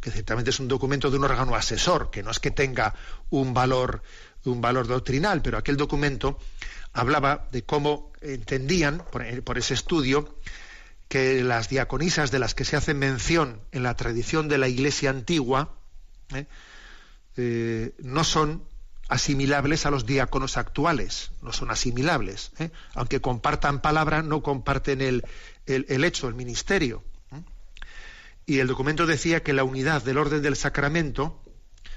que 0.02 0.12
ciertamente 0.12 0.52
es 0.52 0.60
un 0.60 0.68
documento 0.68 1.10
de 1.10 1.18
un 1.18 1.24
órgano 1.24 1.56
asesor, 1.56 2.12
que 2.12 2.22
no 2.22 2.30
es 2.30 2.40
que 2.40 2.52
tenga 2.52 2.94
un 3.30 3.54
valor, 3.54 4.04
un 4.46 4.62
valor 4.62 4.88
doctrinal, 4.88 5.42
pero 5.42 5.58
aquel 5.58 5.78
documento 5.78 6.38
hablaba 6.94 7.48
de 7.52 7.64
cómo 7.64 8.12
entendían, 8.22 9.04
por, 9.12 9.58
ese 9.58 9.74
estudio, 9.74 10.38
que 11.10 11.44
las 11.44 11.70
diaconisas 11.70 12.32
de 12.32 12.40
las 12.40 12.56
que 12.56 12.66
se 12.66 12.76
hace 12.76 12.94
mención 12.94 13.62
en 13.72 13.84
la 13.84 13.96
tradición 13.96 14.48
de 14.48 14.58
la 14.58 14.68
Iglesia 14.68 15.10
antigua, 15.10 15.76
¿eh? 16.34 16.46
eh, 17.36 17.94
no 18.00 18.24
son 18.24 18.64
asimilables 19.10 19.86
a 19.86 19.92
los 19.92 20.06
diáconos 20.06 20.58
actuales, 20.58 21.32
no 21.42 21.52
son 21.52 21.72
asimilables. 21.72 22.52
¿eh? 22.60 22.72
Aunque 22.94 23.22
compartan 23.22 23.82
palabra, 23.82 24.24
no 24.24 24.42
comparten 24.42 25.02
el, 25.02 25.24
el, 25.66 26.04
hecho, 26.04 26.28
el 26.28 26.36
ministerio. 26.36 27.04
¿eh? 27.32 27.42
Y 28.46 28.60
el 28.60 28.68
documento 28.68 29.06
decía 29.06 29.44
que 29.44 29.54
la 29.54 29.64
unidad 29.64 30.04
del 30.04 30.18
orden 30.18 30.42
del 30.42 30.56
sacramento, 30.56 31.42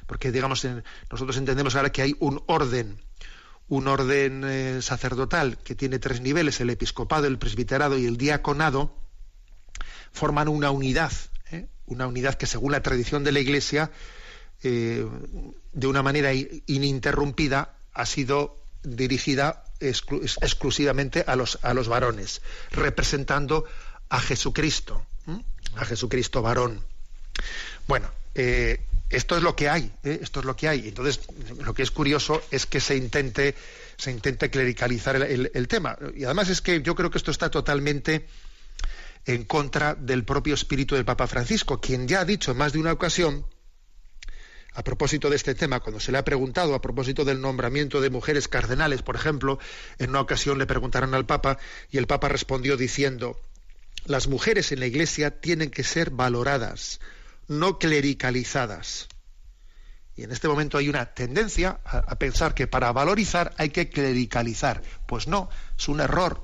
porque 0.06 0.32
digamos, 0.32 0.66
nosotros 1.10 1.36
entendemos 1.36 1.76
ahora 1.76 1.90
que 1.90 2.02
hay 2.02 2.16
un 2.18 2.42
orden, 2.46 3.00
un 3.68 3.88
orden 3.88 4.44
eh, 4.44 4.82
sacerdotal 4.82 5.58
que 5.58 5.74
tiene 5.74 5.98
tres 5.98 6.20
niveles, 6.20 6.60
el 6.60 6.70
episcopado, 6.70 7.26
el 7.26 7.38
presbiterado 7.38 7.98
y 7.98 8.06
el 8.06 8.16
diaconado, 8.16 8.94
forman 10.12 10.48
una 10.48 10.70
unidad, 10.70 11.12
una 11.86 12.06
unidad 12.06 12.34
que 12.34 12.46
según 12.46 12.72
la 12.72 12.82
tradición 12.82 13.22
de 13.24 13.32
la 13.32 13.40
Iglesia 13.40 13.90
eh, 14.62 15.06
de 15.72 15.86
una 15.86 16.02
manera 16.02 16.32
ininterrumpida, 16.32 17.74
ha 17.92 18.06
sido 18.06 18.56
dirigida 18.82 19.64
exclusivamente 19.80 21.24
a 21.26 21.36
los, 21.36 21.58
a 21.62 21.74
los 21.74 21.88
varones, 21.88 22.40
representando 22.70 23.64
a 24.08 24.20
Jesucristo, 24.20 25.04
a 25.76 25.84
Jesucristo 25.84 26.40
varón. 26.40 26.80
Bueno, 27.86 28.08
eh, 28.34 28.80
esto 29.08 29.36
es 29.36 29.42
lo 29.42 29.54
que 29.54 29.68
hay, 29.68 29.92
¿eh? 30.02 30.18
esto 30.22 30.40
es 30.40 30.46
lo 30.46 30.56
que 30.56 30.68
hay. 30.68 30.88
Entonces, 30.88 31.20
lo 31.62 31.74
que 31.74 31.82
es 31.82 31.90
curioso 31.90 32.42
es 32.50 32.66
que 32.66 32.80
se 32.80 32.96
intente, 32.96 33.54
se 33.96 34.10
intente 34.10 34.50
clericalizar 34.50 35.16
el, 35.16 35.68
tema. 35.68 35.96
Y 36.14 36.24
además 36.24 36.48
es 36.48 36.60
que 36.60 36.82
yo 36.82 36.94
creo 36.94 37.10
que 37.10 37.18
esto 37.18 37.30
está 37.30 37.50
totalmente 37.50 38.26
en 39.24 39.44
contra 39.44 39.94
del 39.94 40.24
propio 40.24 40.54
espíritu 40.54 40.94
del 40.94 41.04
Papa 41.04 41.26
Francisco, 41.26 41.80
quien 41.80 42.08
ya 42.08 42.20
ha 42.20 42.24
dicho 42.24 42.50
en 42.52 42.58
más 42.58 42.72
de 42.72 42.78
una 42.78 42.92
ocasión 42.92 43.46
a 44.74 44.84
propósito 44.84 45.30
de 45.30 45.36
este 45.36 45.54
tema, 45.54 45.80
cuando 45.80 46.00
se 46.00 46.12
le 46.12 46.18
ha 46.18 46.24
preguntado 46.24 46.74
a 46.74 46.82
propósito 46.82 47.24
del 47.24 47.40
nombramiento 47.40 48.02
de 48.02 48.10
mujeres 48.10 48.46
cardenales, 48.46 49.00
por 49.00 49.16
ejemplo, 49.16 49.58
en 49.98 50.10
una 50.10 50.20
ocasión 50.20 50.58
le 50.58 50.66
preguntaron 50.66 51.14
al 51.14 51.24
Papa 51.24 51.58
y 51.90 51.96
el 51.96 52.06
Papa 52.06 52.28
respondió 52.28 52.76
diciendo, 52.76 53.40
las 54.04 54.28
mujeres 54.28 54.72
en 54.72 54.80
la 54.80 54.86
Iglesia 54.86 55.40
tienen 55.40 55.70
que 55.70 55.82
ser 55.82 56.10
valoradas, 56.10 57.00
no 57.48 57.78
clericalizadas. 57.78 59.08
Y 60.16 60.22
en 60.22 60.32
este 60.32 60.48
momento 60.48 60.78
hay 60.78 60.88
una 60.88 61.06
tendencia 61.06 61.80
a, 61.84 62.16
pensar 62.16 62.54
que 62.54 62.66
para 62.66 62.90
valorizar 62.92 63.52
hay 63.58 63.68
que 63.68 63.90
clericalizar. 63.90 64.82
Pues 65.06 65.28
no, 65.28 65.50
es 65.78 65.88
un 65.88 66.00
error, 66.00 66.42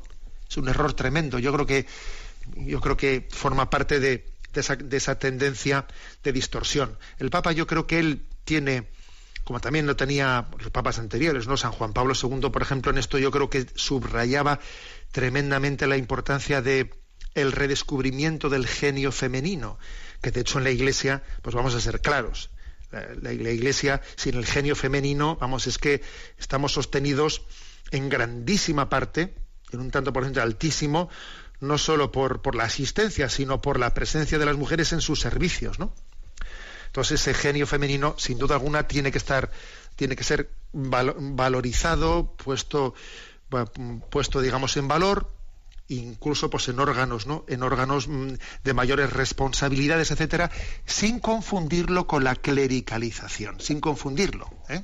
es 0.48 0.57
un 0.59 0.68
error 0.68 0.92
tremendo. 0.92 1.38
Yo 1.38 1.53
creo 1.55 1.66
que, 1.66 1.86
yo 2.55 2.80
creo 2.82 2.98
que 2.98 3.26
forma 3.30 3.70
parte 3.70 3.98
de, 3.98 4.26
de 4.53 4.96
esa, 4.96 5.18
tendencia 5.18 5.86
de 6.22 6.32
distorsión. 6.32 6.98
El 7.18 7.30
Papa 7.30 7.53
yo 7.53 7.66
creo 7.66 7.86
que 7.86 7.98
él 7.98 8.26
tiene 8.44 8.88
como 9.44 9.61
también 9.61 9.88
lo 9.88 9.96
tenía 9.96 10.46
los 10.61 10.70
papas 10.70 11.00
anteriores, 11.00 11.48
¿no? 11.48 11.57
San 11.57 11.72
Juan 11.72 11.92
Pablo 11.92 12.14
II, 12.14 12.50
por 12.50 12.62
ejemplo, 12.62 12.92
en 12.92 12.98
esto 12.98 13.18
yo 13.18 13.32
creo 13.32 13.50
que 13.50 13.66
subrayaba 13.74 14.61
tremendamente 15.11 15.88
la 15.88 15.96
importancia 15.96 16.62
de 16.62 16.94
el 17.34 17.50
redescubrimiento 17.50 18.48
del 18.48 18.68
genio 18.68 19.11
femenino, 19.11 19.78
que 20.23 20.31
de 20.31 20.41
hecho 20.41 20.59
en 20.59 20.64
la 20.64 20.70
Iglesia, 20.70 21.23
pues 21.43 21.55
vamos 21.55 21.75
a 21.75 21.81
ser 21.81 22.01
claros, 22.01 22.51
la, 23.20 23.33
Iglesia 23.33 24.01
sin 24.16 24.37
el 24.37 24.47
genio 24.47 24.77
femenino, 24.77 25.37
vamos, 25.37 25.66
es 25.66 25.79
que 25.79 26.03
estamos 26.39 26.73
sostenidos 26.73 27.43
en 27.91 28.09
grandísima 28.09 28.89
parte, 28.89 29.35
en 29.73 29.81
un 29.81 29.91
tanto 29.91 30.12
por 30.12 30.23
ciento 30.23 30.41
altísimo, 30.41 31.11
no 31.61 31.79
solo 31.79 32.12
por, 32.12 32.43
por 32.43 32.55
la 32.55 32.64
asistencia, 32.64 33.29
sino 33.29 33.61
por 33.61 33.79
la 33.79 33.95
presencia 33.95 34.39
de 34.39 34.47
las 34.47 34.57
mujeres 34.57 34.93
en 34.93 35.01
sus 35.01 35.20
servicios, 35.20 35.79
¿no? 35.79 35.95
Entonces 36.87 37.20
ese 37.20 37.33
genio 37.33 37.66
femenino, 37.66 38.14
sin 38.18 38.39
duda 38.39 38.57
alguna, 38.57 38.87
tiene 38.87 39.11
que 39.11 39.18
estar, 39.18 39.51
tiene 39.97 40.14
que 40.14 40.25
ser 40.25 40.51
valorizado, 40.73 42.35
puesto, 42.37 42.95
puesto, 44.11 44.41
digamos, 44.43 44.77
en 44.77 44.89
valor, 44.89 45.33
incluso 45.99 46.51
pues 46.51 46.68
en 46.68 46.78
órganos, 46.78 47.26
¿no? 47.26 47.45
En 47.49 47.62
órganos 47.62 48.09
mm, 48.09 48.34
de 48.64 48.74
mayores 48.74 49.12
responsabilidades, 49.12 50.11
etcétera, 50.11 50.51
sin 50.86 51.20
confundirlo 51.20 52.07
con 52.07 52.24
la 52.24 52.36
clericalización, 52.36 53.61
sin 53.61 53.80
confundirlo. 53.80 54.51
¿eh? 54.68 54.82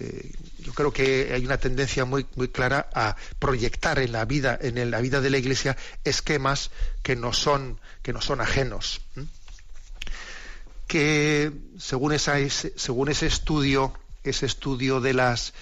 Eh, 0.00 0.32
yo 0.58 0.72
creo 0.72 0.92
que 0.92 1.32
hay 1.34 1.44
una 1.44 1.58
tendencia 1.58 2.04
muy, 2.04 2.26
muy 2.36 2.48
clara 2.48 2.88
a 2.94 3.16
proyectar 3.38 3.98
en 3.98 4.12
la 4.12 4.24
vida, 4.24 4.58
en 4.60 4.90
la 4.90 5.00
vida 5.00 5.20
de 5.20 5.30
la 5.30 5.38
Iglesia, 5.38 5.76
esquemas 6.04 6.70
que 7.02 7.16
no 7.16 7.32
son, 7.32 7.78
que 8.02 8.12
no 8.12 8.20
son 8.20 8.40
ajenos. 8.40 9.02
Que 10.86 11.52
según, 11.78 12.12
esa, 12.12 12.36
según 12.48 13.10
ese 13.10 13.26
estudio, 13.26 13.92
ese 14.24 14.46
estudio 14.46 15.00
de 15.00 15.14
las 15.14 15.52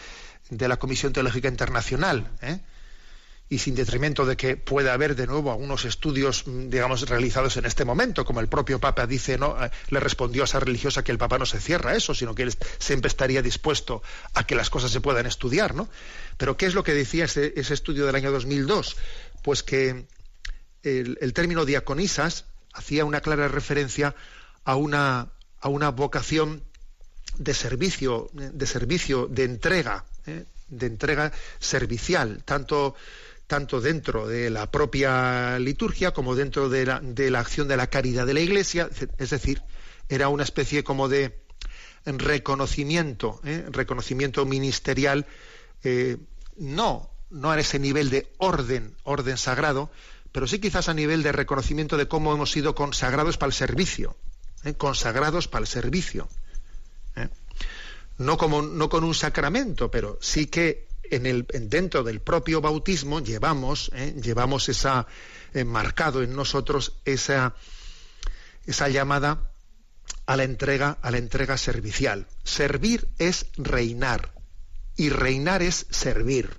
de 0.51 0.67
la 0.67 0.79
Comisión 0.79 1.13
Teológica 1.13 1.49
Internacional, 1.49 2.31
¿eh? 2.41 2.61
Y 3.51 3.59
sin 3.59 3.75
detrimento 3.75 4.27
de 4.27 4.37
que 4.37 4.57
pueda 4.57 4.93
haber 4.93 5.17
de 5.17 5.27
nuevo 5.27 5.51
algunos 5.51 5.85
estudios, 5.87 6.47
mm, 6.47 6.69
digamos, 6.69 7.09
realizados 7.09 7.57
en 7.57 7.65
este 7.65 7.85
momento, 7.85 8.25
como 8.25 8.41
el 8.41 8.49
propio 8.49 8.79
Papa 8.79 9.07
dice, 9.07 9.39
¿no? 9.39 9.63
Eh, 9.65 9.71
le 9.89 10.01
respondió 10.01 10.43
a 10.43 10.45
esa 10.45 10.61
religiosa 10.61 11.03
que 11.03 11.13
el 11.13 11.19
Papa 11.19 11.39
no 11.39 11.47
se 11.47 11.61
cierra 11.61 11.93
a 11.93 11.97
eso, 11.97 12.15
sino 12.15 12.35
que 12.35 12.43
él 12.43 12.55
siempre 12.79 13.09
estaría 13.09 13.41
dispuesto 13.41 14.03
a 14.35 14.45
que 14.45 14.55
las 14.55 14.69
cosas 14.69 14.91
se 14.91 15.01
puedan 15.01 15.27
estudiar, 15.27 15.75
¿no? 15.75 15.89
Pero 16.37 16.57
¿qué 16.57 16.67
es 16.67 16.75
lo 16.75 16.85
que 16.85 16.93
decía 16.93 17.25
ese, 17.25 17.53
estudio 17.57 18.05
del 18.05 18.15
año 18.15 18.31
2002? 18.31 18.97
Pues 19.43 19.63
que 19.63 20.05
el, 20.83 21.33
término 21.33 21.65
diaconisas 21.65 22.45
hacía 22.75 23.05
una 23.05 23.21
clara 23.21 23.49
referencia 23.49 24.15
a 24.65 24.77
una, 24.77 25.29
a 25.61 25.69
una 25.69 25.91
vocación 25.91 26.63
de 27.39 27.55
servicio, 27.55 28.31
de 28.33 28.67
servicio, 28.67 29.27
de 29.27 29.45
entrega, 29.45 30.05
¿eh? 30.27 30.45
de 30.69 30.87
entrega 30.87 31.33
servicial, 31.59 32.43
tanto 32.45 32.95
tanto 33.49 33.81
dentro 33.81 34.29
de 34.29 34.51
la 34.51 34.71
propia 34.71 35.59
liturgia 35.59 36.13
como 36.13 36.37
dentro 36.37 36.69
de 36.69 36.85
la, 36.85 37.41
acción 37.41 37.67
de 37.67 37.79
la 37.79 37.89
caridad 37.89 38.27
de 38.27 38.35
la 38.35 38.41
Iglesia, 38.41 38.91
es 39.17 39.31
decir, 39.31 39.63
era 40.09 40.29
una 40.29 40.45
especie 40.45 40.85
como 40.85 41.09
de 41.09 41.41
reconocimiento, 42.05 43.41
¿eh? 43.45 43.65
reconocimiento 43.71 44.45
ministerial, 44.45 45.27
eh, 45.83 46.19
no, 46.59 47.11
no 47.31 47.51
a 47.51 47.59
ese 47.59 47.79
nivel 47.79 48.11
de 48.11 48.31
orden, 48.37 48.95
orden 49.03 49.39
sagrado, 49.39 49.91
pero 50.31 50.47
sí 50.47 50.59
quizás 50.59 50.91
a 50.91 50.95
nivel 50.95 51.23
de 51.23 51.33
reconocimiento 51.33 51.97
de 51.97 52.07
cómo 52.07 52.35
hemos 52.35 52.51
sido 52.51 52.75
consagrados 52.75 53.39
para 53.39 53.49
el 53.49 53.55
servicio, 53.55 54.15
¿eh? 54.65 54.75
consagrados 54.75 55.49
para 55.49 55.63
el 55.63 55.67
servicio. 55.67 56.29
No, 58.19 58.37
como, 58.37 58.63
no 58.63 58.89
con 58.89 59.05
un 59.05 59.15
sacramento, 59.15 59.93
pero 59.93 60.19
sí 60.21 60.47
que 60.47 60.88
en 61.11 61.27
el, 61.27 61.47
dentro 61.47 62.03
del 62.03 62.21
propio 62.21 62.61
bautismo 62.61 63.21
llevamos, 63.21 63.91
¿eh? 63.95 64.15
llevamos 64.21 64.69
esa, 64.69 65.07
eh, 65.55 65.65
marcado 65.65 66.23
en 66.23 66.35
nosotros 66.35 66.97
esa, 67.05 67.55
esa 68.67 68.89
llamada 68.89 69.51
a 70.27 70.37
la 70.37 70.45
entrega, 70.45 70.99
a 71.03 71.11
la 71.11 71.19
entrega 71.19 71.57
servicial. 71.57 72.27
Servir 72.45 73.09
es 73.19 73.47
reinar 73.57 74.33
y 74.97 75.11
reinar 75.11 75.63
es 75.63 75.87
servir. 75.91 76.51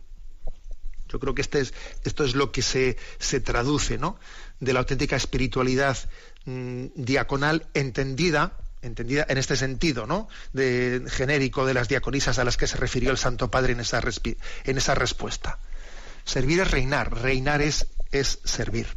Yo 1.07 1.19
creo 1.19 1.33
que 1.35 1.41
este 1.41 1.59
es, 1.59 1.73
esto 2.03 2.23
es 2.23 2.35
lo 2.35 2.51
que 2.51 2.61
se, 2.61 2.97
se 3.17 3.41
traduce, 3.41 3.97
¿no? 3.97 4.19
De 4.59 4.73
la 4.73 4.79
auténtica 4.79 5.15
espiritualidad 5.15 5.97
mm, 6.45 6.85
diaconal 6.95 7.67
entendida 7.73 8.57
entendida 8.81 9.25
en 9.29 9.37
este 9.37 9.55
sentido, 9.55 10.05
¿no? 10.05 10.27
De 10.53 11.03
genérico 11.07 11.65
de 11.65 11.73
las 11.73 11.87
diaconisas 11.87 12.39
a 12.39 12.43
las 12.43 12.57
que 12.57 12.67
se 12.67 12.77
refirió 12.77 13.11
el 13.11 13.17
Santo 13.17 13.51
Padre 13.51 13.73
en 13.73 13.79
esa, 13.79 14.01
en 14.63 14.77
esa 14.77 14.95
respuesta. 14.95 15.59
Servir 16.25 16.59
es 16.59 16.71
reinar, 16.71 17.13
reinar 17.21 17.61
es, 17.61 17.87
es 18.11 18.39
servir. 18.43 18.87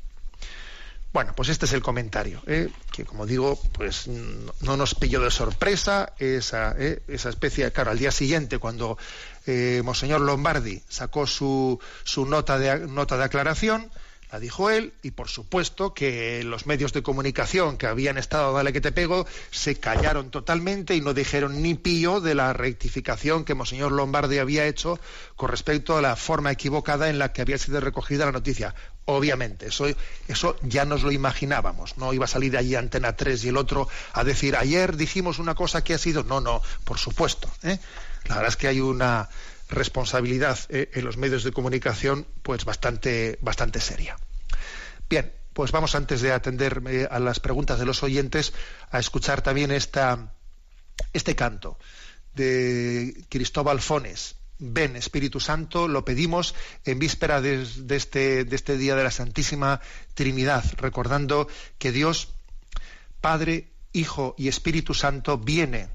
Bueno, 1.12 1.34
pues 1.36 1.50
este 1.50 1.66
es 1.66 1.74
el 1.74 1.82
comentario, 1.82 2.42
¿eh? 2.46 2.70
que 2.90 3.04
como 3.04 3.26
digo, 3.26 3.60
pues 3.72 4.08
no 4.08 4.76
nos 4.78 4.94
pilló 4.94 5.20
de 5.20 5.30
sorpresa 5.30 6.14
esa, 6.18 6.74
¿eh? 6.78 7.02
esa 7.06 7.28
especie, 7.28 7.70
claro, 7.70 7.90
al 7.90 7.98
día 7.98 8.10
siguiente 8.10 8.56
cuando 8.56 8.96
eh, 9.44 9.82
Monseñor 9.84 10.22
Lombardi 10.22 10.82
sacó 10.88 11.26
su, 11.26 11.78
su 12.04 12.24
nota, 12.24 12.58
de, 12.58 12.86
nota 12.86 13.18
de 13.18 13.24
aclaración, 13.24 13.90
la 14.32 14.40
dijo 14.40 14.70
él, 14.70 14.94
y 15.02 15.10
por 15.10 15.28
supuesto 15.28 15.92
que 15.92 16.42
los 16.42 16.66
medios 16.66 16.94
de 16.94 17.02
comunicación 17.02 17.76
que 17.76 17.86
habían 17.86 18.16
estado 18.16 18.54
dale 18.54 18.72
que 18.72 18.80
te 18.80 18.90
pego 18.90 19.26
se 19.50 19.78
callaron 19.78 20.30
totalmente 20.30 20.96
y 20.96 21.02
no 21.02 21.12
dijeron 21.12 21.60
ni 21.60 21.74
pío 21.74 22.22
de 22.22 22.34
la 22.34 22.54
rectificación 22.54 23.44
que 23.44 23.54
Monseñor 23.54 23.92
Lombardi 23.92 24.38
había 24.38 24.66
hecho 24.66 24.98
con 25.36 25.50
respecto 25.50 25.98
a 25.98 26.00
la 26.00 26.16
forma 26.16 26.50
equivocada 26.50 27.10
en 27.10 27.18
la 27.18 27.34
que 27.34 27.42
había 27.42 27.58
sido 27.58 27.78
recogida 27.80 28.24
la 28.24 28.32
noticia. 28.32 28.74
Obviamente, 29.04 29.66
eso, 29.66 29.84
eso 30.28 30.56
ya 30.62 30.86
nos 30.86 31.02
lo 31.02 31.12
imaginábamos, 31.12 31.98
no 31.98 32.14
iba 32.14 32.24
a 32.24 32.28
salir 32.28 32.52
de 32.52 32.58
allí 32.58 32.74
Antena 32.74 33.14
3 33.14 33.44
y 33.44 33.48
el 33.50 33.58
otro 33.58 33.86
a 34.14 34.24
decir 34.24 34.56
ayer 34.56 34.96
dijimos 34.96 35.40
una 35.40 35.54
cosa 35.54 35.84
que 35.84 35.92
ha 35.92 35.98
sido. 35.98 36.24
No, 36.24 36.40
no, 36.40 36.62
por 36.84 36.96
supuesto. 36.96 37.50
¿eh? 37.62 37.78
La 38.28 38.36
verdad 38.36 38.48
es 38.48 38.56
que 38.56 38.68
hay 38.68 38.80
una 38.80 39.28
responsabilidad 39.72 40.58
eh, 40.68 40.90
en 40.94 41.04
los 41.04 41.16
medios 41.16 41.44
de 41.44 41.52
comunicación 41.52 42.26
pues 42.42 42.64
bastante, 42.64 43.38
bastante 43.40 43.80
seria. 43.80 44.16
Bien, 45.08 45.32
pues 45.52 45.72
vamos 45.72 45.94
antes 45.94 46.20
de 46.22 46.32
atender 46.32 46.82
eh, 46.86 47.08
a 47.10 47.18
las 47.18 47.40
preguntas 47.40 47.78
de 47.78 47.86
los 47.86 48.02
oyentes 48.02 48.52
a 48.90 48.98
escuchar 48.98 49.42
también 49.42 49.70
esta, 49.70 50.32
este 51.12 51.34
canto 51.34 51.78
de 52.34 53.24
Cristóbal 53.28 53.80
Fones, 53.80 54.36
Ven 54.58 54.96
Espíritu 54.96 55.40
Santo, 55.40 55.88
lo 55.88 56.04
pedimos 56.04 56.54
en 56.84 56.98
víspera 56.98 57.40
de, 57.40 57.66
este, 57.90 58.44
de 58.44 58.56
este 58.56 58.76
día 58.76 58.94
de 58.94 59.02
la 59.02 59.10
Santísima 59.10 59.80
Trinidad, 60.14 60.64
recordando 60.76 61.48
que 61.78 61.90
Dios, 61.90 62.28
Padre, 63.20 63.68
Hijo 63.92 64.34
y 64.38 64.48
Espíritu 64.48 64.94
Santo, 64.94 65.36
viene 65.36 65.88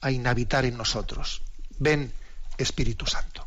a 0.00 0.10
inhabitar 0.10 0.64
en 0.64 0.76
nosotros. 0.76 1.42
Ven 1.78 2.12
Espíritu 2.58 3.06
Santo. 3.06 3.44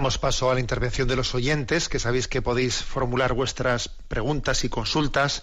Damos 0.00 0.16
paso 0.16 0.50
a 0.50 0.54
la 0.54 0.60
intervención 0.60 1.06
de 1.08 1.14
los 1.14 1.34
oyentes, 1.34 1.90
que 1.90 1.98
sabéis 1.98 2.26
que 2.26 2.40
podéis 2.40 2.82
formular 2.82 3.34
vuestras 3.34 3.90
preguntas 4.08 4.64
y 4.64 4.70
consultas 4.70 5.42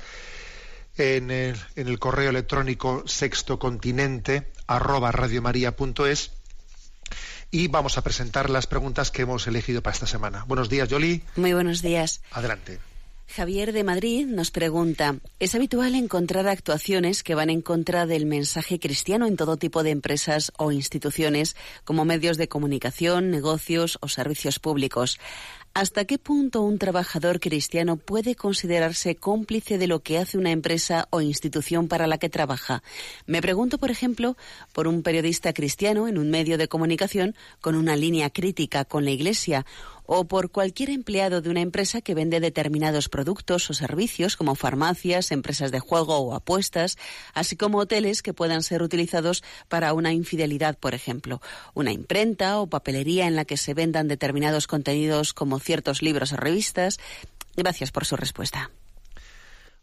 en 0.97 1.29
el, 1.29 1.55
en 1.75 1.87
el 1.87 1.99
correo 1.99 2.31
electrónico 2.31 3.03
sextocontinente 3.05 4.51
arroba 4.65 5.11
radiomaria.es 5.11 6.31
y 7.51 7.67
vamos 7.67 7.99
a 7.99 8.01
presentar 8.01 8.49
las 8.49 8.65
preguntas 8.65 9.11
que 9.11 9.21
hemos 9.21 9.45
elegido 9.45 9.83
para 9.83 9.93
esta 9.93 10.07
semana. 10.07 10.43
Buenos 10.47 10.69
días, 10.69 10.89
Yoli. 10.89 11.21
Muy 11.35 11.53
buenos 11.53 11.83
días. 11.83 12.21
Adelante. 12.31 12.79
Javier 13.27 13.71
de 13.71 13.83
Madrid 13.83 14.25
nos 14.25 14.51
pregunta, 14.51 15.17
¿es 15.39 15.53
habitual 15.53 15.95
encontrar 15.95 16.47
actuaciones 16.47 17.23
que 17.23 17.35
van 17.35 17.49
en 17.49 17.61
contra 17.61 18.05
del 18.05 18.25
mensaje 18.25 18.79
cristiano 18.79 19.27
en 19.27 19.35
todo 19.35 19.57
tipo 19.57 19.83
de 19.83 19.91
empresas 19.91 20.51
o 20.57 20.71
instituciones, 20.71 21.55
como 21.83 22.05
medios 22.05 22.37
de 22.37 22.47
comunicación, 22.47 23.29
negocios 23.29 23.99
o 24.01 24.07
servicios 24.07 24.59
públicos? 24.59 25.19
¿Hasta 25.77 26.05
qué 26.05 26.17
punto 26.17 26.63
un 26.63 26.79
trabajador 26.79 27.39
cristiano 27.39 27.97
puede 27.97 28.33
considerarse 28.33 29.15
cómplice 29.15 29.77
de 29.77 29.85
lo 29.85 29.99
que 29.99 30.17
hace 30.17 30.39
una 30.39 30.49
empresa 30.49 31.07
o 31.11 31.21
institución 31.21 31.87
para 31.87 32.07
la 32.07 32.17
que 32.17 32.29
trabaja? 32.29 32.81
Me 33.27 33.43
pregunto, 33.43 33.77
por 33.77 33.91
ejemplo, 33.91 34.37
por 34.73 34.87
un 34.87 35.03
periodista 35.03 35.53
cristiano 35.53 36.07
en 36.07 36.17
un 36.17 36.31
medio 36.31 36.57
de 36.57 36.67
comunicación 36.67 37.35
con 37.61 37.75
una 37.75 37.95
línea 37.95 38.31
crítica 38.31 38.85
con 38.85 39.05
la 39.05 39.11
Iglesia 39.11 39.67
o 40.07 40.25
por 40.25 40.49
cualquier 40.49 40.89
empleado 40.89 41.41
de 41.41 41.49
una 41.49 41.61
empresa 41.61 42.01
que 42.01 42.15
vende 42.15 42.39
determinados 42.39 43.09
productos 43.09 43.69
o 43.69 43.73
servicios 43.73 44.35
como 44.35 44.55
farmacias, 44.55 45.31
empresas 45.31 45.71
de 45.71 45.79
juego 45.79 46.17
o 46.17 46.33
apuestas, 46.33 46.97
así 47.33 47.55
como 47.55 47.79
hoteles 47.79 48.23
que 48.23 48.33
puedan 48.33 48.63
ser 48.63 48.81
utilizados 48.81 49.43
para 49.67 49.93
una 49.93 50.13
infidelidad, 50.13 50.77
por 50.79 50.95
ejemplo, 50.95 51.41
una 51.73 51.91
imprenta 51.91 52.59
o 52.59 52.67
papelería 52.67 53.27
en 53.27 53.35
la 53.35 53.45
que 53.45 53.57
se 53.57 53.73
vendan 53.73 54.07
determinados 54.07 54.65
contenidos 54.65 55.33
como 55.33 55.59
ciertos 55.67 56.01
libros 56.01 56.31
o 56.31 56.37
revistas. 56.37 56.97
Gracias 57.57 57.91
por 57.91 58.05
su 58.05 58.15
respuesta. 58.15 58.71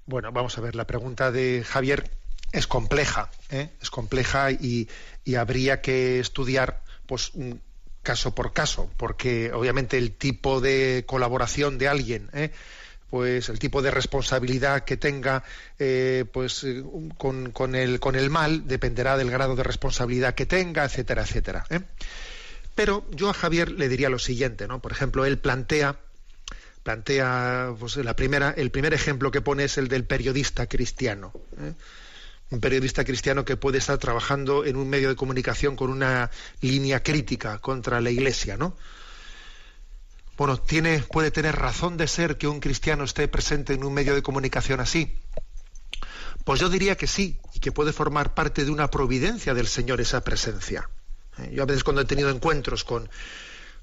Bueno, 0.06 0.32
vamos 0.32 0.56
a 0.56 0.62
ver, 0.62 0.74
la 0.74 0.86
pregunta 0.86 1.30
de 1.30 1.62
Javier 1.66 2.10
es 2.52 2.66
compleja, 2.66 3.30
¿eh? 3.50 3.68
es 3.82 3.90
compleja 3.90 4.50
y, 4.50 4.88
habría 5.36 5.80
que 5.80 6.20
estudiar 6.20 6.82
pues 7.06 7.32
caso 8.02 8.34
por 8.34 8.52
caso, 8.52 8.90
porque 8.96 9.52
obviamente 9.52 9.98
el 9.98 10.12
tipo 10.12 10.60
de 10.60 11.04
colaboración 11.06 11.78
de 11.78 11.88
alguien, 11.88 12.30
¿eh? 12.32 12.50
pues 13.10 13.48
el 13.48 13.58
tipo 13.58 13.82
de 13.82 13.90
responsabilidad 13.90 14.84
que 14.84 14.96
tenga 14.96 15.42
eh, 15.78 16.24
pues 16.32 16.66
con, 17.18 17.50
con, 17.50 17.74
el, 17.74 18.00
con 18.00 18.14
el 18.14 18.30
mal 18.30 18.66
dependerá 18.66 19.16
del 19.16 19.30
grado 19.30 19.56
de 19.56 19.62
responsabilidad 19.62 20.34
que 20.34 20.46
tenga, 20.46 20.84
etcétera, 20.84 21.22
etcétera. 21.22 21.64
¿eh? 21.70 21.80
Pero 22.74 23.06
yo 23.10 23.30
a 23.30 23.34
Javier 23.34 23.70
le 23.70 23.88
diría 23.88 24.08
lo 24.08 24.18
siguiente, 24.18 24.66
¿no? 24.66 24.80
Por 24.80 24.92
ejemplo, 24.92 25.24
él 25.24 25.38
plantea 25.38 25.98
plantea 26.84 27.74
pues, 27.80 27.96
la 27.96 28.14
primera, 28.14 28.50
el 28.50 28.70
primer 28.70 28.94
ejemplo 28.94 29.30
que 29.30 29.40
pone 29.40 29.64
es 29.64 29.78
el 29.78 29.88
del 29.88 30.04
periodista 30.04 30.66
cristiano. 30.66 31.32
¿eh? 31.58 31.72
Un 32.50 32.60
periodista 32.60 33.04
cristiano 33.04 33.44
que 33.44 33.56
puede 33.56 33.78
estar 33.78 33.98
trabajando 33.98 34.64
en 34.64 34.76
un 34.76 34.88
medio 34.88 35.08
de 35.08 35.16
comunicación 35.16 35.76
con 35.76 35.90
una 35.90 36.30
línea 36.60 37.02
crítica 37.02 37.58
contra 37.58 38.00
la 38.00 38.10
Iglesia, 38.10 38.56
¿no? 38.56 38.76
Bueno, 40.36 40.58
tiene, 40.58 40.98
puede 41.00 41.30
tener 41.30 41.56
razón 41.56 41.96
de 41.96 42.06
ser 42.06 42.36
que 42.36 42.48
un 42.48 42.60
cristiano 42.60 43.04
esté 43.04 43.28
presente 43.28 43.72
en 43.72 43.82
un 43.82 43.94
medio 43.94 44.14
de 44.14 44.22
comunicación 44.22 44.80
así. 44.80 45.16
Pues 46.44 46.60
yo 46.60 46.68
diría 46.68 46.96
que 46.96 47.06
sí, 47.06 47.38
y 47.54 47.60
que 47.60 47.72
puede 47.72 47.92
formar 47.92 48.34
parte 48.34 48.64
de 48.64 48.70
una 48.70 48.90
providencia 48.90 49.54
del 49.54 49.68
Señor 49.68 50.00
esa 50.00 50.22
presencia. 50.22 50.90
¿Eh? 51.38 51.50
Yo 51.52 51.62
a 51.62 51.66
veces 51.66 51.84
cuando 51.84 52.02
he 52.02 52.04
tenido 52.04 52.30
encuentros 52.30 52.84
con, 52.84 53.08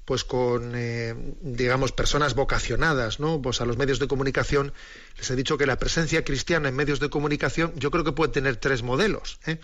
pues 0.04 0.24
con 0.24 0.72
eh, 0.74 1.14
digamos 1.40 1.92
personas 1.92 2.34
vocacionadas 2.34 3.20
no 3.20 3.40
pues 3.40 3.60
a 3.60 3.64
los 3.64 3.76
medios 3.76 3.98
de 3.98 4.08
comunicación 4.08 4.72
les 5.16 5.30
he 5.30 5.36
dicho 5.36 5.56
que 5.56 5.66
la 5.66 5.78
presencia 5.78 6.24
cristiana 6.24 6.68
en 6.68 6.74
medios 6.74 6.98
de 6.98 7.08
comunicación 7.08 7.72
yo 7.76 7.90
creo 7.90 8.04
que 8.04 8.12
puede 8.12 8.32
tener 8.32 8.56
tres 8.56 8.82
modelos 8.82 9.38
¿eh? 9.46 9.60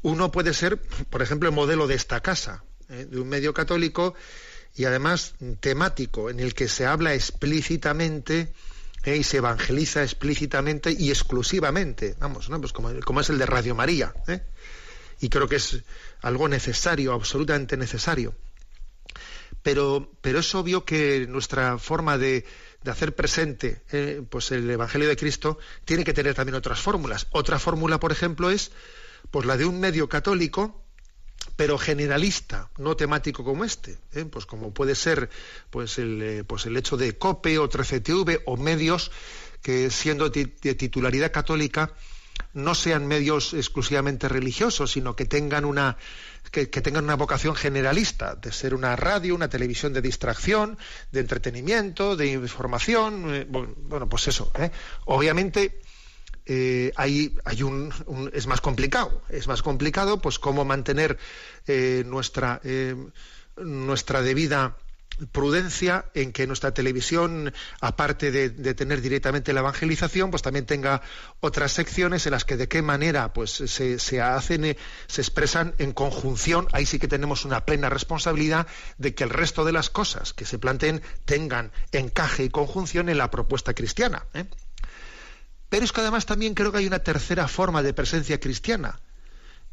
uno 0.00 0.32
puede 0.32 0.54
ser 0.54 0.78
por 1.10 1.22
ejemplo 1.22 1.48
el 1.48 1.54
modelo 1.54 1.86
de 1.86 1.94
esta 1.94 2.20
casa 2.20 2.64
¿eh? 2.88 3.06
de 3.08 3.20
un 3.20 3.28
medio 3.28 3.52
católico 3.52 4.14
y 4.74 4.86
además 4.86 5.34
temático 5.60 6.30
en 6.30 6.40
el 6.40 6.54
que 6.54 6.66
se 6.66 6.86
habla 6.86 7.12
explícitamente 7.14 8.54
y 9.04 9.22
se 9.22 9.38
evangeliza 9.38 10.02
explícitamente 10.02 10.96
y 10.98 11.10
exclusivamente 11.10 12.16
vamos 12.18 12.48
no 12.48 12.58
pues 12.58 12.72
como, 12.72 12.88
como 13.00 13.20
es 13.20 13.28
el 13.28 13.38
de 13.38 13.44
Radio 13.44 13.74
María 13.74 14.14
y 15.22 15.30
creo 15.30 15.48
que 15.48 15.56
es 15.56 15.82
algo 16.20 16.48
necesario 16.48 17.14
absolutamente 17.14 17.78
necesario 17.78 18.34
pero, 19.62 20.10
pero 20.20 20.40
es 20.40 20.54
obvio 20.54 20.84
que 20.84 21.26
nuestra 21.28 21.78
forma 21.78 22.18
de, 22.18 22.44
hacer 22.84 23.14
presente 23.14 23.82
eh, 23.92 24.22
pues 24.28 24.50
el 24.50 24.68
Evangelio 24.68 25.08
de 25.08 25.16
Cristo 25.16 25.58
tiene 25.84 26.04
que 26.04 26.12
tener 26.12 26.34
también 26.34 26.56
otras 26.56 26.80
fórmulas. 26.80 27.28
Otra 27.30 27.60
fórmula, 27.60 28.00
por 28.00 28.10
ejemplo, 28.10 28.50
es 28.50 28.72
pues 29.30 29.46
la 29.46 29.56
de 29.56 29.64
un 29.64 29.78
medio 29.78 30.08
católico, 30.08 30.82
pero 31.54 31.78
generalista, 31.78 32.70
no 32.78 32.96
temático 32.96 33.44
como 33.44 33.64
este, 33.64 33.98
¿eh? 34.14 34.24
pues 34.24 34.46
como 34.46 34.74
puede 34.74 34.96
ser 34.96 35.30
pues 35.70 35.98
el, 35.98 36.22
eh, 36.22 36.44
pues 36.44 36.66
el 36.66 36.76
hecho 36.76 36.96
de 36.96 37.16
COPE 37.16 37.58
o 37.58 37.68
13TV 37.68 38.42
o 38.46 38.56
medios 38.56 39.12
que 39.62 39.90
siendo 39.90 40.28
de 40.28 40.46
titularidad 40.74 41.30
católica 41.30 41.94
no 42.54 42.74
sean 42.74 43.06
medios 43.06 43.54
exclusivamente 43.54 44.28
religiosos, 44.28 44.92
sino 44.92 45.16
que 45.16 45.24
tengan 45.24 45.64
una 45.64 45.96
que, 46.50 46.66
tengan 46.66 47.04
una 47.04 47.14
vocación 47.14 47.54
generalista, 47.54 48.34
de 48.34 48.52
ser 48.52 48.74
una 48.74 48.94
radio, 48.94 49.34
una 49.34 49.48
televisión 49.48 49.92
de 49.92 50.02
distracción, 50.02 50.76
de 51.10 51.20
entretenimiento, 51.20 52.14
de 52.14 52.26
información, 52.26 53.34
eh, 53.34 53.46
bueno, 53.48 54.08
pues 54.08 54.28
eso. 54.28 54.52
¿eh? 54.58 54.70
Obviamente 55.06 55.80
eh, 56.44 56.92
hay, 56.96 57.34
hay 57.44 57.62
un, 57.62 57.90
es 58.34 58.46
más 58.46 58.60
complicado, 58.60 59.22
es 59.30 59.46
más 59.48 59.62
complicado, 59.62 60.20
pues 60.20 60.38
cómo 60.38 60.64
mantener 60.64 61.18
nuestra 62.04 62.60
nuestra 63.56 64.22
debida 64.22 64.76
prudencia 65.30 66.06
en 66.14 66.32
que 66.32 66.46
nuestra 66.46 66.72
televisión, 66.74 67.52
aparte 67.80 68.30
de, 68.30 68.74
tener 68.74 69.00
directamente 69.00 69.52
la 69.52 69.60
evangelización, 69.60 70.30
pues 70.30 70.42
también 70.42 70.66
tenga 70.66 71.02
otras 71.40 71.72
secciones 71.72 72.26
en 72.26 72.32
las 72.32 72.44
que 72.44 72.56
de 72.56 72.68
qué 72.68 72.82
manera 72.82 73.32
pues 73.32 73.50
se, 73.50 74.20
hacen, 74.20 74.64
eh, 74.64 74.76
se 75.06 75.20
expresan 75.20 75.74
en 75.78 75.92
conjunción. 75.92 76.68
Ahí 76.72 76.86
sí 76.86 76.98
que 76.98 77.08
tenemos 77.08 77.44
una 77.44 77.64
plena 77.64 77.88
responsabilidad 77.88 78.66
de 78.98 79.14
que 79.14 79.24
el 79.24 79.30
resto 79.30 79.64
de 79.64 79.72
las 79.72 79.90
cosas 79.90 80.32
que 80.32 80.44
se 80.44 80.58
planteen 80.58 81.02
tengan 81.24 81.72
encaje 81.92 82.44
y 82.44 82.50
conjunción 82.50 83.08
en 83.08 83.18
la 83.18 83.30
propuesta 83.30 83.74
cristiana. 83.74 84.26
¿eh? 84.34 84.46
Pero 85.68 85.84
es 85.84 85.92
que 85.92 86.00
además 86.00 86.26
también 86.26 86.54
creo 86.54 86.72
que 86.72 86.78
hay 86.78 86.86
una 86.86 87.02
tercera 87.02 87.48
forma 87.48 87.82
de 87.82 87.94
presencia 87.94 88.38
cristiana 88.40 89.00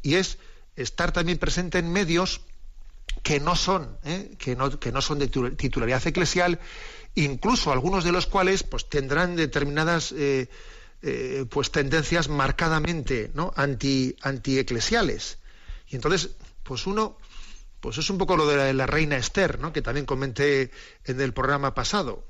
y 0.02 0.14
es 0.14 0.38
estar 0.76 1.12
también 1.12 1.38
presente 1.38 1.78
en 1.78 1.92
medios 1.92 2.40
que 3.22 3.40
no 3.40 3.56
son, 3.56 3.96
¿eh? 4.04 4.34
que, 4.38 4.56
no, 4.56 4.78
que 4.78 4.92
no 4.92 5.02
son 5.02 5.18
de 5.18 5.28
titularidad 5.28 6.06
eclesial, 6.06 6.58
incluso 7.14 7.72
algunos 7.72 8.04
de 8.04 8.12
los 8.12 8.26
cuales 8.26 8.62
pues 8.62 8.88
tendrán 8.88 9.36
determinadas 9.36 10.12
eh, 10.12 10.48
eh, 11.02 11.44
pues 11.48 11.70
tendencias 11.70 12.28
marcadamente 12.28 13.30
¿no? 13.34 13.52
anti 13.56 14.14
eclesiales 14.22 15.38
y 15.88 15.96
entonces 15.96 16.30
pues 16.62 16.86
uno 16.86 17.16
pues 17.80 17.96
es 17.98 18.10
un 18.10 18.18
poco 18.18 18.36
lo 18.36 18.46
de 18.46 18.74
la, 18.74 18.86
reina 18.86 19.16
Esther 19.16 19.58
¿no? 19.58 19.72
que 19.72 19.82
también 19.82 20.06
comenté 20.06 20.70
en 21.04 21.20
el 21.20 21.32
programa 21.32 21.74
pasado 21.74 22.24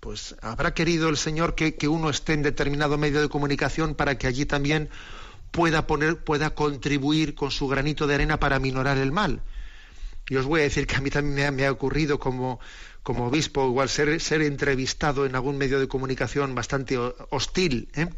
pues 0.00 0.36
habrá 0.42 0.74
querido 0.74 1.08
el 1.08 1.16
señor 1.16 1.54
que, 1.54 1.76
que 1.76 1.88
uno 1.88 2.10
esté 2.10 2.34
en 2.34 2.42
determinado 2.42 2.98
medio 2.98 3.20
de 3.20 3.28
comunicación 3.28 3.94
para 3.94 4.18
que 4.18 4.26
allí 4.26 4.44
también 4.44 4.90
pueda 5.50 5.86
poner 5.86 6.22
pueda 6.22 6.50
contribuir 6.50 7.34
con 7.34 7.50
su 7.50 7.68
granito 7.68 8.06
de 8.06 8.16
arena 8.16 8.38
para 8.38 8.58
minorar 8.58 8.98
el 8.98 9.12
mal 9.12 9.40
y 10.28 10.36
os 10.36 10.46
voy 10.46 10.60
a 10.60 10.64
decir 10.64 10.86
que 10.86 10.96
a 10.96 11.00
mí 11.00 11.10
también 11.10 11.54
me 11.54 11.66
ha, 11.66 11.72
ocurrido 11.72 12.18
como, 12.18 12.60
como 13.02 13.26
obispo, 13.26 13.66
igual 13.66 13.88
ser, 13.88 14.20
ser 14.20 14.42
entrevistado 14.42 15.26
en 15.26 15.34
algún 15.34 15.56
medio 15.56 15.78
de 15.78 15.88
comunicación 15.88 16.54
bastante 16.54 16.98
hostil, 17.30 17.88
¿eh? 17.94 18.08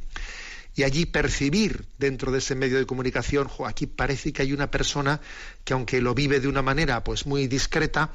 y 0.74 0.84
allí 0.84 1.06
percibir 1.06 1.86
dentro 1.98 2.30
de 2.30 2.38
ese 2.38 2.54
medio 2.54 2.78
de 2.78 2.86
comunicación, 2.86 3.48
aquí 3.66 3.86
parece 3.86 4.32
que 4.32 4.42
hay 4.42 4.52
una 4.52 4.70
persona 4.70 5.20
que 5.64 5.72
aunque 5.72 6.00
lo 6.00 6.14
vive 6.14 6.38
de 6.40 6.46
una 6.46 6.62
manera 6.62 7.02
pues 7.02 7.26
muy 7.26 7.48
discreta, 7.48 8.12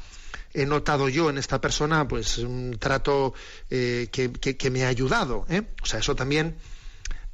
he 0.53 0.65
notado 0.65 1.09
yo 1.09 1.29
en 1.29 1.37
esta 1.37 1.59
persona 1.59 2.07
pues 2.07 2.37
un 2.37 2.77
trato 2.79 3.33
eh, 3.69 4.07
que, 4.11 4.31
que, 4.31 4.71
me 4.71 4.85
ha 4.85 4.87
ayudado. 4.87 5.45
¿eh? 5.49 5.63
O 5.81 5.85
sea, 5.85 5.99
eso 5.99 6.15
también 6.15 6.55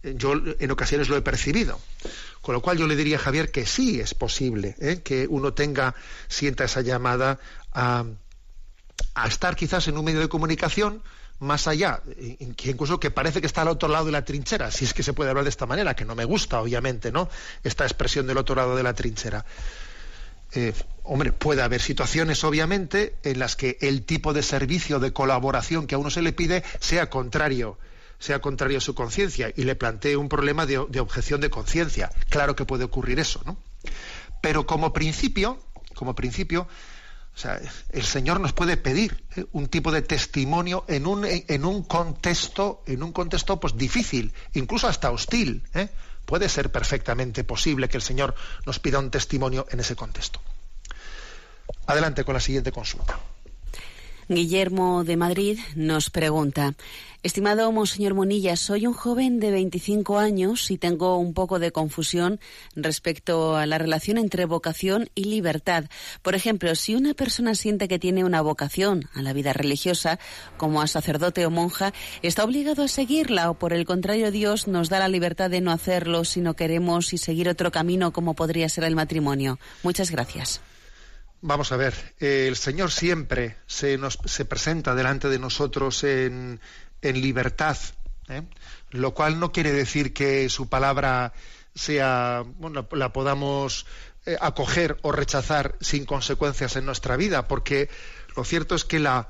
yo 0.04 0.34
en 0.60 0.72
ocasiones 0.72 1.10
lo 1.10 1.18
he 1.18 1.22
percibido. 1.22 1.80
Con 2.41 2.54
lo 2.54 2.62
cual 2.62 2.78
yo 2.78 2.88
le 2.88 2.95
diría 2.95 3.18
a 3.18 3.20
Javier 3.20 3.52
que 3.52 3.66
sí 3.66 4.00
es 4.00 4.14
posible 4.14 4.76
¿eh? 4.80 5.02
que 5.04 5.28
uno 5.30 5.54
tenga, 5.54 5.95
sienta 6.28 6.64
esa 6.64 6.82
llamada 6.82 7.39
a, 7.74 8.06
estar 9.28 9.56
quizás 9.56 9.88
en 9.88 9.97
un 9.97 10.06
medio 10.06 10.22
de 10.22 10.30
comunicación 10.30 11.04
más 11.39 11.68
allá, 11.68 12.02
incluso 12.39 13.00
que 13.00 13.12
parece 13.12 13.39
que 13.39 13.47
está 13.47 13.62
al 13.62 13.70
otro 13.70 13.88
lado 13.88 14.06
de 14.06 14.12
la 14.12 14.26
trinchera, 14.26 14.72
si 14.72 14.84
es 14.84 14.93
que 14.93 15.04
se 15.04 15.14
puede 15.14 15.30
hablar 15.30 15.45
de 15.45 15.50
esta 15.50 15.66
manera, 15.66 15.95
que 15.95 16.04
no 16.04 16.14
me 16.14 16.26
gusta, 16.26 16.60
obviamente, 16.60 17.14
¿no? 17.14 17.30
Esta 17.64 17.86
expresión 17.86 18.28
del 18.28 18.38
otro 18.38 18.56
lado 18.56 18.76
de 18.76 18.84
la 18.84 18.93
trinchera. 18.93 19.45
Eh, 20.52 20.74
hombre, 21.04 21.32
puede 21.32 21.62
haber 21.62 21.82
situaciones, 21.82 22.43
obviamente, 22.43 23.16
en 23.24 23.39
las 23.39 23.56
que 23.56 23.78
el 23.80 24.04
tipo 24.04 24.34
de 24.34 24.43
servicio 24.43 25.00
de 25.00 25.14
colaboración 25.14 25.88
que 25.88 25.95
a 25.95 25.97
uno 25.97 26.10
se 26.10 26.22
le 26.22 26.34
pide 26.34 26.64
sea 26.80 27.10
contrario 27.10 27.78
sea 28.20 28.39
contrario 28.39 28.78
a 28.78 28.82
su 28.82 28.93
conciencia 28.93 29.51
y 29.55 29.63
le 29.63 29.76
plantee 29.76 30.17
un 30.17 30.30
problema 30.30 30.65
de, 30.65 30.78
objeción 30.78 31.41
de 31.41 31.49
conciencia. 31.49 32.11
Claro 32.30 32.55
que 32.55 32.65
puede 32.65 32.84
ocurrir 32.84 33.20
eso, 33.20 33.41
¿no? 33.45 33.57
Pero 34.41 34.65
como 34.65 34.93
principio, 34.93 35.59
como 35.95 36.15
principio, 36.15 36.67
o 37.34 37.38
sea, 37.38 37.59
el 37.89 38.03
Señor 38.03 38.39
nos 38.39 38.51
puede 38.53 38.76
pedir 38.76 39.24
¿eh? 39.36 39.45
un 39.53 39.67
tipo 39.67 39.91
de 39.91 40.01
testimonio 40.01 40.84
en 40.88 41.07
un, 41.07 41.26
en 41.26 41.65
un 41.65 41.84
contexto, 41.84 42.84
en 42.86 43.01
un 43.03 43.13
contexto 43.13 43.59
pues 43.59 43.78
difícil, 43.78 44.34
incluso 44.53 44.88
hasta 44.88 45.11
hostil. 45.11 45.63
¿eh? 45.74 45.89
Puede 46.26 46.49
ser 46.49 46.72
perfectamente 46.72 47.43
posible 47.43 47.88
que 47.88 47.97
el 47.97 48.03
Señor 48.03 48.36
nos 48.65 48.80
pida 48.80 48.99
un 48.99 49.09
testimonio 49.09 49.65
en 49.72 49.80
ese 49.80 49.95
contexto. 49.95 50.41
Adelante 51.88 52.24
con 52.24 52.34
la 52.34 52.39
siguiente 52.39 52.72
consulta. 52.72 53.20
Guillermo 54.30 55.03
de 55.03 55.17
Madrid 55.17 55.57
nos 55.75 56.11
pregunta, 56.11 56.75
Estimado 57.23 57.71
Monseñor 57.71 58.13
Monilla, 58.13 58.55
soy 58.55 58.86
un 58.86 58.93
joven 58.93 59.39
de 59.39 59.49
25 59.49 60.19
años 60.19 60.69
y 60.69 60.77
tengo 60.77 61.17
un 61.17 61.34
poco 61.34 61.57
de 61.57 61.71
confusión 61.71 62.39
respecto 62.75 63.57
a 63.57 63.65
la 63.65 63.80
relación 63.80 64.19
entre 64.19 64.45
vocación 64.45 65.09
y 65.15 65.23
libertad. 65.23 65.86
Por 66.21 66.36
ejemplo, 66.36 66.75
si 66.75 66.93
una 66.93 67.15
persona 67.15 67.55
siente 67.55 67.88
que 67.88 67.97
tiene 67.97 68.23
una 68.23 68.41
vocación 68.41 69.09
a 69.15 69.23
la 69.23 69.34
vida 69.34 69.51
religiosa, 69.51 70.19
como 70.57 70.84
a 70.84 70.88
sacerdote 70.88 71.47
o 71.47 71.49
monja, 71.49 71.91
¿está 72.21 72.43
obligado 72.43 72.84
a 72.84 72.88
seguirla 72.88 73.49
o 73.49 73.55
por 73.55 73.73
el 73.73 73.84
contrario 73.84 74.30
Dios 74.30 74.67
nos 74.67 74.89
da 74.89 74.99
la 74.99 75.07
libertad 75.07 75.49
de 75.49 75.61
no 75.61 75.71
hacerlo 75.71 76.23
si 76.23 76.39
no 76.39 76.53
queremos 76.53 77.13
y 77.13 77.17
seguir 77.17 77.49
otro 77.49 77.71
camino 77.71 78.13
como 78.13 78.36
podría 78.36 78.69
ser 78.69 78.84
el 78.84 78.95
matrimonio? 78.95 79.57
Muchas 79.82 80.11
gracias. 80.11 80.61
Vamos 81.42 81.72
a 81.72 81.78
ver, 81.78 81.94
el 82.20 82.58
Señor 82.58 82.92
siempre 82.92 83.56
se, 83.66 83.98
nos, 83.98 84.20
se 84.26 84.44
presenta 84.44 84.94
delante 84.94 85.30
de 85.30 85.40
nosotros 85.40 86.04
en, 86.04 86.60
libertad, 87.02 87.78
¿eh? 88.28 88.44
lo 88.90 89.14
cual 89.14 89.40
no 89.40 89.54
quiere 89.54 89.72
decir 89.72 90.14
que 90.14 90.50
su 90.50 90.68
palabra 90.68 91.32
sea, 91.74 92.44
bueno, 92.58 92.86
la 92.92 93.14
podamos 93.14 93.86
eh, 94.26 94.36
acoger 94.42 94.98
o 95.02 95.14
rechazar 95.14 95.78
sin 95.80 96.06
consecuencias 96.06 96.76
en 96.76 96.86
nuestra 96.86 97.16
vida, 97.16 97.48
porque 97.48 97.90
lo 98.36 98.44
cierto 98.44 98.76
es 98.76 98.84
que 98.84 99.00
la 99.00 99.30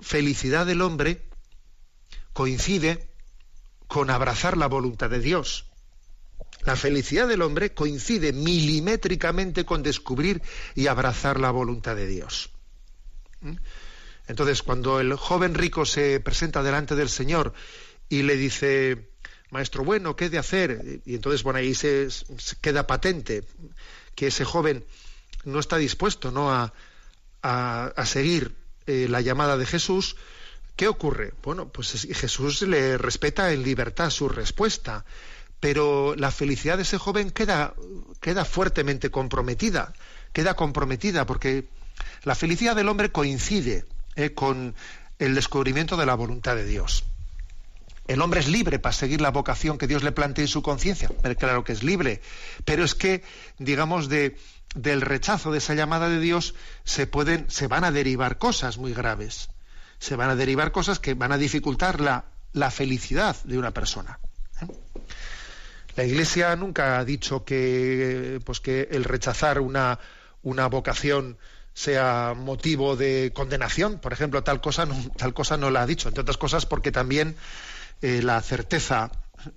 felicidad 0.00 0.66
del 0.66 0.82
hombre 0.82 1.22
coincide 2.32 3.08
con 3.86 4.10
abrazar 4.10 4.56
la 4.56 4.66
voluntad 4.66 5.10
de 5.10 5.20
Dios. 5.20 5.71
La 6.64 6.76
felicidad 6.76 7.26
del 7.26 7.42
hombre 7.42 7.74
coincide 7.74 8.32
milimétricamente 8.32 9.64
con 9.64 9.82
descubrir 9.82 10.42
y 10.74 10.86
abrazar 10.86 11.40
la 11.40 11.50
voluntad 11.50 11.96
de 11.96 12.06
Dios. 12.06 12.50
¿Mm? 13.40 13.56
Entonces, 14.28 14.62
cuando 14.62 15.00
el 15.00 15.14
joven 15.16 15.54
rico 15.54 15.84
se 15.84 16.20
presenta 16.20 16.62
delante 16.62 16.94
del 16.94 17.08
Señor 17.08 17.52
y 18.08 18.22
le 18.22 18.36
dice, 18.36 19.10
maestro 19.50 19.84
bueno, 19.84 20.14
¿qué 20.14 20.26
he 20.26 20.30
de 20.30 20.38
hacer? 20.38 21.00
Y 21.04 21.14
entonces, 21.14 21.42
bueno, 21.42 21.58
ahí 21.58 21.74
se, 21.74 22.08
queda 22.60 22.86
patente 22.86 23.44
que 24.14 24.28
ese 24.28 24.44
joven 24.44 24.84
no 25.44 25.58
está 25.58 25.76
dispuesto 25.76 26.30
¿no? 26.30 26.52
A, 26.52 26.72
a, 27.42 28.06
seguir 28.06 28.54
eh, 28.86 29.06
la 29.08 29.20
llamada 29.20 29.56
de 29.56 29.66
Jesús. 29.66 30.16
¿Qué 30.76 30.88
ocurre? 30.88 31.34
Bueno, 31.42 31.68
pues 31.68 32.06
Jesús 32.12 32.62
le 32.62 32.96
respeta 32.96 33.52
en 33.52 33.62
libertad 33.62 34.10
su 34.10 34.28
respuesta 34.28 35.04
pero 35.62 36.16
la 36.16 36.32
felicidad 36.32 36.76
de 36.76 36.82
ese 36.82 36.98
joven 36.98 37.30
queda, 37.30 37.74
queda 38.20 38.44
fuertemente 38.44 39.12
comprometida, 39.12 39.92
queda 40.32 40.54
comprometida 40.54 41.24
porque 41.24 41.68
la 42.24 42.34
felicidad 42.34 42.74
del 42.74 42.88
hombre 42.88 43.12
coincide 43.12 43.84
eh, 44.16 44.30
con 44.30 44.74
el 45.20 45.36
descubrimiento 45.36 45.96
de 45.96 46.04
la 46.04 46.16
voluntad 46.16 46.56
de 46.56 46.66
Dios. 46.66 47.04
El 48.08 48.22
hombre 48.22 48.40
es 48.40 48.48
libre 48.48 48.80
para 48.80 48.92
seguir 48.92 49.20
la 49.20 49.30
vocación 49.30 49.78
que 49.78 49.86
Dios 49.86 50.02
le 50.02 50.10
plantea 50.10 50.42
en 50.42 50.48
su 50.48 50.62
conciencia. 50.62 51.08
Claro 51.38 51.62
que 51.62 51.74
es 51.74 51.84
libre, 51.84 52.20
pero 52.64 52.82
es 52.82 52.96
que, 52.96 53.22
digamos, 53.58 54.08
de, 54.08 54.36
del 54.74 55.00
rechazo 55.00 55.52
de 55.52 55.58
esa 55.58 55.74
llamada 55.74 56.08
de 56.08 56.18
Dios 56.18 56.56
se 56.82 57.06
pueden, 57.06 57.48
se 57.48 57.68
van 57.68 57.84
a 57.84 57.92
derivar 57.92 58.36
cosas 58.36 58.78
muy 58.78 58.94
graves. 58.94 59.48
Se 60.00 60.16
van 60.16 60.28
a 60.28 60.34
derivar 60.34 60.72
cosas 60.72 60.98
que 60.98 61.14
van 61.14 61.30
a 61.30 61.38
dificultar 61.38 62.00
la, 62.00 62.24
la 62.52 62.72
felicidad 62.72 63.36
de 63.44 63.58
una 63.58 63.70
persona. 63.70 64.18
La 65.96 66.04
Iglesia 66.04 66.56
nunca 66.56 66.98
ha 66.98 67.04
dicho 67.04 67.44
que, 67.44 68.40
pues 68.44 68.60
que 68.60 68.88
el 68.90 69.04
rechazar 69.04 69.60
una, 69.60 69.98
una 70.42 70.66
vocación 70.68 71.38
sea 71.74 72.34
motivo 72.36 72.96
de 72.96 73.32
condenación, 73.34 73.98
por 73.98 74.12
ejemplo, 74.12 74.42
tal 74.42 74.60
cosa 74.60 74.86
no, 74.86 74.94
tal 75.16 75.34
cosa 75.34 75.56
no 75.56 75.70
la 75.70 75.82
ha 75.82 75.86
dicho, 75.86 76.08
entre 76.08 76.22
otras 76.22 76.36
cosas 76.36 76.66
porque 76.66 76.92
también 76.92 77.36
eh, 78.02 78.20
la 78.22 78.40
certeza 78.42 79.10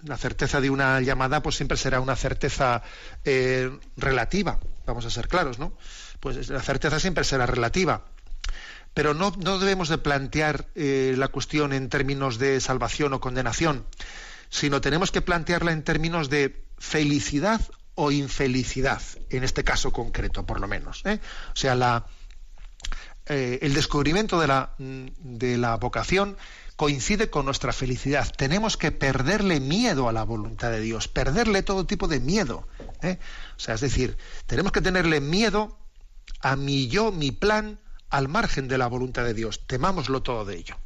la 0.03 0.17
certeza 0.17 0.61
de 0.61 0.69
una 0.69 1.01
llamada 1.01 1.41
pues 1.41 1.55
siempre 1.55 1.77
será 1.77 1.99
una 1.99 2.15
certeza 2.15 2.81
eh, 3.23 3.69
relativa, 3.97 4.59
vamos 4.85 5.05
a 5.05 5.09
ser 5.09 5.27
claros, 5.27 5.59
¿no? 5.59 5.77
Pues 6.19 6.49
la 6.49 6.61
certeza 6.61 6.99
siempre 6.99 7.23
será 7.23 7.45
relativa. 7.45 8.05
Pero 8.93 9.13
no, 9.13 9.33
no 9.37 9.59
debemos 9.59 9.89
de 9.89 9.97
plantear 9.97 10.67
eh, 10.75 11.15
la 11.17 11.27
cuestión 11.27 11.73
en 11.73 11.89
términos 11.89 12.39
de 12.39 12.61
salvación 12.61 13.13
o 13.13 13.19
condenación, 13.19 13.85
sino 14.55 14.79
tenemos 14.79 15.11
que 15.11 15.21
plantearla 15.21 15.73
en 15.73 15.83
términos 15.83 16.29
de 16.29 16.63
felicidad 16.77 17.59
o 17.93 18.11
infelicidad, 18.11 19.01
en 19.29 19.43
este 19.43 19.65
caso 19.65 19.91
concreto, 19.91 20.45
por 20.45 20.61
lo 20.61 20.67
menos. 20.67 21.01
¿eh? 21.05 21.19
O 21.53 21.55
sea, 21.57 21.75
la, 21.75 22.05
eh, 23.25 23.59
el 23.61 23.73
descubrimiento 23.73 24.39
de 24.39 24.47
la, 24.47 24.73
de 24.77 25.57
la 25.57 25.75
vocación 25.75 26.37
coincide 26.77 27.29
con 27.29 27.43
nuestra 27.43 27.73
felicidad. 27.73 28.31
Tenemos 28.37 28.77
que 28.77 28.93
perderle 28.93 29.59
miedo 29.59 30.07
a 30.07 30.13
la 30.13 30.23
voluntad 30.23 30.71
de 30.71 30.79
Dios, 30.79 31.09
perderle 31.09 31.61
todo 31.61 31.85
tipo 31.85 32.07
de 32.07 32.21
miedo. 32.21 32.65
¿eh? 33.01 33.19
O 33.57 33.59
sea, 33.59 33.75
es 33.75 33.81
decir, 33.81 34.17
tenemos 34.45 34.71
que 34.71 34.81
tenerle 34.81 35.19
miedo 35.19 35.77
a 36.39 36.55
mi 36.55 36.87
yo, 36.87 37.11
mi 37.11 37.31
plan, 37.31 37.79
al 38.09 38.29
margen 38.29 38.69
de 38.69 38.77
la 38.77 38.87
voluntad 38.87 39.25
de 39.25 39.33
Dios. 39.33 39.67
Temámoslo 39.67 40.21
todo 40.21 40.45
de 40.45 40.55
ello. 40.55 40.77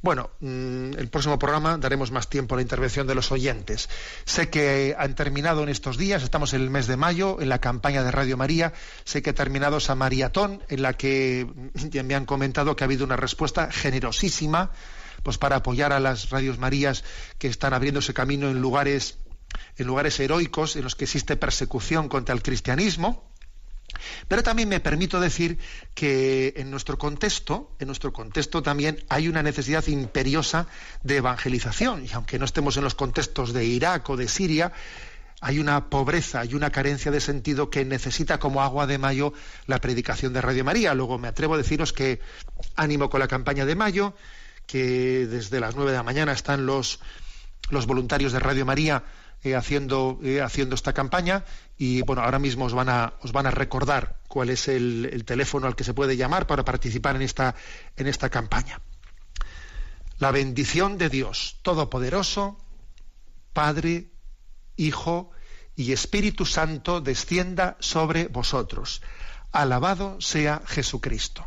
Bueno, 0.00 0.30
mm, 0.38 0.92
el 0.96 1.08
próximo 1.08 1.40
programa 1.40 1.76
daremos 1.76 2.12
más 2.12 2.28
tiempo 2.28 2.54
a 2.54 2.56
la 2.56 2.62
intervención 2.62 3.06
de 3.08 3.16
los 3.16 3.32
oyentes. 3.32 3.88
Sé 4.24 4.48
que 4.48 4.94
han 4.96 5.16
terminado 5.16 5.64
en 5.64 5.68
estos 5.68 5.98
días, 5.98 6.22
estamos 6.22 6.54
en 6.54 6.62
el 6.62 6.70
mes 6.70 6.86
de 6.86 6.96
mayo, 6.96 7.40
en 7.40 7.48
la 7.48 7.60
campaña 7.60 8.04
de 8.04 8.12
Radio 8.12 8.36
María. 8.36 8.72
Sé 9.04 9.22
que 9.22 9.30
ha 9.30 9.34
terminado 9.34 9.78
esa 9.78 9.96
maratón 9.96 10.62
en 10.68 10.82
la 10.82 10.92
que 10.92 11.48
ya 11.74 12.04
me 12.04 12.14
han 12.14 12.26
comentado 12.26 12.76
que 12.76 12.84
ha 12.84 12.86
habido 12.86 13.04
una 13.04 13.16
respuesta 13.16 13.72
generosísima 13.72 14.70
pues 15.24 15.36
para 15.36 15.56
apoyar 15.56 15.92
a 15.92 15.98
las 15.98 16.30
radios 16.30 16.58
Marías 16.58 17.02
que 17.38 17.48
están 17.48 17.74
abriéndose 17.74 18.14
camino 18.14 18.48
en 18.48 18.60
lugares 18.60 19.18
en 19.76 19.86
lugares 19.88 20.20
heroicos 20.20 20.76
en 20.76 20.84
los 20.84 20.94
que 20.94 21.04
existe 21.04 21.36
persecución 21.36 22.08
contra 22.08 22.36
el 22.36 22.42
cristianismo 22.42 23.27
pero 24.28 24.42
también 24.42 24.68
me 24.68 24.80
permito 24.80 25.20
decir 25.20 25.58
que 25.94 26.54
en 26.56 26.70
nuestro 26.70 26.98
contexto, 26.98 27.70
en 27.78 27.86
nuestro 27.86 28.12
contexto 28.12 28.62
también 28.62 29.04
hay 29.08 29.28
una 29.28 29.42
necesidad 29.42 29.86
imperiosa 29.86 30.66
de 31.02 31.16
evangelización. 31.16 32.04
Y 32.04 32.12
aunque 32.12 32.38
no 32.38 32.44
estemos 32.44 32.76
en 32.76 32.84
los 32.84 32.94
contextos 32.94 33.52
de 33.52 33.64
Irak 33.64 34.08
o 34.10 34.16
de 34.16 34.28
Siria, 34.28 34.72
hay 35.40 35.58
una 35.58 35.88
pobreza 35.88 36.44
y 36.44 36.54
una 36.54 36.70
carencia 36.70 37.10
de 37.10 37.20
sentido 37.20 37.70
que 37.70 37.84
necesita 37.84 38.38
como 38.38 38.62
agua 38.62 38.86
de 38.86 38.98
mayo 38.98 39.32
la 39.66 39.80
predicación 39.80 40.32
de 40.32 40.40
Radio 40.40 40.64
María. 40.64 40.94
Luego 40.94 41.18
me 41.18 41.28
atrevo 41.28 41.54
a 41.54 41.58
deciros 41.58 41.92
que 41.92 42.20
ánimo 42.76 43.08
con 43.08 43.20
la 43.20 43.28
campaña 43.28 43.64
de 43.64 43.76
mayo, 43.76 44.14
que 44.66 45.26
desde 45.26 45.60
las 45.60 45.76
nueve 45.76 45.92
de 45.92 45.96
la 45.96 46.02
mañana 46.02 46.32
están 46.32 46.66
los, 46.66 47.00
los 47.70 47.86
voluntarios 47.86 48.32
de 48.32 48.40
Radio 48.40 48.66
María 48.66 49.04
eh, 49.44 49.54
haciendo, 49.54 50.18
eh, 50.22 50.40
haciendo 50.40 50.74
esta 50.74 50.92
campaña 50.92 51.44
y 51.76 52.02
bueno, 52.02 52.22
ahora 52.22 52.38
mismo 52.38 52.64
os 52.64 52.74
van 52.74 52.88
a, 52.88 53.14
os 53.22 53.32
van 53.32 53.46
a 53.46 53.50
recordar 53.50 54.18
cuál 54.26 54.50
es 54.50 54.66
el, 54.66 55.08
el, 55.12 55.24
teléfono 55.24 55.66
al 55.66 55.76
que 55.76 55.84
se 55.84 55.94
puede 55.94 56.16
llamar 56.16 56.46
para 56.46 56.64
participar 56.64 57.14
en 57.16 57.22
esta, 57.22 57.54
en 57.96 58.08
esta 58.08 58.30
campaña. 58.30 58.80
La 60.18 60.32
bendición 60.32 60.98
de 60.98 61.08
Dios 61.08 61.58
Todopoderoso, 61.62 62.58
Padre, 63.52 64.10
Hijo 64.76 65.30
y 65.76 65.92
Espíritu 65.92 66.44
Santo 66.44 67.00
descienda 67.00 67.76
sobre 67.78 68.26
vosotros. 68.26 69.02
Alabado 69.52 70.20
sea 70.20 70.62
Jesucristo. 70.66 71.46